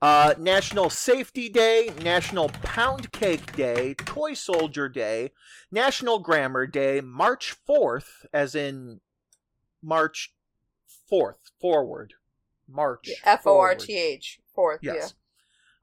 Uh, 0.00 0.32
National 0.38 0.88
Safety 0.88 1.50
Day, 1.50 1.90
National 2.02 2.48
Pound 2.48 3.12
Cake 3.12 3.54
Day, 3.54 3.92
Toy 3.92 4.32
Soldier 4.32 4.88
Day, 4.88 5.32
National 5.70 6.18
Grammar 6.18 6.66
Day, 6.66 7.02
March 7.02 7.54
4th, 7.68 8.24
as 8.32 8.54
in 8.54 9.00
March 9.82 10.32
4th, 11.10 11.36
forward. 11.60 12.14
March. 12.66 13.10
F 13.22 13.46
O 13.46 13.58
R. 13.58 13.74
T 13.74 13.96
H. 13.98 14.40
Fourth, 14.54 14.80
Yes. 14.82 15.14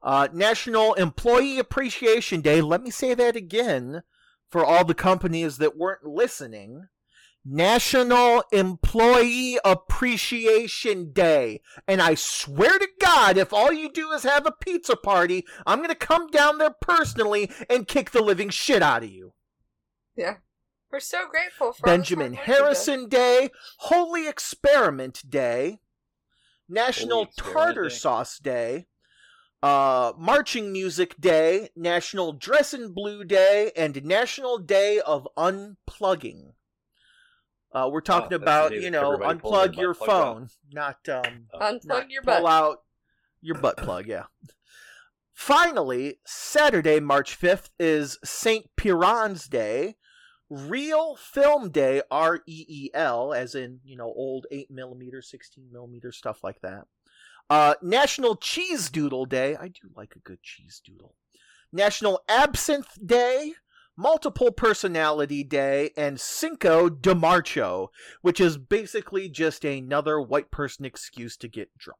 Uh, 0.02 0.26
National 0.32 0.94
Employee 0.94 1.60
Appreciation 1.60 2.40
Day. 2.40 2.60
Let 2.60 2.82
me 2.82 2.90
say 2.90 3.14
that 3.14 3.36
again 3.36 4.02
for 4.48 4.64
all 4.64 4.84
the 4.84 4.94
companies 4.94 5.58
that 5.58 5.76
weren't 5.76 6.04
listening. 6.04 6.88
National 7.44 8.44
Employee 8.52 9.58
Appreciation 9.64 11.12
Day. 11.12 11.60
And 11.88 12.00
I 12.00 12.14
swear 12.14 12.78
to 12.78 12.88
God, 13.00 13.36
if 13.36 13.52
all 13.52 13.72
you 13.72 13.90
do 13.90 14.12
is 14.12 14.22
have 14.22 14.46
a 14.46 14.52
pizza 14.52 14.96
party, 14.96 15.44
I'm 15.66 15.78
going 15.78 15.88
to 15.88 15.94
come 15.94 16.28
down 16.28 16.58
there 16.58 16.74
personally 16.80 17.50
and 17.68 17.88
kick 17.88 18.10
the 18.10 18.22
living 18.22 18.50
shit 18.50 18.82
out 18.82 19.02
of 19.02 19.10
you. 19.10 19.32
Yeah. 20.16 20.36
We're 20.90 21.00
so 21.00 21.26
grateful 21.26 21.72
for 21.72 21.86
Benjamin 21.86 22.34
hard 22.34 22.38
work 22.38 22.46
you 22.48 22.54
do. 22.54 22.62
Harrison 22.62 23.08
Day, 23.08 23.50
Holy 23.78 24.28
Experiment 24.28 25.22
Day, 25.28 25.78
National 26.68 27.22
Experiment 27.22 27.54
Tartar 27.54 27.88
Day. 27.88 27.94
Sauce 27.94 28.38
Day, 28.38 28.86
uh, 29.62 30.12
Marching 30.18 30.70
Music 30.70 31.18
Day, 31.18 31.70
National 31.74 32.34
Dress 32.34 32.74
in 32.74 32.92
Blue 32.92 33.24
Day, 33.24 33.72
and 33.74 34.04
National 34.04 34.58
Day 34.58 35.00
of 35.00 35.26
Unplugging. 35.36 36.52
Uh, 37.74 37.88
we're 37.90 38.00
talking 38.02 38.34
Oh, 38.34 38.36
about, 38.36 38.72
you 38.72 38.90
know, 38.90 39.12
everybody 39.12 39.38
pulls 39.38 39.54
their 39.54 39.68
unplug 39.68 39.76
your 39.78 39.94
butt 39.94 40.04
plug 40.04 40.10
out. 40.10 40.34
phone, 40.36 40.48
not 40.72 41.08
um, 41.08 41.46
Unplug 41.54 41.84
not 41.86 42.10
your 42.10 42.22
pull 42.22 42.42
butt. 42.42 42.44
out 42.52 42.82
your 43.40 43.56
butt 43.58 43.76
plug, 43.78 44.06
yeah. 44.06 44.24
Finally, 45.32 46.18
Saturday, 46.26 47.00
March 47.00 47.38
5th 47.40 47.70
is 47.78 48.18
St. 48.22 48.66
Piran's 48.76 49.46
Day, 49.46 49.96
Real 50.50 51.16
Film 51.16 51.70
Day, 51.70 52.02
R 52.10 52.40
E 52.46 52.64
E 52.68 52.90
L, 52.94 53.32
as 53.32 53.54
in, 53.54 53.80
you 53.84 53.96
know, 53.96 54.04
old 54.14 54.46
8 54.52 54.70
millimeter, 54.70 55.22
16 55.22 55.64
millimeter, 55.72 56.12
stuff 56.12 56.44
like 56.44 56.60
that. 56.60 56.84
Uh, 57.48 57.74
National 57.82 58.36
Cheese 58.36 58.90
Doodle 58.90 59.24
Day. 59.26 59.56
I 59.56 59.68
do 59.68 59.88
like 59.96 60.14
a 60.14 60.20
good 60.20 60.42
cheese 60.42 60.80
doodle. 60.84 61.14
National 61.72 62.20
Absinthe 62.28 62.98
Day, 63.04 63.54
Multiple 63.96 64.50
Personality 64.52 65.44
Day, 65.44 65.90
and 65.96 66.20
Cinco 66.20 66.88
de 66.88 67.14
Marcho, 67.14 67.90
which 68.22 68.40
is 68.40 68.56
basically 68.56 69.28
just 69.28 69.64
another 69.64 70.20
white 70.20 70.50
person 70.50 70.84
excuse 70.84 71.36
to 71.36 71.48
get 71.48 71.76
drunk. 71.76 71.98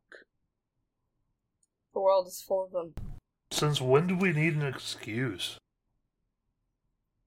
The 1.95 2.01
world 2.01 2.27
is 2.27 2.41
full 2.41 2.65
of 2.65 2.73
them. 2.73 2.95
Since 3.51 3.81
when 3.81 4.07
do 4.07 4.17
we 4.17 4.33
need 4.33 4.55
an 4.57 4.63
excuse? 4.63 5.59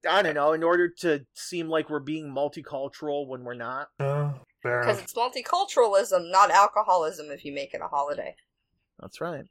I 0.09 0.22
don't 0.24 0.34
know, 0.36 0.53
in 0.53 0.63
order 0.63 0.89
to 0.99 1.26
seem 1.34 1.68
like 1.70 1.89
we're 1.89 1.99
being 1.99 2.28
multicultural 2.32 3.28
when 3.28 3.43
we're 3.43 3.53
not. 3.55 3.89
Uh, 3.99 4.34
Because 4.63 4.97
enough. 4.97 5.03
it's 5.03 5.13
multiculturalism, 5.13 6.32
not 6.32 6.49
alcoholism 6.51 7.30
if 7.30 7.45
you 7.45 7.53
make 7.53 7.74
it 7.76 7.82
a 7.82 7.88
holiday. 7.88 8.36
That's 8.99 9.22
right. 9.22 9.45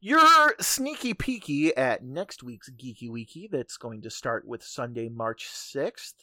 Your 0.00 0.54
sneaky 0.60 1.12
peeky 1.12 1.72
at 1.76 2.04
next 2.04 2.44
week's 2.44 2.70
Geeky 2.70 3.10
Weeky 3.10 3.50
that's 3.50 3.76
going 3.76 4.02
to 4.02 4.10
start 4.10 4.46
with 4.46 4.62
Sunday, 4.62 5.08
March 5.08 5.48
6th. 5.48 6.14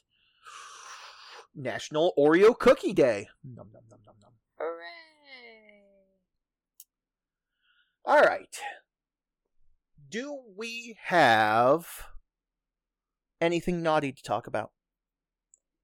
National 1.54 2.14
Oreo 2.18 2.58
Cookie 2.58 2.94
Day. 2.94 3.28
Num, 3.44 3.68
num, 3.74 3.84
num, 3.90 4.00
num, 4.06 4.16
num. 4.22 4.32
Hooray! 4.60 4.86
All 8.06 8.22
right. 8.22 8.58
Do 10.10 10.40
we 10.58 10.98
have 11.06 11.88
anything 13.42 13.84
naughty 13.84 14.14
to 14.14 14.24
talk 14.24 14.48
about? 14.48 14.72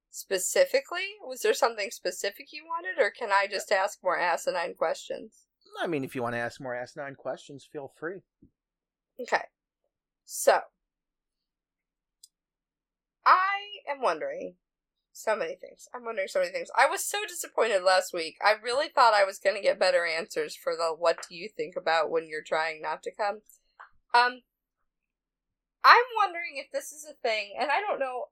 Specifically? 0.10 1.16
Was 1.26 1.42
there 1.42 1.54
something 1.54 1.92
specific 1.92 2.54
you 2.54 2.64
wanted, 2.66 3.02
or 3.02 3.12
can 3.12 3.32
I 3.34 3.48
just 3.50 3.72
ask 3.72 4.00
more 4.02 4.18
asinine 4.18 4.76
questions? 4.76 5.46
I 5.80 5.88
mean, 5.88 6.04
if 6.04 6.16
you 6.16 6.22
want 6.22 6.36
to 6.36 6.40
ask 6.40 6.60
more 6.60 6.76
Ask 6.76 6.98
Nine 6.98 7.16
questions, 7.16 7.68
feel 7.72 7.92
free. 7.98 8.22
Okay. 9.20 9.44
So, 10.26 10.60
I 13.26 13.60
am 13.90 14.02
wondering 14.02 14.56
so 15.14 15.36
many 15.36 15.56
things. 15.56 15.88
I'm 15.94 16.06
wondering 16.06 16.28
so 16.28 16.40
many 16.40 16.52
things. 16.52 16.70
I 16.78 16.88
was 16.88 17.06
so 17.06 17.20
disappointed 17.28 17.84
last 17.84 18.14
week. 18.14 18.36
I 18.44 18.56
really 18.64 18.88
thought 18.88 19.14
I 19.14 19.26
was 19.26 19.40
going 19.40 19.56
to 19.56 19.62
get 19.62 19.80
better 19.80 20.06
answers 20.06 20.56
for 20.56 20.74
the 20.76 20.96
what 20.98 21.18
do 21.28 21.36
you 21.36 21.50
think 21.50 21.76
about 21.76 22.10
when 22.10 22.28
you're 22.28 22.44
trying 22.44 22.82
not 22.82 23.04
to 23.04 23.12
come. 23.12 23.42
Um, 24.14 24.42
I'm 25.84 26.06
wondering 26.18 26.56
if 26.56 26.72
this 26.72 26.92
is 26.92 27.06
a 27.06 27.28
thing, 27.28 27.54
and 27.60 27.70
I 27.72 27.82
don't 27.82 28.00
know. 28.00 28.26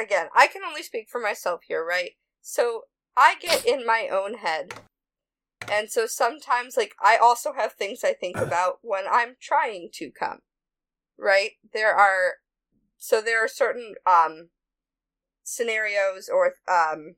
Again, 0.00 0.28
I 0.34 0.46
can 0.46 0.62
only 0.66 0.82
speak 0.82 1.08
for 1.08 1.20
myself 1.20 1.62
here, 1.66 1.84
right? 1.84 2.12
So 2.40 2.82
I 3.16 3.34
get 3.40 3.66
in 3.66 3.84
my 3.84 4.08
own 4.10 4.34
head. 4.34 4.74
And 5.70 5.90
so 5.90 6.06
sometimes, 6.06 6.76
like, 6.76 6.94
I 7.02 7.16
also 7.16 7.52
have 7.52 7.72
things 7.72 8.04
I 8.04 8.12
think 8.12 8.36
about 8.40 8.78
when 8.82 9.04
I'm 9.10 9.36
trying 9.40 9.90
to 9.94 10.10
come 10.10 10.40
right 11.18 11.52
there 11.72 11.94
are 11.94 12.34
so 12.96 13.20
there 13.20 13.44
are 13.44 13.48
certain 13.48 13.94
um 14.06 14.48
scenarios 15.42 16.30
or 16.32 16.54
um 16.68 17.16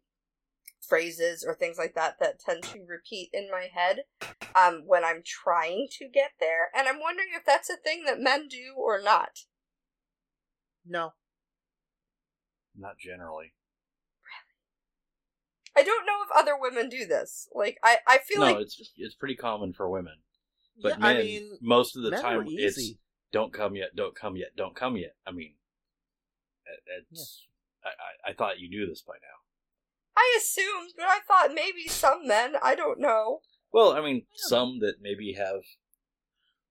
phrases 0.80 1.44
or 1.46 1.54
things 1.54 1.76
like 1.78 1.94
that 1.94 2.16
that 2.18 2.40
tend 2.40 2.62
to 2.62 2.80
repeat 2.88 3.28
in 3.32 3.48
my 3.50 3.68
head 3.72 4.00
um 4.56 4.82
when 4.86 5.04
i'm 5.04 5.22
trying 5.24 5.86
to 5.90 6.08
get 6.08 6.30
there 6.40 6.70
and 6.74 6.88
i'm 6.88 6.98
wondering 6.98 7.28
if 7.34 7.44
that's 7.44 7.68
a 7.70 7.76
thing 7.76 8.04
that 8.06 8.18
men 8.18 8.48
do 8.48 8.74
or 8.76 9.00
not 9.00 9.40
No. 10.86 11.12
Not 12.74 12.98
generally. 12.98 13.52
I 15.76 15.82
don't 15.82 16.06
know 16.06 16.18
if 16.24 16.30
other 16.36 16.56
women 16.58 16.88
do 16.88 17.06
this 17.06 17.48
like 17.54 17.78
i 17.84 17.98
i 18.06 18.18
feel 18.18 18.40
no, 18.40 18.52
like 18.54 18.62
it's 18.62 18.92
it's 18.96 19.14
pretty 19.14 19.36
common 19.36 19.72
for 19.72 19.88
women. 19.88 20.14
But 20.82 20.92
Yeah, 20.92 20.96
men, 20.98 21.16
I 21.16 21.22
mean, 21.22 21.58
most 21.60 21.94
of 21.96 22.02
the 22.02 22.10
time, 22.12 22.46
it's 22.48 22.92
don't 23.32 23.52
come 23.52 23.76
yet, 23.76 23.94
don't 23.94 24.14
come 24.16 24.36
yet, 24.36 24.56
don't 24.56 24.74
come 24.74 24.96
yet. 24.96 25.14
I 25.26 25.30
mean, 25.32 25.52
it- 26.66 27.04
it's. 27.10 27.46
I, 27.84 27.88
I, 27.88 28.30
I 28.30 28.34
thought 28.34 28.58
you 28.60 28.68
knew 28.70 28.86
this 28.86 29.02
by 29.02 29.14
now. 29.14 29.36
i 30.16 30.36
assumed 30.38 30.92
but 30.96 31.06
i 31.06 31.20
thought 31.26 31.54
maybe 31.54 31.86
some 31.88 32.26
men 32.26 32.54
i 32.62 32.74
don't 32.74 32.98
know 33.00 33.40
Well, 33.72 33.92
I 33.92 34.00
mean, 34.00 34.26
some 34.34 34.78
that 34.80 34.96
maybe 35.00 35.32
have. 35.34 35.60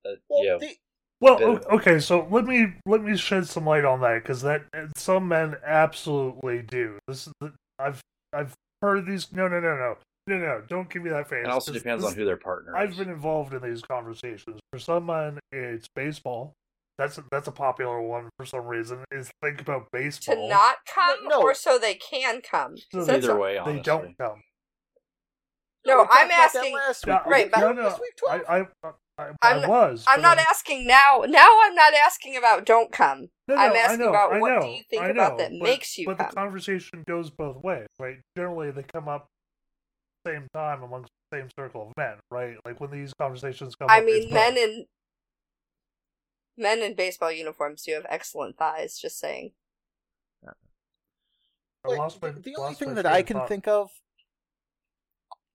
Uh, 0.06 0.16
Well, 0.30 0.44
yeah, 0.46 0.58
the- 0.60 0.78
Well, 1.22 1.38
bit 1.38 1.48
o- 1.48 1.56
of- 1.58 1.66
okay, 1.80 2.00
so 2.00 2.28
let 2.32 2.46
me 2.46 2.74
let 2.86 3.02
me 3.04 3.16
shed 3.18 3.48
some 3.48 3.66
light 3.66 3.86
on 3.86 4.02
that 4.02 4.22
because 4.24 4.42
that 4.42 4.64
some 4.96 5.28
men 5.28 5.56
absolutely 5.66 6.62
do. 6.64 6.98
This 7.08 7.28
is 7.28 7.34
the, 7.42 7.54
I've 7.80 8.02
I've 8.34 8.54
heard 8.82 9.06
these. 9.06 9.32
No, 9.32 9.48
no, 9.48 9.60
no, 9.60 9.76
no, 9.76 9.96
no, 10.28 10.38
no. 10.38 10.62
Don't 10.68 10.90
give 10.90 11.04
me 11.04 11.10
that 11.10 11.30
face. 11.30 11.46
it 11.46 11.50
also 11.50 11.72
depends 11.74 12.04
this- 12.04 12.12
on 12.14 12.18
who 12.18 12.26
their 12.26 12.38
partner 12.38 12.76
I've 12.76 12.92
is. 12.92 12.98
been 12.98 13.10
involved 13.10 13.54
in 13.54 13.62
these 13.62 13.82
conversations. 13.82 14.60
For 14.72 14.80
someone, 14.80 15.40
it's 15.52 15.88
baseball. 15.96 16.54
That's 16.98 17.18
a, 17.18 17.24
that's 17.32 17.48
a 17.48 17.52
popular 17.54 18.02
one 18.02 18.30
for 18.38 18.46
some 18.46 18.66
reason. 18.68 19.06
Is 19.12 19.32
think 19.42 19.62
about 19.62 19.88
baseball 19.94 20.36
to 20.36 20.48
not 20.50 20.78
come 20.94 21.28
No. 21.30 21.42
or 21.42 21.54
so 21.54 21.78
they 21.80 21.94
can 21.96 22.42
come 22.42 22.76
So 22.92 23.06
That's 23.06 23.24
Either 23.26 23.38
a- 23.38 23.40
way, 23.40 23.54
they 23.54 23.60
honestly. 23.60 23.82
don't 23.84 24.18
come. 24.18 24.42
no 25.86 26.00
we 26.00 26.04
talked 26.04 26.14
i'm 26.20 26.32
asking 26.32 26.74
last 26.76 27.08
Yeah, 27.08 27.18
week. 27.20 27.26
Right, 27.26 27.52
but- 27.52 27.60
no, 27.62 27.72
no, 27.72 27.90
This 27.90 28.00
week, 28.02 28.16
12. 28.18 28.42
I, 28.50 28.58
I, 28.60 28.66
I, 28.84 29.32
I 29.42 29.50
I'm- 29.54 29.70
was. 29.70 30.04
I'm 30.10 30.22
not 30.22 30.40
asking 30.40 30.86
now. 30.88 31.24
Now 31.26 31.60
I'm 31.64 31.74
not 31.76 31.94
asking 31.94 32.36
about 32.36 32.66
don't 32.66 32.92
come. 32.92 33.30
No, 33.50 33.56
no, 33.56 33.62
I'm 33.62 33.76
asking 33.76 34.00
know, 34.00 34.10
about 34.10 34.34
I 34.34 34.40
what 34.40 34.62
do 34.62 34.68
you 34.68 34.84
think 34.90 35.02
I 35.02 35.08
about 35.10 35.38
that 35.40 35.50
but- 35.52 35.60
makes 35.68 35.98
you 35.98 36.06
But 36.06 36.18
come. 36.20 36.28
the 36.30 36.36
conversation 36.36 37.04
goes 37.08 37.30
both 37.32 37.62
ways, 37.64 37.88
right? 38.00 38.18
Generally, 38.38 38.72
they 38.72 38.84
come 38.84 39.08
up 39.10 39.28
same 40.26 40.48
time 40.54 40.84
amongst 40.84 41.10
the 41.32 41.38
same 41.40 41.50
circle 41.58 41.84
of 41.88 41.94
men, 41.98 42.18
right? 42.30 42.56
Like 42.66 42.80
when 42.80 42.92
these 42.92 43.12
conversations 43.20 43.76
come 43.76 43.86
up, 43.86 43.92
I 43.92 44.00
up. 44.00 44.06
mean, 44.06 44.32
men 44.34 44.54
both. 44.54 44.64
in 44.64 44.86
men 46.58 46.80
in 46.84 46.94
baseball 46.94 47.32
uniforms 47.32 47.84
do 47.84 47.94
have 47.94 48.06
excellent 48.10 48.58
thighs. 48.58 49.00
Just 49.00 49.18
saying. 49.20 49.52
I 50.46 51.96
lost 51.96 52.22
my- 52.22 52.32
the, 52.32 52.42
the 52.42 52.56
only 52.58 52.68
lost 52.70 52.80
thing 52.80 52.94
that 52.96 53.06
I 53.06 53.22
can 53.24 53.38
thought. 53.38 53.48
think 53.48 53.68
of 53.68 53.90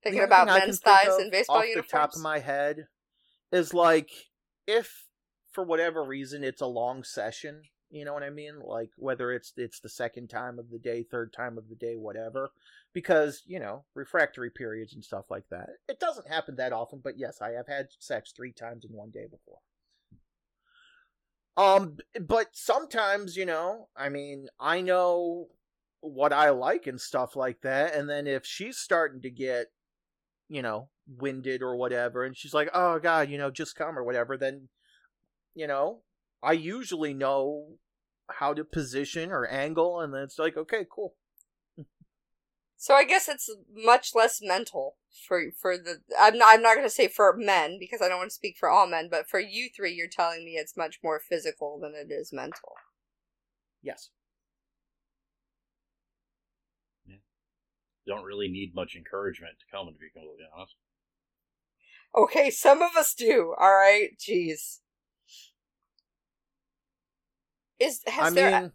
Thinking 0.02 0.22
about 0.22 0.46
thing 0.46 0.54
I 0.56 0.58
can 0.60 0.68
men's 0.68 0.80
thighs 0.80 1.18
in 1.20 1.30
baseball 1.30 1.58
off 1.58 1.64
uniforms. 1.66 1.90
the 1.90 1.96
top 1.96 2.14
of 2.16 2.22
my 2.22 2.38
head 2.38 2.86
is 3.52 3.72
like 3.74 4.10
if 4.66 5.04
for 5.52 5.62
whatever 5.64 6.02
reason 6.02 6.42
it's 6.42 6.60
a 6.62 6.66
long 6.66 7.04
session 7.04 7.62
you 7.94 8.04
know 8.04 8.12
what 8.12 8.22
i 8.22 8.30
mean? 8.30 8.60
Like 8.60 8.90
whether 8.96 9.32
it's 9.32 9.52
it's 9.56 9.80
the 9.80 9.88
second 9.88 10.28
time 10.28 10.58
of 10.58 10.70
the 10.70 10.78
day 10.78 11.02
third 11.02 11.32
time 11.32 11.58
of 11.58 11.68
the 11.68 11.74
day 11.74 11.96
whatever. 11.96 12.50
Because 12.92 13.42
you 13.46 13.58
know 13.58 13.84
refractory 13.94 14.50
periods 14.50 14.94
and 14.94 15.04
stuff 15.04 15.26
like 15.30 15.48
that. 15.50 15.70
It 15.88 16.00
doesn't 16.00 16.28
happen 16.28 16.56
that 16.56 16.72
often 16.72 17.00
but 17.02 17.18
yes 17.18 17.40
i 17.40 17.50
have 17.50 17.68
had 17.68 17.88
sex 17.98 18.32
three 18.32 18.52
times 18.52 18.84
in 18.84 18.94
one 18.94 19.10
day 19.10 19.26
before. 19.30 19.58
Um 21.56 21.98
but 22.20 22.48
sometimes 22.52 23.36
you 23.36 23.46
know 23.46 23.88
i 23.96 24.08
mean 24.08 24.48
i 24.58 24.80
know 24.80 25.48
what 26.00 26.32
i 26.32 26.50
like 26.50 26.86
and 26.86 27.00
stuff 27.00 27.34
like 27.34 27.62
that 27.62 27.94
and 27.94 28.10
then 28.10 28.26
if 28.26 28.44
she's 28.44 28.76
starting 28.76 29.22
to 29.22 29.30
get 29.30 29.68
you 30.48 30.62
know, 30.62 30.88
winded 31.06 31.62
or 31.62 31.76
whatever, 31.76 32.24
and 32.24 32.36
she's 32.36 32.54
like, 32.54 32.68
"Oh 32.74 32.98
God, 32.98 33.28
you 33.28 33.38
know, 33.38 33.50
just 33.50 33.76
come 33.76 33.98
or 33.98 34.04
whatever," 34.04 34.36
then, 34.36 34.68
you 35.54 35.66
know, 35.66 36.02
I 36.42 36.52
usually 36.52 37.14
know 37.14 37.78
how 38.30 38.54
to 38.54 38.64
position 38.64 39.30
or 39.30 39.46
angle, 39.46 40.00
and 40.00 40.12
then 40.12 40.22
it's 40.22 40.38
like, 40.38 40.56
okay, 40.56 40.86
cool. 40.90 41.14
So 42.76 42.94
I 42.94 43.04
guess 43.04 43.28
it's 43.28 43.50
much 43.74 44.10
less 44.14 44.40
mental 44.42 44.96
for 45.26 45.44
for 45.58 45.78
the. 45.78 46.00
I'm 46.20 46.36
not. 46.36 46.54
I'm 46.54 46.62
not 46.62 46.74
going 46.74 46.86
to 46.86 46.90
say 46.90 47.08
for 47.08 47.34
men 47.36 47.78
because 47.80 48.02
I 48.02 48.08
don't 48.08 48.18
want 48.18 48.30
to 48.30 48.34
speak 48.34 48.56
for 48.58 48.68
all 48.68 48.86
men, 48.86 49.08
but 49.10 49.28
for 49.28 49.40
you 49.40 49.70
three, 49.74 49.94
you're 49.94 50.06
telling 50.06 50.44
me 50.44 50.52
it's 50.52 50.76
much 50.76 50.98
more 51.02 51.18
physical 51.18 51.78
than 51.80 51.94
it 51.94 52.12
is 52.12 52.30
mental. 52.32 52.72
Yes. 53.82 54.10
Don't 58.06 58.24
really 58.24 58.48
need 58.48 58.74
much 58.74 58.96
encouragement 58.96 59.54
to 59.60 59.64
come, 59.74 59.86
to 59.86 59.92
be 59.92 60.10
completely 60.12 60.44
honest. 60.54 60.74
Okay, 62.14 62.50
some 62.50 62.82
of 62.82 62.96
us 62.96 63.14
do. 63.14 63.54
All 63.58 63.72
right, 63.72 64.10
jeez. 64.18 64.80
Is 67.80 68.00
has 68.06 68.32
I 68.32 68.34
there? 68.34 68.60
mean, 68.60 68.72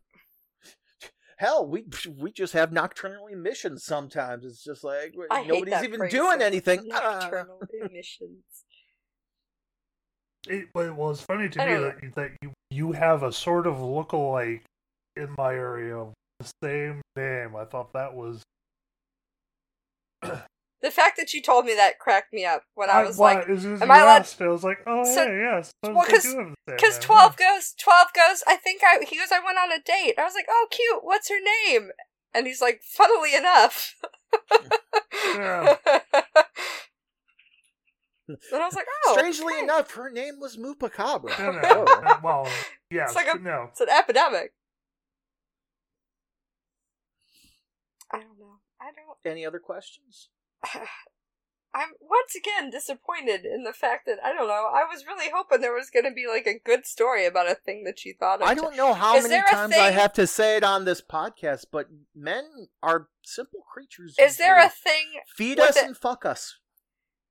hell, 1.38 1.66
we 1.68 1.86
we 2.18 2.32
just 2.32 2.54
have 2.54 2.72
nocturnal 2.72 3.28
emissions 3.28 3.84
sometimes. 3.84 4.46
It's 4.46 4.64
just 4.64 4.84
like 4.84 5.16
I 5.32 5.44
nobody's 5.44 5.84
even 5.84 6.00
phrase 6.00 6.12
doing 6.12 6.42
anything. 6.42 6.88
much. 6.88 7.02
Ah. 7.04 7.20
Nocturnal 7.22 7.62
emissions. 7.82 8.44
It, 10.48 10.70
but 10.74 10.96
well, 10.96 11.12
it's 11.12 11.22
funny 11.22 11.50
to 11.50 11.62
I 11.62 11.66
me 11.66 11.74
don't 11.74 12.02
that, 12.02 12.16
that 12.16 12.32
you 12.42 12.54
you 12.72 12.92
have 12.94 13.24
a 13.24 13.32
sort 13.32 13.68
of 13.68 13.82
look-alike 13.82 14.64
in 15.18 15.30
my 15.38 15.54
area 15.54 15.98
of 15.98 16.14
the 16.40 16.50
same 16.64 17.02
name. 17.16 17.56
I 17.56 17.66
thought 17.66 17.92
that 17.94 18.14
was 18.14 18.42
The 20.82 20.92
fact 20.92 21.18
that 21.18 21.34
you 21.34 21.42
told 21.42 21.66
me 21.66 21.76
that 21.76 22.00
cracked 22.00 22.32
me 22.32 22.46
up 22.46 22.64
when 22.74 22.90
I 22.90 23.04
was 23.04 23.18
why- 23.18 23.34
like, 23.36 23.50
as 23.50 23.62
soon 23.64 23.74
as 23.74 23.82
am 23.82 23.90
you 23.90 23.94
I 23.94 24.00
allowed- 24.00 24.22
asked, 24.22 24.42
I 24.42 24.48
was 24.48 24.64
like, 24.64 24.80
oh 24.88 25.04
So- 25.04 25.24
yeah, 25.26 25.58
yes. 25.58 25.72
well, 25.84 25.94
Well, 25.94 26.06
'cause- 26.06 26.36
because 26.66 27.00
12 27.00 27.36
goes, 27.36 27.74
12 27.78 28.14
goes, 28.14 28.44
I 28.48 28.56
think 28.56 28.82
I, 28.84 29.00
he 29.06 29.18
goes, 29.18 29.32
I 29.34 29.40
went 29.44 29.58
on 29.58 29.72
a 29.74 29.80
date. 29.82 30.16
I 30.18 30.24
was 30.24 30.36
like, 30.36 30.46
oh, 30.50 30.68
cute, 30.72 31.04
what's 31.04 31.28
her 31.30 31.40
name? 31.68 31.92
And 32.34 32.48
he's 32.48 32.62
like, 32.62 32.82
funnily 32.84 33.36
enough. 33.36 33.96
Yeah. 35.26 35.76
and 38.28 38.38
I 38.54 38.66
was 38.66 38.76
like, 38.76 38.86
oh. 39.06 39.16
Strangely 39.18 39.56
okay. 39.56 39.64
enough, 39.64 39.92
her 39.92 40.10
name 40.10 40.40
was 40.40 40.56
Moopacabra. 40.56 41.38
No, 41.40 41.52
no, 41.52 41.60
oh. 41.90 42.02
no, 42.06 42.20
well, 42.24 42.48
yes, 42.90 43.16
like 43.16 43.28
a- 43.34 43.40
no. 43.40 43.68
It's 43.72 43.82
an 43.82 43.90
epidemic. 43.90 44.54
I 48.12 48.20
don't 48.20 48.40
know. 48.40 48.60
I 48.82 48.92
don't. 48.96 49.18
Any 49.30 49.46
other 49.46 49.60
questions? 49.60 50.30
I'm 51.72 51.90
once 52.02 52.36
again 52.36 52.72
disappointed 52.72 53.46
in 53.46 53.64
the 53.64 53.74
fact 53.74 54.08
that 54.08 54.18
I 54.24 54.34
don't 54.34 54.48
know. 54.48 54.72
I 54.74 54.86
was 54.92 55.06
really 55.06 55.30
hoping 55.34 55.62
there 55.62 55.74
was 55.74 55.92
going 55.92 56.06
to 56.06 56.12
be 56.12 56.26
like 56.28 56.48
a 56.48 56.58
good 56.58 56.88
story 56.88 57.28
about 57.28 57.50
a 57.50 57.54
thing 57.54 57.84
that 57.84 58.04
you 58.06 58.16
thought 58.20 58.42
of. 58.42 58.48
I 58.48 58.56
don't 58.56 58.76
know 58.76 58.94
how 58.94 59.18
Is 59.18 59.28
many 59.28 59.42
times 59.48 59.76
I 59.76 59.92
have 59.92 60.14
to 60.14 60.26
say 60.26 60.58
it 60.58 60.64
on 60.64 60.86
this 60.86 61.02
podcast, 61.02 61.66
but 61.72 61.88
men 62.16 62.44
are 62.82 63.10
simple 63.24 63.62
creatures. 63.72 64.16
Is 64.20 64.38
there 64.38 64.60
a 64.60 64.70
thing? 64.70 65.22
feed 65.36 65.60
us 65.60 65.78
it- 65.78 65.86
and 65.86 65.96
fuck 65.96 66.26
us? 66.26 66.58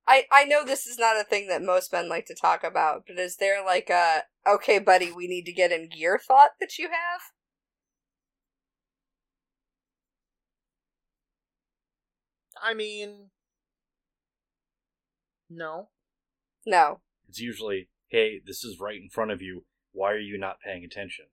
I 0.07 0.25
I 0.31 0.45
know 0.45 0.65
this 0.65 0.87
is 0.87 0.97
not 0.97 1.19
a 1.19 1.23
thing 1.23 1.47
that 1.49 1.61
most 1.61 1.93
men 1.93 2.09
like 2.09 2.25
to 2.27 2.35
talk 2.35 2.63
about, 2.63 3.03
but 3.07 3.19
is 3.19 3.35
there 3.37 3.63
like 3.63 3.89
a 3.89 4.23
okay, 4.47 4.79
buddy, 4.79 5.11
we 5.11 5.27
need 5.27 5.45
to 5.45 5.53
get 5.53 5.71
in 5.71 5.89
gear 5.89 6.17
thought 6.17 6.51
that 6.59 6.79
you 6.79 6.87
have? 6.87 7.21
I 12.61 12.73
mean, 12.73 13.29
no. 15.49 15.89
No. 16.65 16.99
It's 17.27 17.39
usually, 17.39 17.89
hey, 18.09 18.41
this 18.45 18.63
is 18.63 18.79
right 18.79 18.99
in 19.01 19.09
front 19.09 19.31
of 19.31 19.41
you. 19.41 19.65
Why 19.91 20.11
are 20.11 20.19
you 20.19 20.37
not 20.37 20.59
paying 20.63 20.83
attention? 20.83 21.25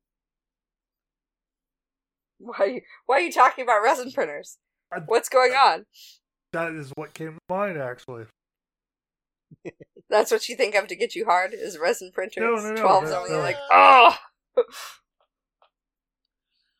Why 2.38 2.82
why 3.06 3.16
are 3.16 3.20
you 3.20 3.32
talking 3.32 3.64
about 3.64 3.82
resin 3.82 4.12
printers? 4.12 4.58
I- 4.92 5.00
What's 5.06 5.28
going 5.28 5.52
on? 5.52 5.86
That 6.52 6.72
is 6.72 6.92
what 6.94 7.12
came 7.14 7.34
to 7.34 7.38
mind, 7.48 7.78
actually. 7.78 8.24
That's 10.10 10.30
what 10.30 10.48
you 10.48 10.56
think 10.56 10.74
of 10.74 10.86
to 10.86 10.96
get 10.96 11.14
you 11.14 11.24
hard 11.24 11.52
is 11.54 11.78
resin 11.78 12.12
printers. 12.12 12.40
No, 12.40 12.54
no, 12.54 12.74
no, 12.74 12.82
12's 12.82 13.10
no, 13.10 13.18
only 13.18 13.30
no. 13.32 13.38
like, 13.40 13.56
oh. 13.70 14.16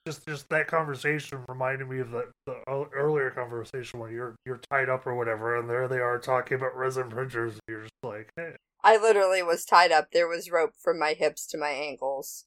Just, 0.07 0.25
just 0.25 0.49
that 0.51 0.69
conversation 0.69 1.41
reminded 1.49 1.89
me 1.89 1.99
of 1.99 2.13
the, 2.13 2.31
the 2.47 2.63
earlier 2.95 3.31
conversation 3.31 4.01
where 4.01 4.11
you're 4.11 4.37
you're 4.47 4.61
tied 4.71 4.89
up 4.89 5.07
or 5.07 5.15
whatever, 5.15 5.57
and 5.59 5.69
there 5.69 5.89
they 5.89 5.99
are 5.99 6.19
talking 6.19 6.57
about 6.57 6.77
resin 6.77 7.11
printers. 7.11 7.53
And 7.55 7.61
you're 7.69 7.83
just 7.83 7.95
like, 8.03 8.31
hey, 8.37 8.57
I 8.83 8.97
literally 8.97 9.43
was 9.43 9.65
tied 9.65 9.93
up. 9.93 10.13
There 10.13 10.29
was 10.29 10.51
rope 10.51 10.75
from 10.79 10.99
my 10.99 11.13
hips 11.13 11.47
to 11.49 11.59
my 11.59 11.71
ankles, 11.71 12.47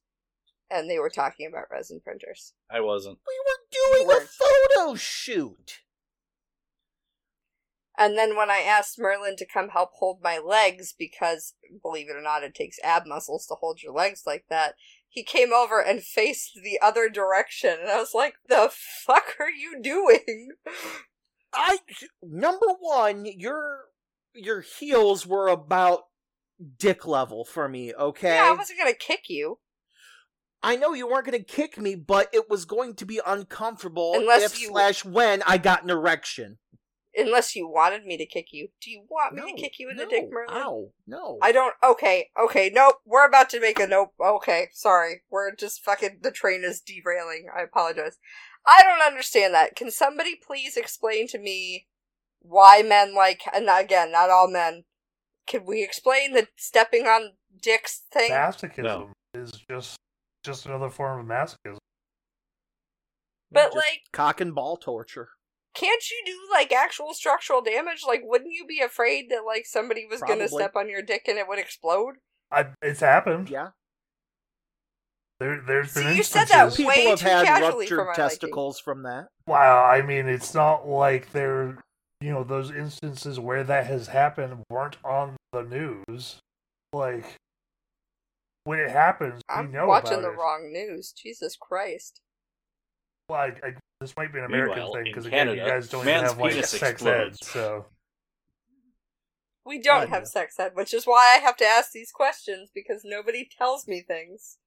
and 0.72 0.90
they 0.90 1.00
were 1.00 1.10
talking 1.10 1.48
about 1.48 1.70
resin 1.72 2.00
printers. 2.04 2.54
I 2.72 2.80
wasn't. 2.80 3.20
We 3.28 4.06
were 4.06 4.06
doing 4.06 4.18
a 4.18 4.26
photo 4.26 4.96
shoot. 4.96 5.80
And 7.98 8.18
then 8.18 8.38
when 8.38 8.50
I 8.50 8.60
asked 8.60 8.98
Merlin 8.98 9.36
to 9.36 9.46
come 9.46 9.70
help 9.70 9.90
hold 9.96 10.22
my 10.24 10.38
legs, 10.38 10.96
because 10.98 11.56
believe 11.82 12.10
it 12.10 12.16
or 12.16 12.22
not, 12.22 12.44
it 12.44 12.56
takes 12.56 12.80
ab 12.82 13.06
muscles 13.06 13.46
to 13.48 13.56
hold 13.56 13.84
your 13.84 13.92
legs 13.92 14.24
like 14.26 14.46
that, 14.50 14.76
he 15.10 15.24
came 15.24 15.52
over 15.52 15.82
and 15.82 16.04
faced 16.04 16.60
the 16.64 16.80
other 16.82 17.10
direction. 17.10 17.78
And 17.82 17.90
I 17.90 17.98
was 17.98 18.14
like, 18.14 18.36
the 18.48 18.70
fuck 18.72 19.36
are 19.40 19.50
you 19.50 19.82
doing? 19.82 20.50
I 21.54 21.80
number 22.22 22.68
one, 22.80 23.26
your 23.26 23.86
your 24.36 24.62
heels 24.62 25.26
were 25.26 25.48
about 25.48 26.04
dick 26.78 27.08
level 27.08 27.44
for 27.44 27.68
me. 27.68 27.94
Okay, 27.94 28.36
Yeah, 28.36 28.52
I 28.52 28.56
wasn't 28.56 28.80
gonna 28.80 28.94
kick 28.94 29.24
you. 29.30 29.58
I 30.62 30.76
know 30.76 30.94
you 30.94 31.08
weren't 31.08 31.26
to 31.26 31.40
kick 31.42 31.78
me, 31.78 31.96
but 31.96 32.28
it 32.34 32.50
was 32.50 32.66
going 32.66 32.96
to 32.96 33.06
be 33.06 33.22
uncomfortable 33.26 34.14
Unless 34.16 34.54
if 34.54 34.62
you- 34.62 34.68
slash 34.70 35.06
when 35.06 35.42
I 35.48 35.58
got 35.58 35.84
an 35.84 35.90
erection. 35.90 36.58
Unless 37.18 37.56
you 37.56 37.68
wanted 37.68 38.06
me 38.06 38.18
to 38.18 38.26
kick 38.26 38.48
you. 38.52 38.70
Do 38.82 38.92
you 38.92 39.04
want 39.10 39.34
me 39.34 39.42
no, 39.42 39.48
to 39.48 39.54
kick 39.62 39.80
you 39.80 39.90
in 39.90 39.98
no, 39.98 40.04
the 40.04 40.10
dick, 40.10 40.30
Merlin? 40.32 40.50
Ow, 40.52 40.90
no. 41.08 41.40
I 41.42 41.52
don't. 41.52 41.74
Okay, 41.84 42.30
okay, 42.40 42.70
nope. 42.74 42.98
We're 43.06 43.26
about 43.26 43.50
to 43.50 43.60
make 43.60 43.80
a 43.80 43.88
nope. 43.88 44.14
Okay, 44.24 44.70
sorry. 44.74 45.24
We're 45.32 45.56
just 45.56 45.84
fucking. 45.84 46.20
The 46.22 46.32
train 46.32 46.64
is 46.64 46.82
derailing. 46.82 47.48
I 47.56 47.64
apologize. 47.64 48.20
I 48.68 48.84
don't 48.84 49.02
understand 49.02 49.54
that. 49.56 49.76
Can 49.76 49.90
somebody 49.90 50.36
please 50.36 50.78
explain 50.78 51.28
to 51.30 51.40
me 51.40 51.88
why 52.42 52.84
men 52.84 53.16
like. 53.16 53.42
And 53.54 53.68
again, 53.70 54.12
not 54.12 54.30
all 54.30 54.48
men. 54.50 54.84
Can 55.48 55.66
we 55.66 55.84
explain 55.84 56.34
the 56.34 56.48
stepping 56.58 57.08
on 57.08 57.32
dicks 57.60 58.04
thing? 58.14 58.30
masochism 58.32 58.84
No. 58.84 59.10
is 59.34 59.52
just 59.70 59.96
just 60.46 60.68
another 60.68 60.90
form 60.92 61.20
of 61.20 61.26
masochism. 61.26 61.78
but, 63.52 63.66
Just 63.74 63.76
like, 63.78 64.02
cock 64.14 64.40
and 64.42 64.54
ball 64.54 64.78
torture. 64.78 65.30
Can't 65.74 66.04
you 66.10 66.22
do, 66.26 66.38
like, 66.52 66.72
actual 66.72 67.14
structural 67.14 67.62
damage? 67.62 68.04
Like, 68.08 68.22
wouldn't 68.24 68.54
you 68.54 68.66
be 68.66 68.80
afraid 68.82 69.30
that, 69.30 69.46
like, 69.46 69.66
somebody 69.66 70.06
was 70.06 70.22
gonna 70.22 70.48
step 70.48 70.76
on 70.76 70.90
your 70.90 71.02
dick 71.02 71.24
and 71.28 71.38
it 71.38 71.48
would 71.48 71.60
explode? 71.60 72.16
I, 72.52 72.68
it's 72.82 73.00
happened. 73.02 73.50
Yeah, 73.50 73.70
There, 75.40 75.62
there's 75.66 75.94
been 75.94 76.04
See, 76.04 76.10
you 76.10 76.16
instances. 76.18 76.28
said 76.28 76.48
that 76.50 76.76
people 76.76 76.90
way 76.90 77.06
have 77.06 77.20
too 77.20 77.26
had 77.28 77.46
casually 77.46 77.86
ruptured 77.86 77.98
my 78.00 78.04
liking. 78.06 78.16
testicles 78.24 78.80
from 78.80 79.04
that. 79.04 79.28
Wow, 79.48 79.84
I 79.86 80.02
mean, 80.02 80.28
it's 80.28 80.54
not 80.54 80.88
like 80.88 81.32
there, 81.32 81.78
you 82.22 82.32
know, 82.32 82.44
those 82.44 82.72
instances 82.72 83.40
where 83.40 83.64
that 83.64 83.86
has 83.86 84.08
happened 84.08 84.64
weren't 84.70 84.98
on 85.04 85.38
the 85.54 85.62
news. 85.64 86.40
Like, 86.92 87.26
when 88.66 88.80
it 88.80 88.90
happens, 88.90 89.42
I'm 89.48 89.72
know 89.72 89.88
watching 89.88 90.14
about 90.20 90.22
the 90.24 90.32
it. 90.34 90.38
wrong 90.38 90.70
news. 90.74 91.14
Jesus 91.14 91.56
Christ. 91.56 92.20
Well, 93.30 93.40
I, 93.40 93.54
I, 93.64 93.74
this 94.00 94.16
might 94.16 94.32
be 94.32 94.40
an 94.40 94.46
American 94.46 94.76
Meanwhile, 94.78 94.94
thing 94.94 95.04
because 95.06 95.26
again, 95.26 95.50
you 95.50 95.58
guys 95.58 95.90
don't 95.90 96.08
even 96.08 96.24
have 96.24 96.38
like 96.38 96.54
penis 96.54 96.70
sex 96.70 97.06
ed, 97.06 97.36
so 97.44 97.86
We 99.66 99.82
don't 99.82 100.10
have 100.10 100.26
sex 100.26 100.58
ed, 100.58 100.72
which 100.74 100.94
is 100.94 101.06
why 101.06 101.36
I 101.38 101.40
have 101.44 101.58
to 101.58 101.66
ask 101.66 101.92
these 101.92 102.12
questions 102.12 102.70
because 102.74 103.02
nobody 103.04 103.48
tells 103.58 103.88
me 103.88 104.02
things. 104.02 104.58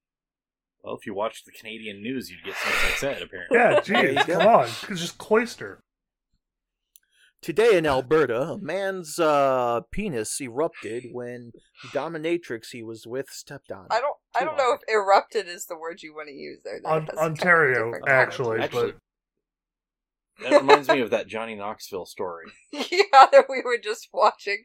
Well, 0.83 0.95
if 0.95 1.05
you 1.07 1.13
watched 1.15 1.45
the 1.45 1.51
Canadian 1.51 2.01
news, 2.03 2.29
you'd 2.29 2.43
get 2.43 2.55
some 2.55 2.73
sex 2.73 3.03
ed, 3.03 3.21
apparently. 3.23 3.57
yeah, 3.57 3.79
There 3.79 4.13
geez, 4.13 4.23
come 4.25 4.47
on, 4.47 4.65
it's 4.89 5.01
just 5.01 5.17
cloister. 5.17 5.81
Today 7.41 7.75
in 7.77 7.85
Alberta, 7.85 8.41
a 8.41 8.57
man's 8.59 9.19
uh, 9.19 9.81
penis 9.91 10.39
erupted 10.39 11.05
when 11.11 11.51
the 11.81 11.89
dominatrix 11.89 12.67
he 12.71 12.83
was 12.83 13.05
with 13.07 13.29
stepped 13.31 13.69
on. 13.71 13.87
I 13.89 13.99
don't. 13.99 14.15
I 14.35 14.45
don't 14.45 14.57
know 14.57 14.73
if 14.73 14.79
erupted 14.87 15.47
is 15.47 15.65
the 15.67 15.77
word 15.77 16.01
you 16.01 16.15
want 16.15 16.27
to 16.29 16.33
use 16.33 16.59
there. 16.63 16.79
That 16.81 16.89
On, 16.89 17.01
has 17.01 17.09
kind 17.09 17.19
of 17.19 17.25
Ontario, 17.25 17.93
actually, 18.07 18.61
Actually- 18.61 18.91
but 18.93 18.99
That 20.41 20.61
reminds 20.61 20.87
me 20.89 21.01
of 21.01 21.11
that 21.11 21.27
Johnny 21.27 21.55
Knoxville 21.55 22.05
story. 22.05 22.45
yeah, 22.71 23.27
that 23.31 23.45
we 23.49 23.61
were 23.61 23.77
just 23.81 24.09
watching. 24.11 24.63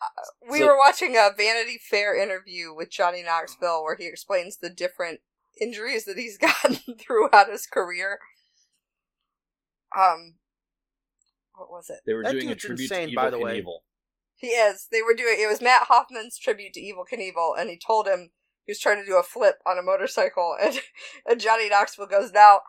Uh, 0.00 0.50
we 0.50 0.58
So- 0.60 0.66
were 0.66 0.78
watching 0.78 1.16
a 1.16 1.30
Vanity 1.36 1.78
Fair 1.78 2.16
interview 2.16 2.72
with 2.74 2.90
Johnny 2.90 3.22
Knoxville 3.22 3.82
where 3.82 3.96
he 3.96 4.06
explains 4.06 4.58
the 4.58 4.70
different 4.70 5.20
injuries 5.60 6.04
that 6.04 6.16
he's 6.16 6.38
gotten 6.38 6.78
throughout 6.98 7.50
his 7.50 7.66
career. 7.66 8.18
Um, 9.96 10.36
what 11.54 11.70
was 11.70 11.90
it? 11.90 12.00
They 12.06 12.14
were 12.14 12.22
That 12.22 12.32
doing 12.32 12.50
a 12.50 12.54
tribute 12.54 12.90
insane, 12.90 13.10
to 13.10 13.14
by 13.14 13.26
Evil 13.28 13.38
the 13.38 13.44
way. 13.44 13.64
He 14.36 14.48
is. 14.48 14.88
They 14.90 15.02
were 15.02 15.14
doing. 15.14 15.36
It 15.38 15.48
was 15.48 15.60
Mat 15.60 15.82
Hoffman's 15.88 16.38
tribute 16.38 16.72
to 16.74 16.80
Evil 16.80 17.04
Knievel, 17.10 17.58
and 17.58 17.68
he 17.70 17.78
told 17.78 18.08
him 18.08 18.30
he 18.64 18.70
was 18.70 18.80
trying 18.80 18.98
to 19.00 19.06
do 19.06 19.16
a 19.18 19.22
flip 19.22 19.56
on 19.66 19.78
a 19.78 19.82
motorcycle, 19.82 20.56
and 20.62 20.80
and 21.26 21.40
Johnny 21.40 21.68
Knoxville 21.68 22.06
goes, 22.06 22.32
"Now, 22.32 22.60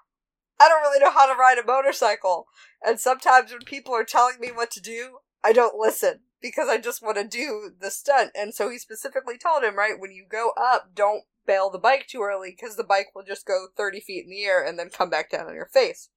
I 0.64 0.70
don't 0.70 0.82
really 0.82 1.00
know 1.00 1.12
how 1.12 1.26
to 1.26 1.38
ride 1.38 1.58
a 1.58 1.66
motorcycle. 1.66 2.48
And 2.82 2.98
sometimes 2.98 3.52
when 3.52 3.62
people 3.62 3.94
are 3.94 4.06
telling 4.06 4.40
me 4.40 4.50
what 4.50 4.72
to 4.72 4.82
do, 4.82 5.18
I 5.44 5.52
don't 5.52 5.78
listen 5.78 6.22
because 6.42 6.70
I 6.70 6.78
just 6.78 7.04
want 7.04 7.18
to 7.18 7.28
do 7.28 7.72
the 7.78 7.92
stunt. 7.92 8.32
And 8.34 8.54
so 8.54 8.70
he 8.70 8.78
specifically 8.78 9.38
told 9.38 9.64
him, 9.64 9.78
right, 9.78 10.00
when 10.00 10.12
you 10.12 10.26
go 10.30 10.52
up, 10.58 10.92
don't 10.96 11.24
bail 11.46 11.70
the 11.70 11.80
bike 11.80 12.08
too 12.08 12.22
early 12.22 12.56
because 12.56 12.78
the 12.78 12.84
bike 12.86 13.08
will 13.14 13.24
just 13.24 13.46
go 13.46 13.68
30 13.76 14.00
feet 14.00 14.24
in 14.24 14.30
the 14.30 14.44
air 14.44 14.64
and 14.66 14.80
then 14.80 14.90
come 14.90 15.10
back 15.10 15.30
down 15.30 15.48
on 15.48 15.54
your 15.54 15.70
face. 15.74 16.08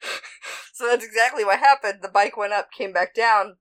so 0.72 0.86
that's 0.86 1.04
exactly 1.04 1.44
what 1.44 1.58
happened. 1.58 1.98
The 2.00 2.08
bike 2.08 2.38
went 2.38 2.54
up, 2.54 2.70
came 2.72 2.94
back 2.94 3.14
down, 3.14 3.56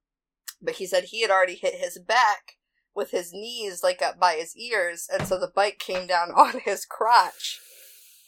but 0.61 0.75
he 0.75 0.85
said 0.85 1.05
he 1.05 1.21
had 1.21 1.31
already 1.31 1.55
hit 1.55 1.75
his 1.75 1.99
back 1.99 2.53
with 2.95 3.11
his 3.11 3.33
knees 3.33 3.83
like 3.83 4.01
up 4.01 4.17
by 4.17 4.35
his 4.35 4.55
ears, 4.55 5.07
and 5.11 5.27
so 5.27 5.37
the 5.37 5.51
bike 5.53 5.79
came 5.79 6.07
down 6.07 6.31
on 6.37 6.61
his 6.63 6.85
crotch. 6.85 7.59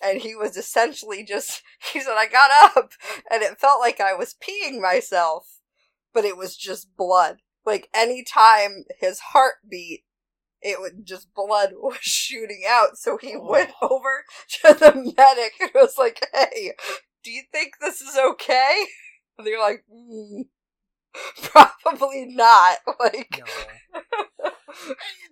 And 0.02 0.22
he 0.22 0.36
was 0.36 0.56
essentially 0.58 1.24
just, 1.24 1.62
he 1.94 2.00
said, 2.02 2.16
I 2.18 2.28
got 2.28 2.78
up 2.78 2.92
and 3.32 3.44
it 3.44 3.60
felt 3.60 3.80
like 3.80 4.00
I 4.00 4.14
was 4.14 4.36
peeing 4.36 4.82
myself, 4.82 5.60
but 6.14 6.26
it 6.26 6.38
was 6.38 6.56
just 6.56 6.96
blood. 6.96 7.38
Like 7.66 7.90
anytime 7.94 8.86
his 9.00 9.20
heart 9.20 9.56
beat, 9.70 10.06
it 10.62 10.80
would 10.80 11.06
just 11.06 11.34
blood 11.34 11.72
was 11.76 11.98
shooting 12.02 12.64
out. 12.68 12.98
So 12.98 13.18
he 13.18 13.36
Oh. 13.36 13.50
went 13.50 13.72
over 13.82 14.24
to 14.64 14.74
the 14.74 15.14
medic 15.18 15.54
and 15.62 15.72
was 15.76 15.98
like, 15.98 16.26
Hey, 16.34 16.74
do 17.24 17.32
you 17.32 17.44
think 17.52 17.74
this 17.82 18.02
is 18.02 18.18
okay? 18.18 18.86
And 19.38 19.46
they're 19.48 19.60
like, 19.60 19.84
mm, 19.94 20.46
probably 21.44 22.26
not. 22.28 22.78
Like, 23.00 23.40
No. 23.40 23.46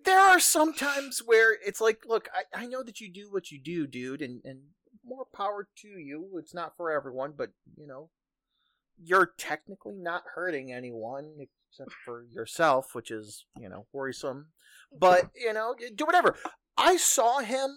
There 0.06 0.20
are 0.20 0.40
some 0.40 0.74
times 0.74 1.22
where 1.26 1.54
it's 1.66 1.82
like, 1.82 2.02
look, 2.06 2.30
I, 2.34 2.64
I 2.64 2.66
know 2.68 2.84
that 2.84 3.00
you 3.02 3.12
do 3.12 3.28
what 3.32 3.52
you 3.52 3.60
do, 3.60 3.88
dude, 3.88 4.22
and, 4.22 4.42
and 4.44 4.60
more 5.06 5.26
power 5.34 5.68
to 5.78 5.88
you. 5.88 6.30
It's 6.38 6.54
not 6.54 6.76
for 6.78 6.92
everyone, 6.92 7.34
but, 7.38 7.50
you 7.78 7.88
know, 7.88 8.10
you're 9.02 9.32
technically 9.38 9.96
not 9.96 10.24
hurting 10.36 10.72
anyone 10.72 11.32
except 11.72 11.92
for 12.06 12.24
yourself, 12.32 12.96
which 12.96 13.12
is, 13.12 13.46
you 13.60 13.70
know, 13.70 13.86
worrisome. 13.94 14.48
But, 14.98 15.30
you 15.36 15.54
know, 15.54 15.76
do 15.96 16.06
whatever. 16.06 16.36
I 16.78 16.98
saw 16.98 17.40
him 17.40 17.70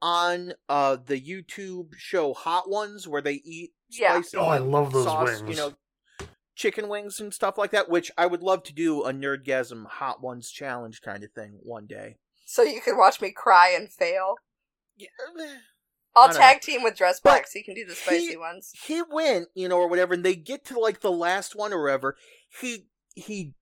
on 0.00 0.52
uh 0.68 0.96
the 1.06 1.20
YouTube 1.20 1.94
show 1.96 2.34
Hot 2.34 2.68
Ones 2.68 3.06
where 3.06 3.22
they 3.22 3.34
eat 3.44 3.70
Yeah. 3.88 4.14
spicy 4.14 4.36
Oh, 4.36 4.46
I 4.46 4.58
love 4.58 4.92
those 4.92 5.04
sauce, 5.04 5.40
wings. 5.42 5.50
you 5.50 5.56
know, 5.56 5.74
chicken 6.54 6.88
wings 6.88 7.18
and 7.20 7.32
stuff 7.32 7.56
like 7.58 7.70
that, 7.70 7.88
which 7.88 8.10
I 8.18 8.26
would 8.26 8.42
love 8.42 8.62
to 8.64 8.72
do 8.74 9.02
a 9.04 9.12
Nerdgasm 9.12 9.86
Hot 9.86 10.22
Ones 10.22 10.50
challenge 10.50 11.00
kind 11.02 11.24
of 11.24 11.32
thing 11.32 11.58
one 11.62 11.86
day. 11.86 12.16
so 12.44 12.62
you 12.62 12.80
can 12.80 12.96
watch 12.98 13.20
me 13.20 13.30
cry 13.32 13.70
and 13.74 13.90
fail. 13.90 14.34
Yeah. 14.96 15.08
I'll 16.14 16.28
tag 16.32 16.60
team 16.60 16.82
with 16.82 16.94
Dressbox. 16.94 17.20
But 17.22 17.30
Black 17.30 17.46
so 17.46 17.58
you 17.58 17.64
can 17.64 17.74
do 17.74 17.86
the 17.86 17.94
spicy 17.94 18.28
he- 18.28 18.36
ones. 18.36 18.70
he 18.86 19.02
went, 19.10 19.48
you 19.54 19.68
know, 19.68 19.78
or 19.78 19.88
whatever, 19.88 20.12
and 20.12 20.22
they 20.24 20.34
get 20.36 20.64
to 20.66 20.78
like 20.78 21.00
the 21.00 21.10
last 21.10 21.56
one 21.56 21.72
or 21.72 21.82
whatever. 21.82 22.16
He 22.60 22.86
he 23.14 23.54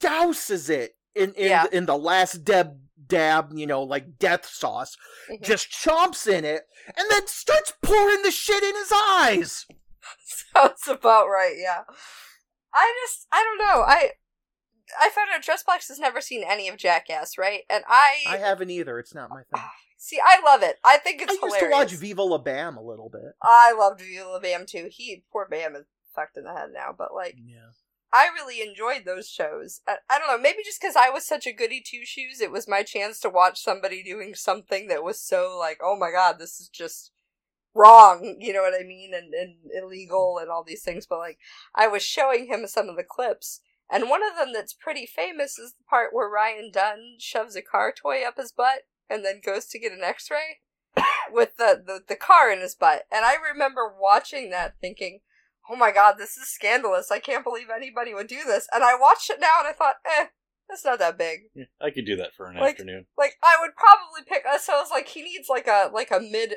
douses 0.00 0.70
it 0.70 0.96
in 1.16 1.32
in, 1.34 1.48
Yeah. 1.48 1.66
in 1.72 1.86
the 1.86 1.98
last 1.98 2.44
dab 2.44 2.78
dab, 3.08 3.50
you 3.54 3.66
know, 3.66 3.82
like 3.82 4.18
death 4.18 4.46
sauce. 4.46 4.96
Mhm. 5.28 5.42
Just 5.42 5.70
chomps 5.70 6.28
in 6.32 6.44
it, 6.44 6.68
and 6.96 7.10
then 7.10 7.26
starts 7.26 7.72
pouring 7.82 8.22
the 8.22 8.30
shit 8.30 8.62
in 8.62 8.74
his 8.76 8.92
eyes. 8.94 9.66
Sounds 10.54 10.86
about 10.86 11.26
right, 11.26 11.56
yeah. 11.58 11.82
I 12.76 12.92
just, 13.04 13.26
I 13.32 13.42
don't 13.42 13.58
know. 13.66 13.82
I 13.82 14.10
I 15.00 15.10
found 15.10 15.30
out 15.34 15.42
Dressbox 15.42 15.88
has 15.88 15.98
never 15.98 16.20
seen 16.20 16.44
any 16.46 16.68
of 16.68 16.76
Jackass, 16.76 17.36
right? 17.38 17.62
And 17.68 17.84
I, 17.88 18.16
I 18.28 18.36
haven't 18.36 18.70
either. 18.70 18.98
It's 18.98 19.14
not 19.14 19.30
my 19.30 19.42
thing. 19.52 19.64
see, 19.98 20.18
I 20.24 20.40
love 20.44 20.62
it. 20.62 20.76
I 20.84 20.98
think 20.98 21.22
it's 21.22 21.30
I 21.30 21.34
used 21.34 21.56
hilarious. 21.56 21.70
to 21.70 21.70
watch 21.70 21.92
Viva 22.00 22.22
La 22.22 22.38
Bam 22.38 22.76
a 22.76 22.82
little 22.82 23.08
bit. 23.10 23.32
I 23.42 23.72
loved 23.72 24.00
Viva 24.00 24.28
La 24.28 24.38
Bam 24.40 24.64
too. 24.66 24.88
He, 24.90 25.24
poor 25.32 25.48
Bam, 25.50 25.74
is 25.74 25.86
fucked 26.14 26.36
in 26.36 26.44
the 26.44 26.52
head 26.52 26.70
now, 26.72 26.94
but 26.96 27.14
like, 27.14 27.36
Yeah. 27.36 27.70
I 28.12 28.28
really 28.28 28.62
enjoyed 28.66 29.04
those 29.04 29.28
shows. 29.28 29.80
I, 29.86 29.96
I 30.08 30.18
don't 30.18 30.28
know, 30.28 30.38
maybe 30.38 30.62
just 30.64 30.80
because 30.80 30.96
I 30.96 31.10
was 31.10 31.26
such 31.26 31.46
a 31.46 31.52
goody 31.52 31.82
two 31.84 32.04
shoes, 32.04 32.40
it 32.40 32.52
was 32.52 32.68
my 32.68 32.82
chance 32.82 33.18
to 33.20 33.28
watch 33.28 33.60
somebody 33.60 34.02
doing 34.02 34.34
something 34.34 34.86
that 34.88 35.02
was 35.02 35.20
so 35.20 35.56
like, 35.58 35.80
oh 35.82 35.96
my 35.96 36.10
god, 36.12 36.38
this 36.38 36.60
is 36.60 36.68
just 36.68 37.10
wrong, 37.76 38.36
you 38.40 38.52
know 38.52 38.62
what 38.62 38.74
I 38.78 38.84
mean, 38.84 39.12
and, 39.14 39.32
and 39.34 39.56
illegal 39.72 40.38
and 40.40 40.50
all 40.50 40.64
these 40.64 40.82
things. 40.82 41.06
But 41.06 41.18
like, 41.18 41.38
I 41.74 41.86
was 41.86 42.02
showing 42.02 42.46
him 42.46 42.66
some 42.66 42.88
of 42.88 42.96
the 42.96 43.04
clips, 43.04 43.60
and 43.90 44.08
one 44.10 44.22
of 44.22 44.36
them 44.38 44.52
that's 44.52 44.72
pretty 44.72 45.06
famous 45.06 45.58
is 45.58 45.74
the 45.78 45.84
part 45.88 46.10
where 46.12 46.28
Ryan 46.28 46.70
Dunn 46.72 47.16
shoves 47.18 47.54
a 47.56 47.62
car 47.62 47.92
toy 47.92 48.22
up 48.26 48.36
his 48.36 48.52
butt 48.52 48.82
and 49.08 49.24
then 49.24 49.40
goes 49.44 49.66
to 49.66 49.78
get 49.78 49.92
an 49.92 50.02
x 50.02 50.28
ray 50.30 50.58
with 51.32 51.56
the, 51.58 51.80
the, 51.86 52.00
the 52.08 52.16
car 52.16 52.50
in 52.50 52.60
his 52.60 52.74
butt. 52.74 53.02
And 53.12 53.24
I 53.24 53.34
remember 53.52 53.92
watching 54.00 54.50
that 54.50 54.74
thinking, 54.80 55.20
oh 55.70 55.76
my 55.76 55.92
god, 55.92 56.14
this 56.18 56.36
is 56.36 56.48
scandalous. 56.48 57.10
I 57.12 57.20
can't 57.20 57.44
believe 57.44 57.66
anybody 57.74 58.12
would 58.14 58.26
do 58.26 58.40
this. 58.44 58.66
And 58.72 58.82
I 58.82 58.98
watched 58.98 59.30
it 59.30 59.38
now 59.40 59.58
and 59.60 59.68
I 59.68 59.72
thought, 59.72 59.96
eh, 60.04 60.26
that's 60.68 60.84
not 60.84 60.98
that 60.98 61.16
big. 61.18 61.42
Yeah, 61.54 61.64
I 61.80 61.90
could 61.90 62.06
do 62.06 62.16
that 62.16 62.34
for 62.36 62.46
an 62.48 62.56
Like- 62.56 62.72
afternoon. 62.72 63.06
Like 63.16 63.34
I 63.42 63.56
would 63.60 63.76
probably 63.76 64.22
pick. 64.26 64.42
So 64.60 64.74
I 64.74 64.80
was 64.80 64.90
like, 64.90 65.06
he 65.08 65.22
needs 65.22 65.48
like 65.48 65.68
a 65.68 65.90
like 65.92 66.10
a 66.10 66.18
mid 66.18 66.54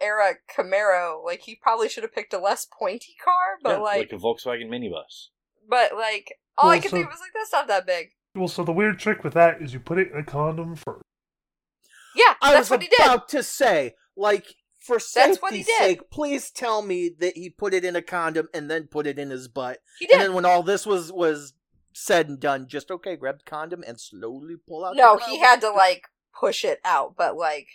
era 0.00 0.34
Camaro. 0.56 1.24
Like 1.24 1.42
he 1.42 1.54
probably 1.54 1.88
should 1.88 2.02
have 2.04 2.14
picked 2.14 2.32
a 2.32 2.38
less 2.38 2.66
pointy 2.66 3.14
car. 3.22 3.58
But 3.62 3.70
Yeah, 3.70 3.82
like, 3.82 3.98
like 3.98 4.12
a 4.12 4.16
Volkswagen 4.16 4.68
minibus. 4.68 5.28
but 5.68 5.94
like, 5.96 6.34
all 6.56 6.70
I 6.70 6.74
Well, 6.74 6.82
could 6.82 6.90
so- 6.90 6.96
think 6.96 7.10
was 7.10 7.20
like, 7.20 7.32
that's 7.34 7.52
not 7.52 7.68
that 7.68 7.86
big. 7.86 8.10
Well, 8.34 8.48
so 8.48 8.62
the 8.62 8.72
weird 8.72 8.98
trick 8.98 9.24
with 9.24 9.34
that 9.34 9.60
is 9.62 9.72
you 9.72 9.80
put 9.80 9.98
it 9.98 10.10
in 10.12 10.18
a 10.18 10.24
condom 10.24 10.76
first. 10.76 11.02
I 11.04 12.14
Yeah, 12.14 12.34
that's 12.40 12.58
was 12.58 12.70
what 12.70 12.82
he 12.82 12.88
did. 12.88 13.00
about 13.00 13.28
to 13.30 13.42
say, 13.42 13.94
like, 14.16 14.54
for 14.78 14.98
That's 15.14 15.38
what 15.42 15.52
he 15.52 15.62
safety's 15.62 15.66
did. 15.66 15.78
sake, 15.98 16.10
please 16.10 16.50
tell 16.50 16.82
me 16.82 17.10
that 17.20 17.36
he 17.36 17.50
put 17.50 17.74
it 17.74 17.84
in 17.84 17.94
a 17.96 18.02
condom 18.02 18.48
and 18.54 18.70
then 18.70 18.86
put 18.86 19.06
it 19.06 19.18
in 19.18 19.30
his 19.30 19.48
butt. 19.48 19.78
He 19.98 20.06
did. 20.06 20.14
And 20.14 20.22
then 20.22 20.34
when 20.34 20.44
all 20.44 20.62
this 20.62 20.86
was 20.86 21.12
was 21.12 21.52
said 21.92 22.28
and 22.28 22.38
done, 22.40 22.66
just 22.68 22.90
okay, 22.90 23.16
grab 23.16 23.38
the 23.38 23.44
condom 23.50 23.82
and 23.86 24.00
slowly 24.00 24.54
pull 24.68 24.84
out. 24.84 24.96
No, 24.96 25.16
the 25.18 25.24
he 25.26 25.38
had 25.40 25.60
to 25.62 25.70
like 25.70 26.04
push 26.38 26.64
it 26.64 26.80
out, 26.84 27.14
but 27.16 27.36
like, 27.36 27.66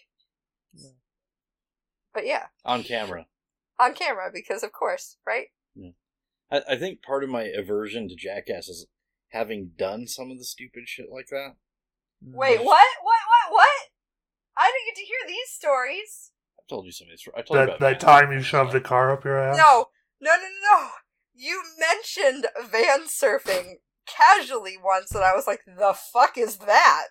but 2.14 2.26
yeah, 2.26 2.47
On 2.66 2.84
camera. 2.84 3.26
on 3.80 3.93
camera 3.93 4.30
because 4.34 4.64
of 4.64 4.72
course, 4.72 5.18
right? 5.26 5.47
I, 6.53 6.61
I 6.70 6.76
think 6.78 7.01
part 7.01 7.24
of 7.24 7.30
my 7.30 7.43
aversion 7.43 8.07
to 8.07 8.16
Jackass 8.16 8.70
is 8.70 8.86
having 9.30 9.72
done 9.76 10.07
some 10.07 10.30
of 10.30 10.38
the 10.38 10.45
stupid 10.45 10.84
shit 10.86 11.07
like 11.11 11.28
that. 11.32 11.55
Wait, 12.22 12.59
mm. 12.59 12.66
what? 12.66 12.88
What? 13.01 13.22
What? 13.28 13.53
What? 13.53 13.82
I 14.55 14.72
didn't 14.72 14.95
get 14.95 15.01
to 15.01 15.07
hear 15.07 15.18
these 15.28 15.49
stories. 15.49 16.32
I've 16.59 16.68
told 16.68 16.86
you 16.86 16.91
some 16.91 17.07
of 17.07 17.11
these. 17.11 17.28
I 17.36 17.41
told 17.41 17.57
you 17.57 17.64
about 17.64 17.80
that 17.80 17.99
time 17.99 18.32
you 18.32 18.41
shoved 18.41 18.72
the 18.72 18.80
car 18.80 19.11
up 19.11 19.26
your 19.26 19.38
ass. 19.38 19.57
No, 19.57 19.88
no, 20.22 20.32
no, 20.32 20.38
no, 20.38 20.78
no. 20.78 20.88
You 21.34 21.64
mentioned 21.80 22.45
van 22.70 23.07
surfing 23.07 23.78
casually 24.05 24.78
once, 24.82 25.11
and 25.16 25.24
I 25.24 25.34
was 25.34 25.47
like, 25.47 25.61
"The 25.66 25.93
fuck 25.93 26.38
is 26.38 26.57
that?" 26.57 27.07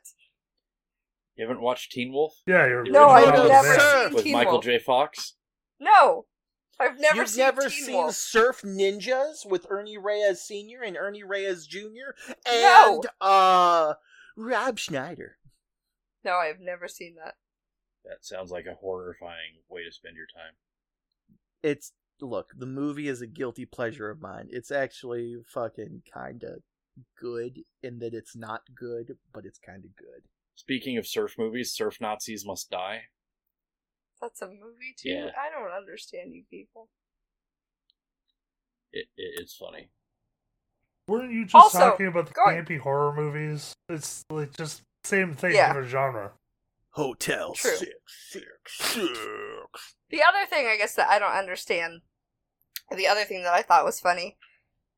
You 1.37 1.47
haven't 1.47 1.63
watched 1.63 1.93
Teen 1.93 2.13
Wolf 2.13 2.35
Yeah, 2.47 2.67
you're. 2.67 2.85
No, 2.85 3.17
you're 3.17 3.29
I've 3.33 3.49
never 3.49 3.75
van. 3.77 4.05
seen 4.07 4.15
with 4.15 4.25
Teen 4.25 4.33
Michael 4.35 4.53
Wolf. 4.55 4.65
J. 4.65 4.79
Fox? 4.79 5.35
No, 5.81 6.27
I've 6.79 6.99
never 7.01 7.17
You've 7.17 7.29
seen 7.31 7.45
never 7.45 7.63
Teen 7.63 7.71
seen 7.71 7.95
Wolf. 7.95 8.15
Surf 8.15 8.63
Ninjas 8.63 9.47
with 9.49 9.67
Ernie 9.71 9.99
Reyes 9.99 10.43
Sr. 10.43 10.83
and 10.83 10.97
Ernie 10.97 11.25
Reyes 11.25 11.67
Jr. 11.67 12.13
No. 12.47 12.95
and 13.01 13.07
uh 13.21 13.95
Rob 14.37 14.79
Schneider. 14.79 15.39
No, 16.25 16.33
I 16.37 16.47
have 16.47 16.61
never 16.61 16.87
seen 16.89 17.17
that. 17.17 17.35
That 18.05 18.25
sounds 18.25 18.51
like 18.51 18.67
a 18.67 18.75
horrifying 18.75 19.63
way 19.69 19.85
to 19.85 19.93
spend 19.93 20.17
your 20.17 20.27
time. 20.27 20.55
It's 21.63 21.93
look, 22.21 22.51
the 22.57 22.67
movie 22.67 23.09
is 23.09 23.21
a 23.23 23.27
guilty 23.27 23.65
pleasure 23.65 24.11
of 24.11 24.21
mine. 24.21 24.49
It's 24.51 24.71
actually 24.71 25.37
fucking 25.53 26.03
kind 26.13 26.43
of 26.45 26.63
good 27.21 27.61
in 27.83 27.99
that 28.01 28.15
it's 28.15 28.37
not 28.37 28.63
good, 28.75 29.17
but 29.33 29.45
it's 29.47 29.59
kind 29.59 29.85
of 29.85 29.97
good. 29.97 30.23
Speaking 30.55 30.97
of 30.99 31.07
surf 31.07 31.35
movies, 31.39 31.73
Surf 31.73 32.01
Nazis 32.01 32.45
Must 32.47 32.71
Die. 32.71 33.03
That's 34.21 34.41
a 34.43 34.47
movie 34.47 34.95
too. 34.97 35.09
Yeah. 35.09 35.31
I 35.37 35.51
don't 35.51 35.73
understand 35.73 36.33
you 36.35 36.45
people. 36.51 36.89
It, 38.93 39.07
it 39.17 39.41
it's 39.41 39.57
funny. 39.57 39.91
Weren't 41.09 41.33
you 41.33 41.45
just 41.45 41.55
Also, 41.55 41.79
talking 41.79 42.07
about 42.07 42.27
the 42.29 42.33
going- 42.35 42.65
campy 42.65 42.79
horror 42.79 43.13
movies? 43.15 43.75
It's 43.89 44.25
like 44.31 44.57
just 44.57 44.83
same 45.05 45.35
thing, 45.35 45.55
Yeah. 45.55 45.69
different 45.69 45.89
genre. 45.89 46.33
Hotel 46.91 47.55
True. 47.55 47.75
six 47.75 47.93
six 48.31 48.45
six. 48.69 49.95
The 50.11 50.23
other 50.23 50.47
thing 50.49 50.67
I 50.67 50.77
guess 50.77 50.95
that 50.95 51.09
I 51.09 51.19
don't 51.19 51.33
understand, 51.33 52.03
the 52.95 53.09
other 53.09 53.25
thing 53.25 53.43
that 53.45 53.55
I 53.55 53.63
thought 53.63 53.85
was 53.85 53.99
funny, 53.99 54.37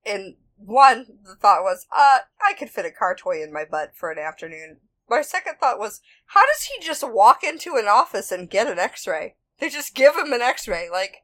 in 0.05 0.37
one, 0.57 1.07
the 1.23 1.37
thought 1.37 1.63
was, 1.63 1.87
uh, 1.95 2.19
I 2.43 2.53
could 2.59 2.69
fit 2.71 2.85
a 2.85 2.91
car 2.91 3.15
toy 3.15 3.43
in 3.43 3.53
my 3.53 3.65
butt 3.65 3.95
for 3.97 4.11
an 4.11 4.19
afternoon. 4.19 4.81
My 5.09 5.23
second 5.23 5.57
thought 5.61 5.79
was, 5.79 6.01
how 6.27 6.41
does 6.47 6.65
he 6.65 6.85
just 6.85 7.03
walk 7.07 7.45
into 7.45 7.77
an 7.77 7.87
office 7.89 8.33
and 8.33 8.49
get 8.49 8.67
an 8.67 8.79
x-ray? 8.79 9.35
They 9.59 9.69
just 9.69 9.95
give 9.95 10.17
him 10.17 10.33
an 10.33 10.41
x-ray. 10.41 10.89
Like, 10.91 11.19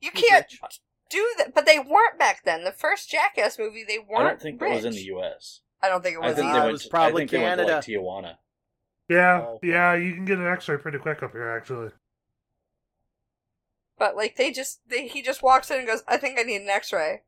you 0.00 0.10
He's 0.14 0.24
can't 0.28 0.46
rich. 0.62 0.80
do 1.10 1.34
that. 1.38 1.54
But 1.54 1.66
they 1.66 1.78
weren't 1.78 2.18
back 2.18 2.44
then. 2.44 2.64
The 2.64 2.72
first 2.72 3.10
Jackass 3.10 3.58
movie, 3.58 3.84
they 3.86 3.98
weren't 3.98 4.22
I 4.26 4.28
don't 4.28 4.40
think 4.40 4.60
that 4.60 4.70
was 4.70 4.84
in 4.84 4.92
the 4.92 5.02
U.S. 5.04 5.60
I 5.82 5.88
don't 5.88 6.02
think 6.02 6.16
it 6.16 6.22
I 6.22 6.28
was 6.28 6.36
think 6.36 6.48
Uh, 6.48 6.52
they 6.52 6.58
it 6.58 6.62
went. 6.62 6.72
was 6.72 6.82
to- 6.84 6.88
probably 6.90 7.22
I 7.22 7.26
think 7.26 7.30
they 7.32 7.42
went 7.42 7.58
to 7.58 7.64
like 7.64 7.84
Canada. 7.84 8.00
Tijuana. 8.00 8.36
Yeah, 9.08 9.44
Oh. 9.46 9.60
yeah, 9.62 9.94
you 9.94 10.14
can 10.14 10.24
get 10.24 10.38
an 10.38 10.46
X-ray 10.46 10.78
pretty 10.78 10.98
quick 10.98 11.22
up 11.22 11.32
here, 11.32 11.48
actually. 11.50 11.90
But 13.98 14.16
like 14.16 14.36
they 14.36 14.52
just 14.52 14.80
they, 14.88 15.08
he 15.08 15.22
just 15.22 15.42
walks 15.42 15.70
in 15.70 15.78
and 15.78 15.86
goes, 15.86 16.02
"I 16.06 16.16
think 16.16 16.38
I 16.38 16.42
need 16.42 16.60
an 16.62 16.68
X-ray." 16.68 17.22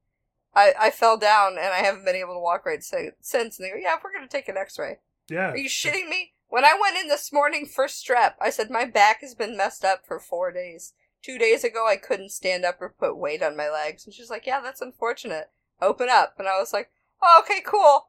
I 0.55 0.75
I 0.79 0.91
fell 0.91 1.17
down 1.17 1.53
and 1.53 1.73
I 1.73 1.79
haven't 1.79 2.05
been 2.05 2.17
able 2.17 2.35
to 2.35 2.41
walk 2.41 2.67
right 2.67 2.83
since. 2.83 3.15
And 3.33 3.53
they 3.61 3.71
go, 3.71 3.77
"Yeah, 3.77 3.97
we're 4.03 4.13
gonna 4.13 4.29
take 4.29 4.49
an 4.49 4.57
X-ray." 4.57 4.99
Yeah. 5.31 5.51
Are 5.51 5.57
you 5.57 5.69
shitting 5.69 6.09
me? 6.09 6.33
When 6.49 6.65
I 6.65 6.79
went 6.81 6.97
in 6.97 7.09
this 7.09 7.33
morning 7.33 7.67
for 7.67 7.87
strep, 7.87 8.35
I 8.41 8.51
said 8.51 8.71
my 8.71 8.85
back 8.87 9.21
has 9.21 9.35
been 9.35 9.57
messed 9.57 9.85
up 9.85 10.07
for 10.07 10.19
four 10.19 10.51
days. 10.51 10.95
Two 11.23 11.37
days 11.37 11.65
ago, 11.65 11.87
I 11.87 11.97
couldn't 11.97 12.31
stand 12.31 12.65
up 12.65 12.81
or 12.81 12.95
put 12.99 13.17
weight 13.19 13.43
on 13.43 13.57
my 13.57 13.69
legs, 13.69 14.05
and 14.07 14.15
she's 14.15 14.31
like, 14.31 14.47
"Yeah, 14.47 14.61
that's 14.61 14.81
unfortunate. 14.81 15.51
Open 15.83 16.09
up." 16.09 16.37
And 16.39 16.49
I 16.49 16.59
was 16.59 16.73
like, 16.73 16.91
"Oh, 17.21 17.43
okay, 17.45 17.61
cool, 17.61 18.09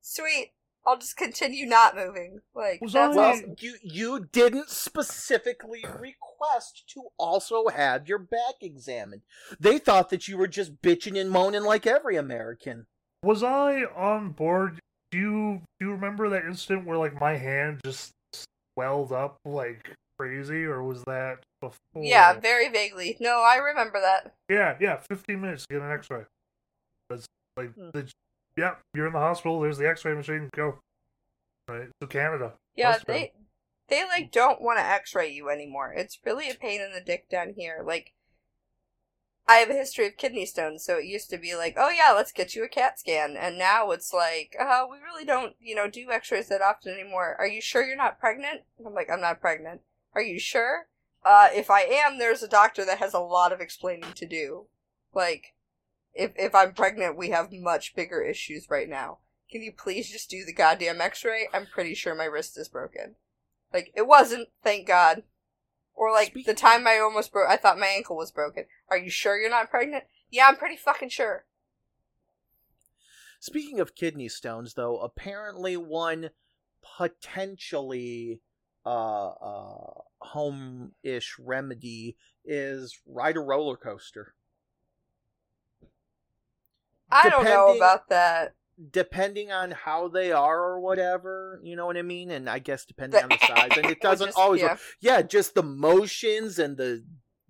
sweet. 0.00 0.52
I'll 0.86 0.96
just 0.98 1.16
continue 1.16 1.66
not 1.66 1.94
moving." 1.94 2.40
Like 2.54 2.80
Was 2.80 2.94
that's 2.94 3.14
I- 3.16 3.20
Well, 3.20 3.30
awesome. 3.34 3.54
you 3.58 3.76
you 3.82 4.24
didn't 4.32 4.70
specifically 4.70 5.84
request 5.84 6.88
to 6.94 7.08
also 7.18 7.68
have 7.68 8.08
your 8.08 8.18
back 8.18 8.54
examined. 8.62 9.22
They 9.60 9.78
thought 9.78 10.08
that 10.08 10.26
you 10.26 10.36
were 10.38 10.48
just 10.48 10.80
bitching 10.82 11.20
and 11.20 11.30
moaning 11.30 11.62
like 11.64 11.86
every 11.86 12.16
American. 12.16 12.86
Was 13.22 13.42
I 13.42 13.82
on 13.84 14.30
board? 14.30 14.80
Do 15.10 15.18
you 15.18 15.62
do 15.80 15.86
you 15.86 15.92
remember 15.92 16.28
that 16.30 16.44
instant 16.44 16.84
where 16.86 16.98
like 16.98 17.18
my 17.20 17.36
hand 17.36 17.80
just 17.84 18.10
swelled 18.74 19.12
up 19.12 19.36
like 19.44 19.90
crazy, 20.18 20.64
or 20.64 20.82
was 20.82 21.02
that 21.04 21.38
before? 21.60 21.78
Yeah, 21.96 22.38
very 22.38 22.68
vaguely. 22.68 23.16
No, 23.20 23.40
I 23.42 23.56
remember 23.56 24.00
that. 24.00 24.32
yeah, 24.50 24.76
yeah. 24.80 24.98
Fifteen 25.08 25.40
minutes 25.40 25.66
to 25.66 25.74
get 25.74 25.82
an 25.82 25.92
X-ray. 25.92 26.24
That's 27.08 27.26
like 27.56 27.72
Hmm. 27.74 27.90
the, 27.92 28.10
yeah. 28.56 28.74
You're 28.94 29.06
in 29.06 29.12
the 29.12 29.18
hospital. 29.18 29.60
There's 29.60 29.78
the 29.78 29.88
X-ray 29.88 30.14
machine. 30.14 30.50
Go. 30.54 30.78
Right 31.68 31.88
to 32.00 32.06
Canada. 32.06 32.54
Yeah, 32.76 32.90
Must 32.90 33.06
they 33.06 33.32
they 33.88 34.04
like 34.04 34.30
don't 34.32 34.60
want 34.60 34.78
to 34.78 34.84
X-ray 34.84 35.32
you 35.32 35.48
anymore. 35.48 35.92
It's 35.96 36.18
really 36.24 36.50
a 36.50 36.54
pain 36.54 36.80
in 36.80 36.92
the 36.92 37.00
dick 37.00 37.28
down 37.30 37.54
here. 37.56 37.82
Like, 37.86 38.12
I 39.48 39.54
have 39.56 39.70
a 39.70 39.74
history 39.74 40.06
of 40.06 40.18
kidney 40.18 40.44
stones, 40.44 40.84
so 40.84 40.98
it 40.98 41.06
used 41.06 41.30
to 41.30 41.38
be 41.38 41.56
like, 41.56 41.74
oh 41.78 41.88
yeah, 41.88 42.12
let's 42.14 42.32
get 42.32 42.54
you 42.54 42.64
a 42.64 42.68
CAT 42.68 43.00
scan, 43.00 43.34
and 43.34 43.56
now 43.56 43.90
it's 43.92 44.12
like, 44.12 44.54
uh, 44.60 44.82
we 44.90 44.98
really 44.98 45.24
don't, 45.24 45.54
you 45.58 45.74
know, 45.74 45.88
do 45.88 46.10
X-rays 46.10 46.48
that 46.50 46.60
often 46.60 46.92
anymore. 46.92 47.34
Are 47.38 47.46
you 47.46 47.62
sure 47.62 47.82
you're 47.82 47.96
not 47.96 48.20
pregnant? 48.20 48.60
I'm 48.84 48.92
like, 48.92 49.08
I'm 49.10 49.22
not 49.22 49.40
pregnant. 49.40 49.80
Are 50.14 50.20
you 50.20 50.38
sure? 50.38 50.88
Uh, 51.24 51.48
if 51.52 51.70
I 51.70 51.80
am, 51.80 52.18
there's 52.18 52.42
a 52.42 52.48
doctor 52.48 52.84
that 52.84 52.98
has 52.98 53.14
a 53.14 53.20
lot 53.20 53.52
of 53.52 53.60
explaining 53.60 54.12
to 54.16 54.26
do. 54.26 54.66
Like, 55.14 55.54
if 56.12 56.32
if 56.36 56.54
I'm 56.54 56.74
pregnant, 56.74 57.16
we 57.16 57.30
have 57.30 57.50
much 57.50 57.96
bigger 57.96 58.22
issues 58.22 58.66
right 58.68 58.88
now. 58.88 59.18
Can 59.50 59.62
you 59.62 59.72
please 59.72 60.10
just 60.10 60.28
do 60.28 60.44
the 60.44 60.52
goddamn 60.52 61.00
x-ray? 61.00 61.48
I'm 61.54 61.66
pretty 61.66 61.94
sure 61.94 62.14
my 62.14 62.24
wrist 62.26 62.58
is 62.58 62.68
broken. 62.68 63.14
Like, 63.72 63.92
it 63.96 64.06
wasn't, 64.06 64.48
thank 64.62 64.86
God. 64.86 65.22
Or 65.98 66.12
like, 66.12 66.28
Speak- 66.28 66.46
the 66.46 66.54
time 66.54 66.86
I 66.86 66.98
almost 66.98 67.32
broke, 67.32 67.50
I 67.50 67.56
thought 67.56 67.76
my 67.76 67.88
ankle 67.88 68.16
was 68.16 68.30
broken. 68.30 68.66
Are 68.88 68.96
you 68.96 69.10
sure 69.10 69.36
you're 69.36 69.50
not 69.50 69.68
pregnant? 69.68 70.04
Yeah, 70.30 70.46
I'm 70.46 70.54
pretty 70.54 70.76
fucking 70.76 71.08
sure. 71.08 71.44
Speaking 73.40 73.80
of 73.80 73.96
kidney 73.96 74.28
stones, 74.28 74.74
though, 74.74 74.98
apparently 75.00 75.76
one 75.76 76.30
potentially 76.98 78.40
uh, 78.86 79.28
uh, 79.28 79.90
home-ish 80.20 81.36
remedy 81.40 82.16
is 82.44 82.96
ride 83.04 83.36
a 83.36 83.40
roller 83.40 83.76
coaster. 83.76 84.34
I 87.10 87.28
don't 87.28 87.44
know 87.44 87.74
about 87.76 88.08
that. 88.10 88.54
Depending 88.92 89.50
on 89.50 89.72
how 89.72 90.06
they 90.08 90.30
are 90.30 90.60
or 90.62 90.80
whatever, 90.80 91.58
you 91.64 91.74
know 91.74 91.86
what 91.86 91.96
I 91.96 92.02
mean, 92.02 92.30
and 92.30 92.48
I 92.48 92.60
guess 92.60 92.84
depending 92.84 93.22
on 93.22 93.28
the 93.30 93.38
size, 93.46 93.70
and 93.76 93.86
it 93.86 94.00
doesn't 94.02 94.28
is- 94.30 94.34
always. 94.36 94.60
yeah. 94.60 94.68
work. 94.72 94.80
Yeah, 95.00 95.22
just 95.22 95.54
the 95.54 95.64
motions 95.64 96.58
and 96.60 96.76
the 96.76 97.04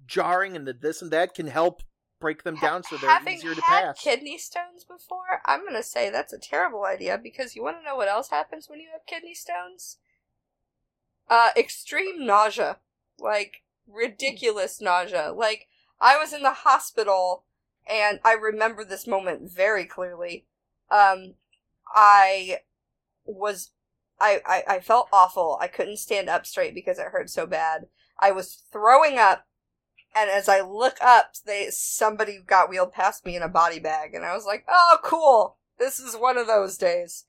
jarring 0.06 0.56
and 0.56 0.66
the 0.66 0.72
this 0.72 1.02
and 1.02 1.10
that 1.10 1.34
can 1.34 1.46
help 1.48 1.82
break 2.20 2.42
them 2.44 2.56
down 2.56 2.82
so 2.82 2.96
they're 2.96 3.10
Having 3.10 3.34
easier 3.36 3.54
to 3.54 3.60
had 3.60 3.82
pass. 3.84 4.00
kidney 4.00 4.38
stones 4.38 4.84
before, 4.84 5.42
I'm 5.44 5.64
gonna 5.66 5.82
say 5.82 6.08
that's 6.10 6.32
a 6.32 6.38
terrible 6.38 6.84
idea 6.86 7.18
because 7.22 7.54
you 7.54 7.62
want 7.62 7.76
to 7.78 7.84
know 7.84 7.94
what 7.94 8.08
else 8.08 8.30
happens 8.30 8.68
when 8.70 8.80
you 8.80 8.88
have 8.92 9.04
kidney 9.06 9.34
stones? 9.34 9.98
Uh, 11.28 11.50
extreme 11.56 12.24
nausea, 12.24 12.78
like 13.18 13.62
ridiculous 13.86 14.80
nausea. 14.80 15.30
Like 15.32 15.68
I 16.00 16.16
was 16.16 16.32
in 16.32 16.42
the 16.42 16.52
hospital, 16.54 17.44
and 17.86 18.18
I 18.24 18.32
remember 18.32 18.82
this 18.84 19.06
moment 19.06 19.52
very 19.54 19.84
clearly. 19.84 20.46
Um, 20.90 21.34
I 21.94 22.58
was, 23.24 23.72
I, 24.20 24.40
I, 24.46 24.74
I 24.76 24.80
felt 24.80 25.08
awful. 25.12 25.58
I 25.60 25.68
couldn't 25.68 25.98
stand 25.98 26.28
up 26.28 26.46
straight 26.46 26.74
because 26.74 26.98
it 26.98 27.06
hurt 27.06 27.30
so 27.30 27.46
bad. 27.46 27.86
I 28.20 28.32
was 28.32 28.62
throwing 28.72 29.18
up 29.18 29.46
and 30.16 30.30
as 30.30 30.48
I 30.48 30.60
look 30.60 30.96
up, 31.00 31.34
they 31.46 31.68
somebody 31.70 32.40
got 32.44 32.68
wheeled 32.68 32.92
past 32.92 33.24
me 33.24 33.36
in 33.36 33.42
a 33.42 33.48
body 33.48 33.78
bag, 33.78 34.14
and 34.14 34.24
I 34.24 34.34
was 34.34 34.44
like, 34.44 34.64
"Oh, 34.68 34.98
cool! 35.02 35.58
This 35.78 36.00
is 36.00 36.16
one 36.16 36.38
of 36.38 36.46
those 36.46 36.76
days, 36.76 37.24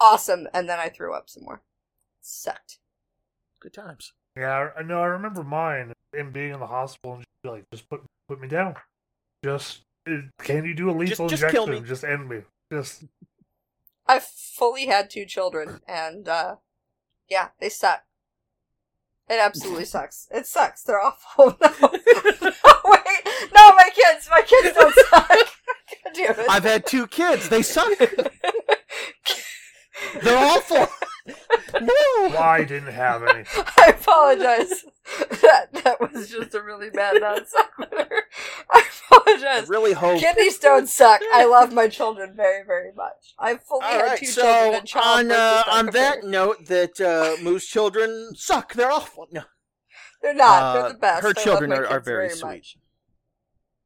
awesome!" 0.00 0.48
And 0.54 0.68
then 0.68 0.78
I 0.78 0.88
threw 0.88 1.14
up 1.14 1.28
some 1.28 1.44
more. 1.44 1.62
Sucked. 2.20 2.78
Good 3.60 3.74
times. 3.74 4.12
Yeah, 4.36 4.70
I 4.78 4.82
know. 4.82 5.02
I 5.02 5.06
remember 5.06 5.42
mine 5.42 5.92
and 6.16 6.32
being 6.32 6.54
in 6.54 6.60
the 6.60 6.66
hospital 6.66 7.16
and 7.16 7.24
just 7.24 7.52
like, 7.52 7.64
just 7.72 7.88
put 7.88 8.02
put 8.28 8.40
me 8.40 8.48
down. 8.48 8.76
Just 9.44 9.82
can 10.06 10.64
you 10.64 10.74
do 10.74 10.90
a 10.90 10.92
lethal 10.92 11.28
just 11.28 11.42
kill 11.48 11.64
injection? 11.64 11.82
me. 11.82 11.88
Just 11.88 12.04
end 12.04 12.28
me. 12.28 12.42
Just 12.70 13.04
I've 14.06 14.24
fully 14.24 14.86
had 14.86 15.10
two 15.10 15.24
children, 15.24 15.80
and 15.86 16.28
uh, 16.28 16.56
yeah, 17.28 17.48
they 17.60 17.68
suck. 17.68 18.02
It 19.28 19.38
absolutely 19.40 19.84
sucks. 19.94 20.28
It 20.30 20.46
sucks. 20.46 20.82
They're 20.82 21.00
awful. 21.00 21.56
No, 21.72 22.48
wait, 22.84 23.24
no, 23.54 23.72
my 23.74 23.90
kids, 23.94 24.28
my 24.30 24.42
kids 24.42 24.76
don't 24.76 24.94
suck. 24.94 25.28
God 25.28 26.14
damn 26.14 26.40
it. 26.40 26.46
I've 26.48 26.64
had 26.64 26.84
two 26.86 27.06
kids. 27.06 27.48
They 27.48 27.62
suck. 27.62 27.88
They're 30.22 30.38
awful. 30.38 30.86
No. 31.80 31.92
well, 32.18 32.38
I 32.38 32.64
didn't 32.64 32.92
have 32.92 33.22
any. 33.22 33.44
I 33.76 33.94
apologize. 33.98 34.84
That 35.42 35.68
that 35.84 36.00
was 36.00 36.30
just 36.30 36.54
a 36.54 36.62
really 36.62 36.90
bad 36.90 37.20
non 37.20 37.44
sequitur. 37.46 38.22
I 38.70 38.84
I 39.12 39.16
apologize. 39.16 39.68
really 39.68 39.92
hope. 39.92 40.20
Kidney 40.20 40.50
stones 40.50 40.94
suck. 40.94 41.20
I 41.32 41.44
love 41.46 41.72
my 41.72 41.88
children 41.88 42.34
very, 42.36 42.64
very 42.64 42.92
much. 42.94 43.34
I've 43.38 43.62
fully 43.62 43.84
All 43.84 43.92
had 43.92 44.02
right, 44.02 44.18
two 44.18 44.26
so 44.26 44.42
children 44.42 44.66
and 44.66 44.76
on 44.76 44.86
childbirth 44.86 45.36
uh, 45.38 45.64
on 45.70 45.86
that 45.86 46.24
note, 46.24 46.66
that 46.66 47.00
uh, 47.00 47.42
Moose 47.42 47.66
children 47.66 48.34
suck. 48.34 48.74
They're 48.74 48.92
awful. 48.92 49.26
No, 49.32 49.42
they're 50.22 50.34
not. 50.34 50.62
Uh, 50.62 50.72
they're 50.74 50.92
the 50.92 50.98
best. 50.98 51.22
Her 51.22 51.34
I 51.36 51.42
children 51.42 51.72
are, 51.72 51.86
are 51.86 52.00
very, 52.00 52.28
very 52.28 52.30
sweet. 52.30 52.48
much. 52.48 52.76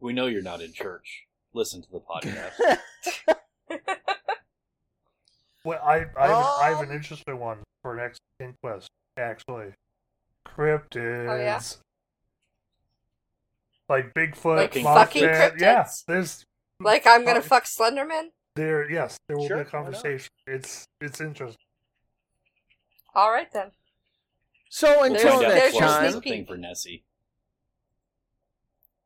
We 0.00 0.12
know 0.12 0.26
you're 0.26 0.42
not 0.42 0.60
in 0.60 0.72
church. 0.72 1.24
Listen 1.52 1.82
to 1.82 1.88
the 1.90 2.00
podcast. 2.00 2.78
Well, 5.62 5.78
I 5.84 6.06
I 6.18 6.26
have, 6.28 6.46
I 6.62 6.68
have 6.70 6.80
an 6.80 6.88
Um, 6.88 6.96
interesting 6.96 7.38
one 7.38 7.58
for 7.82 7.94
next 7.94 8.18
Kink 8.40 8.56
Quest, 8.62 8.88
Actually, 9.18 9.74
cryptids. 10.46 11.28
Oh, 11.28 11.36
yeah? 11.36 11.60
Like 13.90 14.14
Bigfoot, 14.14 14.56
Like 14.56 14.72
Mothman. 14.72 14.94
fucking 14.94 15.22
Yeah, 15.24 15.50
cryptids? 15.50 16.04
there's 16.06 16.44
like, 16.78 17.06
I'm 17.06 17.24
gonna 17.24 17.40
Uh, 17.40 17.42
fuck 17.42 17.64
Slenderman? 17.64 18.28
there. 18.54 18.88
Yes, 18.88 19.18
there 19.26 19.36
will 19.36 19.48
Sure, 19.48 19.56
be 19.56 19.62
a 19.62 19.64
conversation. 19.64 20.30
It's 20.46 20.86
it's 21.00 21.20
interesting. 21.20 21.60
Alright 23.16 23.52
then. 23.52 23.72
So 24.68 25.02
until 25.02 25.32
Find 25.40 25.44
out 25.46 25.54
next 25.54 25.76
time, 25.76 26.04
is 26.06 26.12
sneak 26.12 26.26
a 26.26 26.28
thing 26.28 26.46
for 26.46 26.56
Nessie. 26.56 27.04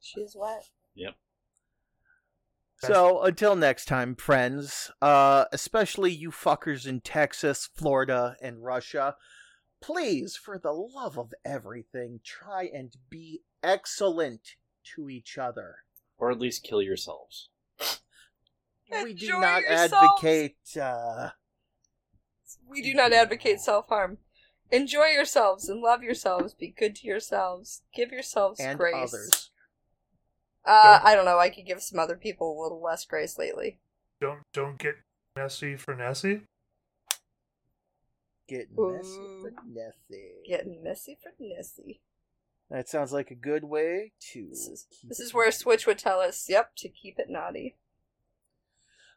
She's 0.02 0.36
wet. 0.36 0.68
Yep. 0.94 1.14
So 2.76 3.22
until 3.22 3.56
next 3.56 3.86
time, 3.86 4.14
friends, 4.14 4.90
uh, 5.00 5.46
especially 5.52 6.12
you 6.12 6.30
fuckers 6.30 6.86
in 6.86 7.00
Texas, 7.00 7.70
Florida, 7.74 8.36
and 8.42 8.62
Russia, 8.62 9.16
please, 9.80 10.36
for 10.36 10.58
the 10.58 10.72
love 10.72 11.18
of 11.18 11.32
everything, 11.42 12.20
try 12.22 12.64
and 12.74 12.94
be 13.08 13.40
excellent 13.62 14.56
to 14.94 15.08
each 15.08 15.38
other. 15.38 15.76
Or 16.18 16.30
at 16.30 16.38
least 16.38 16.62
kill 16.64 16.82
yourselves. 16.82 17.48
We 19.02 19.12
do 19.14 19.26
Enjoy 19.26 19.40
not 19.40 19.62
yourselves. 19.62 19.92
advocate. 19.94 20.56
Uh, 20.80 21.30
We 22.68 22.80
do 22.82 22.94
not 22.94 23.12
advocate 23.12 23.60
self 23.60 23.88
harm. 23.88 24.18
Enjoy 24.70 25.06
yourselves 25.06 25.68
and 25.68 25.80
love 25.80 26.02
yourselves. 26.02 26.54
Be 26.54 26.68
good 26.68 26.94
to 26.96 27.06
yourselves. 27.06 27.82
Give 27.94 28.12
yourselves 28.12 28.60
and 28.60 28.78
grace. 28.78 28.94
others. 28.94 29.50
Uh, 30.64 30.98
Don't- 30.98 31.06
I 31.06 31.14
don't 31.16 31.24
know. 31.24 31.38
I 31.38 31.48
could 31.50 31.66
give 31.66 31.82
some 31.82 31.98
other 31.98 32.16
people 32.16 32.52
a 32.56 32.62
little 32.62 32.80
less 32.82 33.04
grace 33.04 33.36
lately. 33.38 33.80
Don't 34.20 34.42
don't 34.52 34.78
get 34.78 34.94
messy 35.34 35.76
for 35.76 35.94
Nessie. 35.96 36.42
Get 38.46 38.68
messy 38.76 39.18
Ooh. 39.18 39.40
for 39.42 39.52
Nessie. 39.66 40.42
Getting 40.46 40.82
messy 40.82 41.16
for 41.22 41.32
Nessie. 41.40 42.00
That 42.70 42.88
sounds 42.88 43.12
like 43.12 43.30
a 43.30 43.36
good 43.36 43.64
way 43.64 44.12
to. 44.32 44.48
This 44.48 44.68
is 44.68 44.86
this 45.04 45.20
is 45.20 45.34
where. 45.34 45.50
Switch 45.52 45.86
would 45.86 45.98
tell 45.98 46.20
us, 46.20 46.48
"Yep, 46.48 46.76
to 46.76 46.88
keep 46.88 47.18
it 47.18 47.28
naughty." 47.28 47.76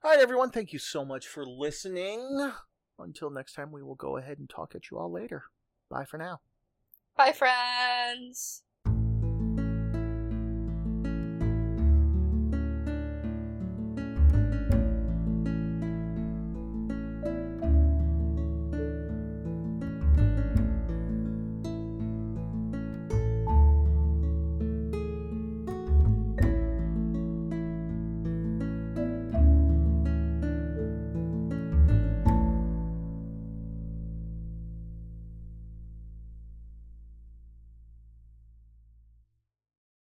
All 0.03 0.11
right, 0.11 0.19
everyone. 0.19 0.51
Thank 0.51 0.73
you 0.73 0.79
so 0.79 1.03
much 1.03 1.27
for 1.27 1.45
listening. 1.45 2.51
Until 2.99 3.29
next 3.29 3.53
time, 3.53 3.71
we 3.71 3.83
will 3.83 3.95
go 3.95 4.17
ahead 4.17 4.37
and 4.37 4.49
talk 4.49 4.75
at 4.75 4.91
you 4.91 4.97
all 4.97 5.11
later. 5.11 5.45
Bye 5.89 6.05
for 6.05 6.17
now. 6.17 6.41
Bye, 7.15 7.31
friends. 7.31 8.63